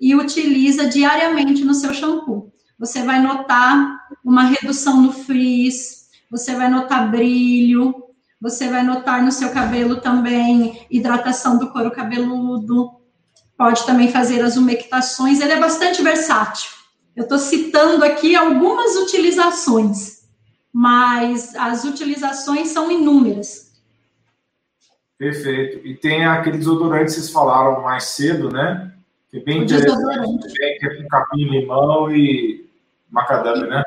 e 0.00 0.14
utiliza 0.14 0.86
diariamente 0.86 1.64
no 1.64 1.74
seu 1.74 1.92
shampoo 1.94 2.52
você 2.78 3.02
vai 3.02 3.20
notar 3.20 4.06
uma 4.24 4.44
redução 4.44 5.00
no 5.00 5.12
frizz, 5.12 6.08
você 6.30 6.54
vai 6.54 6.68
notar 6.68 7.10
brilho, 7.10 7.94
você 8.40 8.68
vai 8.68 8.82
notar 8.82 9.22
no 9.22 9.32
seu 9.32 9.50
cabelo 9.50 10.00
também 10.00 10.86
hidratação 10.90 11.58
do 11.58 11.70
couro 11.70 11.90
cabeludo, 11.90 12.90
pode 13.56 13.84
também 13.86 14.10
fazer 14.10 14.42
as 14.42 14.56
umectações, 14.56 15.40
ele 15.40 15.52
é 15.52 15.60
bastante 15.60 16.02
versátil. 16.02 16.70
Eu 17.14 17.22
estou 17.22 17.38
citando 17.38 18.04
aqui 18.04 18.36
algumas 18.36 18.94
utilizações, 18.96 20.24
mas 20.70 21.54
as 21.54 21.84
utilizações 21.84 22.68
são 22.68 22.90
inúmeras. 22.90 23.65
Perfeito. 25.18 25.86
E 25.86 25.94
tem 25.94 26.26
aquele 26.26 26.58
desodorante 26.58 27.06
que 27.06 27.12
vocês 27.12 27.30
falaram 27.30 27.82
mais 27.82 28.04
cedo, 28.04 28.50
né? 28.50 28.92
Que 29.30 29.38
é 29.38 29.40
bem 29.40 29.60
o 29.60 29.64
interessante, 29.64 30.52
que 30.52 30.86
é 30.86 30.96
com 30.96 31.08
capim 31.08 31.48
limão 31.48 32.14
e 32.14 32.68
macadâmia, 33.10 33.66
né? 33.66 33.82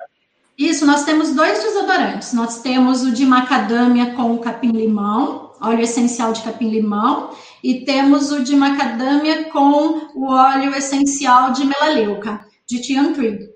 Isso, 0.57 0.85
nós 0.85 1.05
temos 1.05 1.33
dois 1.33 1.63
desodorantes. 1.63 2.33
Nós 2.33 2.61
temos 2.61 3.03
o 3.03 3.13
de 3.13 3.25
macadâmia 3.25 4.13
com 4.13 4.33
o 4.33 4.39
capim-limão, 4.39 5.53
óleo 5.61 5.81
essencial 5.81 6.33
de 6.33 6.41
capim-limão, 6.41 7.29
e 7.63 7.85
temos 7.85 8.31
o 8.31 8.43
de 8.43 8.55
macadâmia 8.55 9.45
com 9.45 10.09
o 10.15 10.31
óleo 10.31 10.75
essencial 10.75 11.53
de 11.53 11.65
melaleuca, 11.65 12.45
de 12.67 12.81
Tian 12.81 13.13
Tree. 13.13 13.49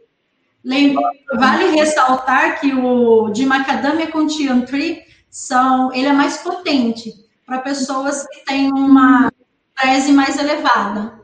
Vale 1.36 1.72
ressaltar 1.72 2.62
que 2.62 2.74
o 2.74 3.30
de 3.32 3.46
macadâmia 3.46 4.08
com 4.10 4.26
Tian 4.26 4.62
Tree 4.62 5.02
são, 5.30 5.92
ele 5.94 6.08
é 6.08 6.14
mais 6.14 6.38
potente 6.38 7.23
para 7.46 7.60
pessoas 7.60 8.26
que 8.28 8.46
têm 8.46 8.72
uma 8.72 9.32
tese 9.80 10.12
mais 10.12 10.38
elevada. 10.38 11.22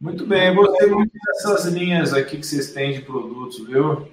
Muito 0.00 0.26
bem, 0.26 0.54
gostei 0.54 0.88
muito 0.88 1.12
dessas 1.12 1.64
linhas 1.66 2.12
aqui 2.12 2.36
que 2.38 2.46
vocês 2.46 2.72
têm 2.72 2.92
de 2.92 3.02
produtos, 3.02 3.66
viu? 3.66 4.08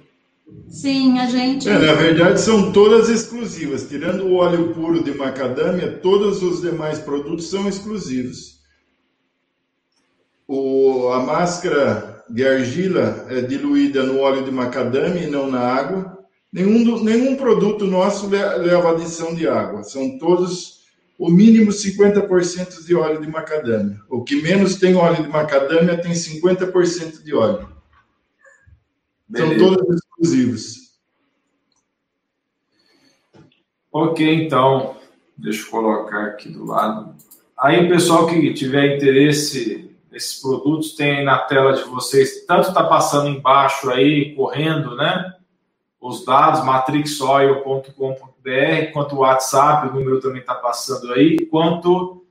Sim, 0.68 1.18
a 1.18 1.26
gente. 1.26 1.68
É, 1.68 1.78
na 1.78 1.94
verdade, 1.94 2.40
são 2.40 2.72
todas 2.72 3.08
exclusivas. 3.08 3.88
Tirando 3.88 4.24
o 4.24 4.34
óleo 4.34 4.74
puro 4.74 5.02
de 5.02 5.12
macadâmia, 5.12 5.98
todos 5.98 6.42
os 6.42 6.60
demais 6.60 6.98
produtos 6.98 7.48
são 7.48 7.68
exclusivos. 7.68 8.60
O, 10.46 11.08
a 11.12 11.20
máscara 11.20 12.24
de 12.28 12.46
argila 12.46 13.26
é 13.28 13.40
diluída 13.40 14.02
no 14.02 14.18
óleo 14.20 14.44
de 14.44 14.50
macadâmia 14.50 15.22
e 15.22 15.30
não 15.30 15.50
na 15.50 15.60
água. 15.60 16.23
Nenhum, 16.54 17.02
nenhum 17.02 17.34
produto 17.34 17.84
nosso 17.84 18.28
leva 18.28 18.92
adição 18.92 19.34
de 19.34 19.48
água. 19.48 19.82
São 19.82 20.16
todos 20.18 20.84
o 21.18 21.28
mínimo 21.28 21.72
50% 21.72 22.86
de 22.86 22.94
óleo 22.94 23.20
de 23.20 23.26
macadâmia. 23.26 24.00
O 24.08 24.22
que 24.22 24.40
menos 24.40 24.76
tem 24.76 24.94
óleo 24.94 25.20
de 25.20 25.28
macadâmia 25.28 26.00
tem 26.00 26.12
50% 26.12 27.24
de 27.24 27.34
óleo. 27.34 27.68
Beleza. 29.28 29.58
São 29.58 29.74
todos 29.74 29.96
exclusivos. 29.96 30.94
Ok, 33.90 34.44
então, 34.44 34.96
deixa 35.36 35.66
eu 35.66 35.70
colocar 35.72 36.26
aqui 36.26 36.48
do 36.48 36.64
lado. 36.66 37.16
Aí 37.58 37.84
o 37.84 37.88
pessoal 37.88 38.28
que 38.28 38.54
tiver 38.54 38.94
interesse 38.94 39.90
nesses 40.08 40.40
produtos 40.40 40.94
tem 40.94 41.24
na 41.24 41.38
tela 41.38 41.72
de 41.72 41.82
vocês, 41.82 42.46
tanto 42.46 42.68
está 42.68 42.84
passando 42.84 43.28
embaixo 43.28 43.90
aí, 43.90 44.36
correndo, 44.36 44.94
né? 44.94 45.33
Os 46.04 46.24
dados, 46.24 46.64
matrixoil.com.br 46.64 48.34
BR, 48.44 48.92
quanto 48.92 49.16
o 49.16 49.20
WhatsApp, 49.20 49.88
o 49.88 49.94
número 49.94 50.20
também 50.20 50.42
está 50.42 50.54
passando 50.54 51.10
aí, 51.14 51.46
quanto 51.46 52.22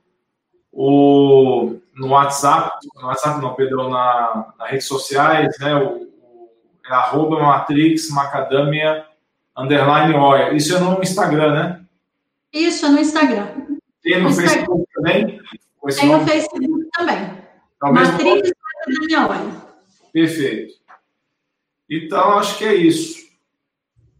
o, 0.70 1.76
no 1.92 2.08
WhatsApp, 2.10 2.78
no 2.94 3.08
WhatsApp 3.08 3.42
não, 3.42 3.52
perdão, 3.54 3.90
na, 3.90 4.54
nas 4.56 4.70
redes 4.70 4.86
sociais, 4.86 5.58
né, 5.58 5.74
o, 5.74 6.04
o 6.04 6.50
é 6.86 6.92
arroba 6.92 7.40
matrix 7.40 8.10
macadamia 8.10 9.04
underline 9.56 10.14
oil. 10.14 10.54
Isso 10.54 10.76
é 10.76 10.78
no 10.78 11.02
Instagram, 11.02 11.52
né? 11.52 11.84
Isso, 12.52 12.86
é 12.86 12.90
no 12.90 13.00
Instagram. 13.00 13.48
Tem 14.02 14.22
no. 14.22 14.32
Facebook 14.32 14.86
também? 14.94 15.40
Tem 15.96 16.08
no 16.08 16.26
Facebook 16.26 16.88
também. 16.92 17.38
Então, 17.76 17.92
matrix 17.92 18.52
macadamia 18.86 19.28
oil. 19.28 19.52
Perfeito. 20.12 20.74
Então, 21.90 22.38
acho 22.38 22.56
que 22.58 22.64
é 22.64 22.74
isso. 22.74 23.23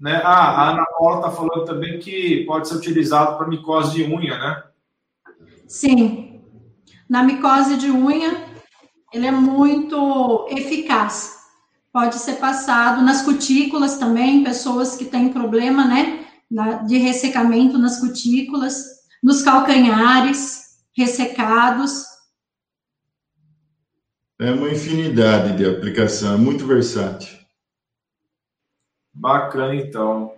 Né? 0.01 0.21
Ah, 0.25 0.51
a 0.51 0.71
Ana 0.71 0.85
Paula 0.99 1.17
está 1.17 1.31
falando 1.31 1.65
também 1.65 1.99
que 1.99 2.45
pode 2.47 2.69
ser 2.69 2.77
utilizado 2.77 3.37
para 3.37 3.49
micose 3.49 3.95
de 3.95 4.05
unha, 4.05 4.39
né? 4.39 4.63
Sim. 5.67 6.43
Na 7.09 7.23
micose 7.23 7.77
de 7.77 7.91
unha, 7.91 8.49
ele 9.13 9.27
é 9.27 9.31
muito 9.31 10.47
eficaz. 10.51 11.35
Pode 11.93 12.17
ser 12.17 12.35
passado 12.35 13.03
nas 13.03 13.23
cutículas 13.23 13.99
também, 13.99 14.43
pessoas 14.43 14.97
que 14.97 15.05
têm 15.05 15.29
problema, 15.29 15.87
né, 15.87 16.27
de 16.87 16.99
ressecamento 16.99 17.79
nas 17.79 18.01
cutículas, 18.01 18.85
nos 19.23 19.43
calcanhares 19.43 20.65
ressecados. 20.97 22.05
É 24.41 24.51
uma 24.51 24.69
infinidade 24.71 25.57
de 25.57 25.65
aplicação, 25.65 26.35
é 26.35 26.37
muito 26.37 26.67
versátil. 26.67 27.44
Bacana, 29.15 29.77
então. 29.77 30.33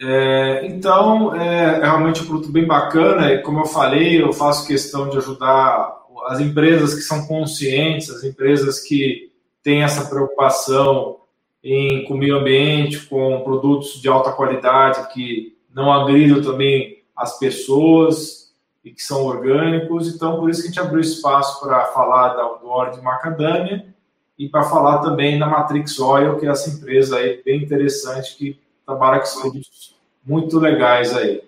É, 0.00 0.66
então, 0.66 1.34
é, 1.36 1.76
é, 1.76 1.80
realmente 1.80 2.22
um 2.22 2.26
produto 2.26 2.50
bem 2.50 2.66
bacana, 2.66 3.32
e 3.32 3.42
como 3.42 3.60
eu 3.60 3.66
falei, 3.66 4.20
eu 4.20 4.32
faço 4.32 4.66
questão 4.66 5.08
de 5.08 5.16
ajudar 5.18 6.02
as 6.26 6.40
empresas 6.40 6.94
que 6.94 7.02
são 7.02 7.26
conscientes, 7.26 8.10
as 8.10 8.24
empresas 8.24 8.80
que 8.80 9.30
têm 9.62 9.82
essa 9.82 10.08
preocupação 10.08 11.20
em, 11.62 12.04
com 12.04 12.14
o 12.14 12.18
meio 12.18 12.38
ambiente, 12.38 13.06
com 13.06 13.40
produtos 13.42 14.00
de 14.00 14.08
alta 14.08 14.32
qualidade 14.32 15.12
que 15.12 15.56
não 15.72 15.92
agridam 15.92 16.42
também 16.42 17.02
as 17.16 17.38
pessoas 17.38 18.52
e 18.84 18.90
que 18.90 19.02
são 19.02 19.24
orgânicos. 19.24 20.12
Então, 20.12 20.38
por 20.40 20.50
isso 20.50 20.60
que 20.60 20.68
a 20.68 20.70
gente 20.70 20.80
abriu 20.80 21.00
espaço 21.00 21.60
para 21.60 21.86
falar 21.86 22.34
do 22.34 22.68
óleo 22.68 22.92
de 22.92 23.00
macadâmia 23.00 23.93
e 24.38 24.48
para 24.48 24.64
falar 24.64 24.98
também 24.98 25.38
da 25.38 25.46
Matrix 25.46 25.98
Oil, 25.98 26.38
que 26.38 26.46
é 26.46 26.50
essa 26.50 26.70
empresa 26.70 27.18
aí 27.18 27.42
bem 27.44 27.62
interessante 27.62 28.36
que 28.36 28.60
trabalha 28.84 29.20
com 29.20 29.40
produtos 29.40 29.96
muito 30.24 30.58
legais 30.58 31.16
aí. 31.16 31.42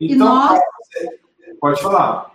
Então, 0.00 0.26
nós... 0.26 0.60
pode 1.60 1.82
falar. 1.82 2.34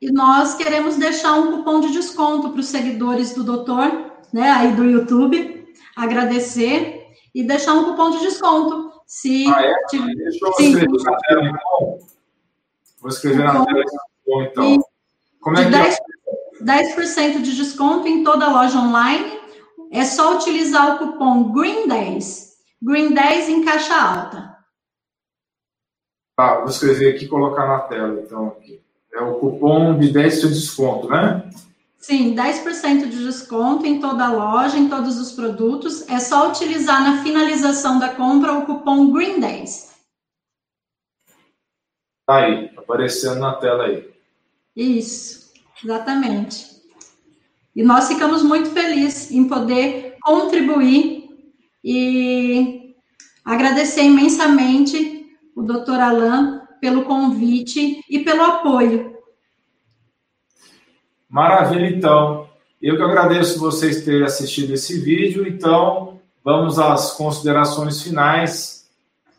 E 0.00 0.10
nós 0.10 0.54
queremos 0.54 0.96
deixar 0.96 1.34
um 1.34 1.56
cupom 1.56 1.80
de 1.80 1.92
desconto 1.92 2.50
para 2.50 2.60
os 2.60 2.66
seguidores 2.66 3.34
do 3.34 3.44
doutor, 3.44 4.10
né, 4.32 4.50
aí 4.50 4.74
do 4.74 4.84
YouTube, 4.84 5.72
agradecer 5.94 7.06
e 7.34 7.42
deixar 7.42 7.74
um 7.74 7.84
cupom 7.84 8.10
de 8.10 8.20
desconto. 8.20 8.92
Se 9.06 9.46
ah, 9.46 9.62
é? 9.62 9.72
Deixa 9.92 10.44
eu 10.44 10.50
escrever 10.50 10.88
na 11.04 11.16
tela, 11.16 11.46
então. 11.46 11.98
Vou 13.00 13.08
escrever 13.08 13.44
na 13.44 13.64
tela, 13.64 13.84
então. 14.26 14.84
Como 15.40 15.56
é 15.56 15.64
que 15.64 15.70
10, 15.70 15.94
é? 15.94 15.98
10% 16.62 17.42
de 17.42 17.56
desconto 17.56 18.06
em 18.06 18.24
toda 18.24 18.50
loja 18.50 18.78
online. 18.78 19.38
É 19.92 20.04
só 20.04 20.34
utilizar 20.36 20.94
o 20.94 20.98
cupom 20.98 21.52
GREEN10. 21.52 22.46
GREEN10 22.82 23.48
em 23.48 23.64
caixa 23.64 23.94
alta. 23.94 24.56
Tá, 26.36 26.58
vou 26.58 26.68
escrever 26.68 27.14
aqui 27.14 27.24
e 27.24 27.28
colocar 27.28 27.66
na 27.66 27.80
tela, 27.80 28.20
então, 28.20 28.48
aqui. 28.48 28.82
É 29.12 29.20
o 29.22 29.38
cupom 29.38 29.98
de 29.98 30.12
10% 30.12 30.48
de 30.48 30.54
desconto, 30.54 31.08
né? 31.08 31.48
Sim, 31.98 32.34
10% 32.34 33.08
de 33.08 33.24
desconto 33.24 33.86
em 33.86 33.98
toda 34.00 34.26
a 34.26 34.32
loja, 34.32 34.76
em 34.76 34.88
todos 34.88 35.18
os 35.18 35.32
produtos. 35.32 36.08
É 36.08 36.18
só 36.18 36.50
utilizar 36.50 37.02
na 37.02 37.22
finalização 37.22 37.98
da 37.98 38.10
compra 38.10 38.52
o 38.52 38.66
cupom 38.66 39.12
GREEN10. 39.12 39.86
Tá 42.26 42.36
aí, 42.36 42.70
aparecendo 42.76 43.40
na 43.40 43.54
tela 43.54 43.84
aí. 43.84 44.10
Isso, 44.74 45.45
exatamente. 45.82 46.76
E 47.74 47.82
nós 47.82 48.08
ficamos 48.08 48.42
muito 48.42 48.70
felizes 48.70 49.30
em 49.30 49.46
poder 49.46 50.16
contribuir 50.22 51.28
e 51.84 52.94
agradecer 53.44 54.02
imensamente 54.02 55.26
o 55.54 55.62
doutor 55.62 56.00
Alain 56.00 56.60
pelo 56.80 57.04
convite 57.04 58.02
e 58.08 58.20
pelo 58.20 58.42
apoio. 58.42 59.16
Maravilha, 61.28 61.86
então. 61.88 62.48
Eu 62.80 62.96
que 62.96 63.02
agradeço 63.02 63.58
vocês 63.58 64.04
terem 64.04 64.24
assistido 64.24 64.72
esse 64.72 65.00
vídeo. 65.00 65.46
Então, 65.46 66.20
vamos 66.44 66.78
às 66.78 67.12
considerações 67.12 68.02
finais. 68.02 68.88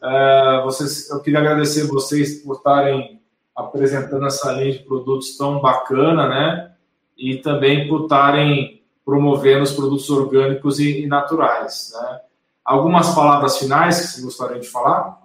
É, 0.01 0.61
vocês, 0.63 1.09
eu 1.09 1.21
queria 1.21 1.39
agradecer 1.39 1.87
vocês 1.87 2.41
por 2.41 2.57
estarem 2.57 3.16
apresentando 3.57 4.27
essa 4.27 4.51
linha 4.51 4.73
de 4.73 4.79
produtos 4.79 5.35
tão 5.35 5.59
bacana, 5.59 6.29
né? 6.29 6.71
E 7.17 7.37
também 7.37 7.87
por 7.87 8.03
estarem 8.03 8.83
promovendo 9.03 9.63
os 9.63 9.71
produtos 9.71 10.07
orgânicos 10.11 10.79
e, 10.79 11.01
e 11.01 11.07
naturais, 11.07 11.91
né? 11.99 12.19
Algumas 12.63 13.15
palavras 13.15 13.57
finais 13.57 13.99
que 13.99 14.07
vocês 14.07 14.25
gostariam 14.25 14.59
de 14.59 14.67
falar? 14.67 15.19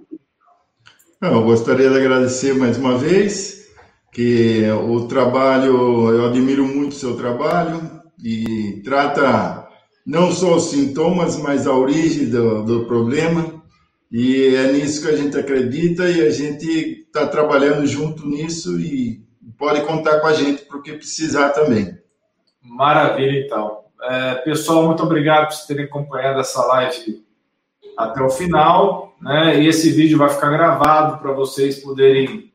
Eu 1.21 1.43
gostaria 1.43 1.91
de 1.91 1.97
agradecer 1.97 2.55
mais 2.55 2.79
uma 2.79 2.97
vez, 2.97 3.69
que 4.13 4.65
o 4.71 5.07
trabalho, 5.07 6.11
eu 6.11 6.27
admiro 6.27 6.65
muito 6.67 6.93
o 6.93 6.97
seu 6.97 7.17
trabalho 7.17 8.03
e 8.23 8.81
trata 8.85 9.69
não 10.07 10.31
só 10.33 10.57
os 10.57 10.71
sintomas, 10.71 11.37
mas 11.37 11.67
a 11.67 11.75
origem 11.75 12.29
do, 12.29 12.63
do 12.63 12.85
problema. 12.87 13.52
E 14.13 14.55
é 14.55 14.71
nisso 14.71 15.01
que 15.01 15.09
a 15.09 15.17
gente 15.17 15.39
acredita 15.39 16.11
e 16.11 16.21
a 16.21 16.31
gente 16.31 16.67
está 16.67 17.27
trabalhando 17.27 17.87
junto 17.87 18.29
nisso 18.29 18.79
e 18.79 19.25
pode 19.57 19.81
contar 19.87 20.21
com 20.21 20.27
a 20.27 20.35
gente 20.35 20.67
para 20.67 20.77
o 20.77 20.83
que 20.83 20.93
precisar 20.93 21.49
também. 21.51 21.97
Maravilha, 22.61 23.41
então. 23.41 23.85
É, 24.03 24.35
pessoal, 24.35 24.85
muito 24.85 25.03
obrigado 25.03 25.49
por 25.49 25.67
terem 25.67 25.87
acompanhado 25.87 26.41
essa 26.41 26.63
live 26.67 27.25
até 27.97 28.21
o 28.21 28.29
final, 28.29 29.17
né? 29.19 29.59
E 29.63 29.67
esse 29.67 29.91
vídeo 29.91 30.19
vai 30.19 30.29
ficar 30.29 30.51
gravado 30.51 31.19
para 31.19 31.33
vocês 31.33 31.83
poderem 31.83 32.53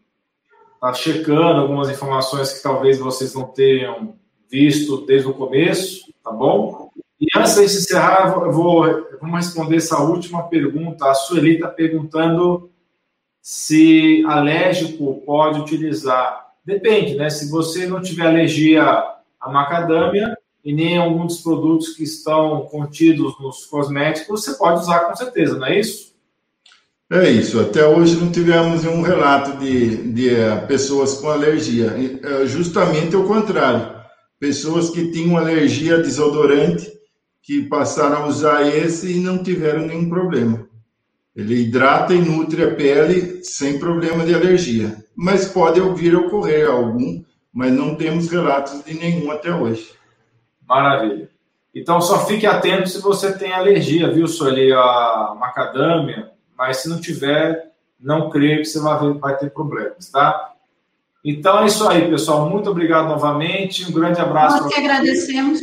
estar 0.76 0.80
tá 0.80 0.94
checando 0.94 1.62
algumas 1.62 1.90
informações 1.90 2.54
que 2.54 2.62
talvez 2.62 3.00
vocês 3.00 3.34
não 3.34 3.46
tenham 3.46 4.16
visto 4.48 5.06
desde 5.08 5.28
o 5.28 5.34
começo, 5.34 6.06
tá 6.24 6.32
bom? 6.32 6.92
E 7.20 7.26
antes 7.36 7.56
de 7.56 7.64
encerrar, 7.64 8.34
eu 8.34 8.52
vou, 8.52 8.84
vamos 9.20 9.38
responder 9.38 9.78
essa 9.78 10.00
última 10.00 10.48
pergunta. 10.48 11.10
A 11.10 11.14
Sueli 11.14 11.56
está 11.56 11.68
perguntando 11.68 12.70
se 13.42 14.24
alérgico 14.28 15.22
pode 15.26 15.60
utilizar. 15.60 16.48
Depende, 16.64 17.16
né? 17.16 17.30
Se 17.30 17.50
você 17.50 17.88
não 17.88 18.02
tiver 18.02 18.28
alergia 18.28 18.84
à 19.40 19.52
macadâmia, 19.52 20.38
e 20.68 20.74
nem 20.74 20.98
algum 20.98 21.26
dos 21.26 21.40
produtos 21.40 21.96
que 21.96 22.04
estão 22.04 22.66
contidos 22.66 23.40
nos 23.40 23.66
cosméticos, 23.68 24.44
você 24.44 24.54
pode 24.54 24.82
usar 24.82 25.00
com 25.06 25.16
certeza, 25.16 25.58
não 25.58 25.66
é 25.66 25.80
isso? 25.80 26.14
É 27.10 27.30
isso. 27.30 27.58
Até 27.62 27.88
hoje 27.88 28.18
não 28.18 28.30
tivemos 28.30 28.84
um 28.84 29.02
relato 29.02 29.58
de, 29.60 30.12
de 30.12 30.36
eh, 30.36 30.58
pessoas 30.68 31.14
com 31.14 31.30
alergia. 31.30 31.96
É 32.22 32.46
justamente 32.46 33.16
o 33.16 33.26
contrário. 33.26 33.96
Pessoas 34.38 34.90
que 34.90 35.10
tinham 35.10 35.38
alergia 35.38 35.96
a 35.96 36.02
desodorante, 36.02 36.97
que 37.48 37.62
passaram 37.62 38.24
a 38.24 38.28
usar 38.28 38.68
esse 38.68 39.10
e 39.10 39.22
não 39.22 39.42
tiveram 39.42 39.88
nenhum 39.88 40.10
problema. 40.10 40.68
Ele 41.34 41.62
hidrata 41.62 42.14
e 42.14 42.20
nutre 42.20 42.62
a 42.62 42.76
pele 42.76 43.42
sem 43.42 43.80
problema 43.80 44.26
de 44.26 44.36
alergia. 44.36 44.98
Mas 45.16 45.48
pode 45.48 45.80
vir 45.96 46.14
a 46.14 46.20
ocorrer 46.20 46.70
algum, 46.70 47.24
mas 47.54 47.72
não 47.72 47.96
temos 47.96 48.30
relatos 48.30 48.84
de 48.84 48.94
nenhum 48.96 49.32
até 49.32 49.50
hoje. 49.50 49.94
Maravilha. 50.68 51.30
Então 51.74 52.02
só 52.02 52.26
fique 52.26 52.46
atento 52.46 52.90
se 52.90 53.02
você 53.02 53.32
tem 53.38 53.54
alergia, 53.54 54.12
viu, 54.12 54.28
Sueli, 54.28 54.74
a 54.74 55.34
macadâmia, 55.40 56.32
mas 56.58 56.78
se 56.78 56.90
não 56.90 57.00
tiver, 57.00 57.72
não 57.98 58.30
creio 58.30 58.58
que 58.58 58.66
você 58.66 58.80
vai, 58.82 59.14
vai 59.14 59.38
ter 59.38 59.52
problemas, 59.52 60.10
tá? 60.10 60.52
Então 61.24 61.60
é 61.60 61.68
isso 61.68 61.88
aí, 61.88 62.10
pessoal. 62.10 62.50
Muito 62.50 62.70
obrigado 62.70 63.08
novamente. 63.08 63.86
Um 63.90 63.94
grande 63.94 64.20
abraço. 64.20 64.64
Nós 64.64 64.74
que 64.74 64.80
agradecemos. 64.82 65.62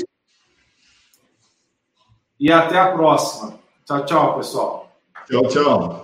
E 2.45 2.53
até 2.53 2.79
a 2.79 2.93
próxima. 2.93 3.55
Tchau, 3.87 4.05
tchau, 4.05 4.37
pessoal. 4.37 4.89
Tchau, 5.27 5.49
tchau. 5.49 6.04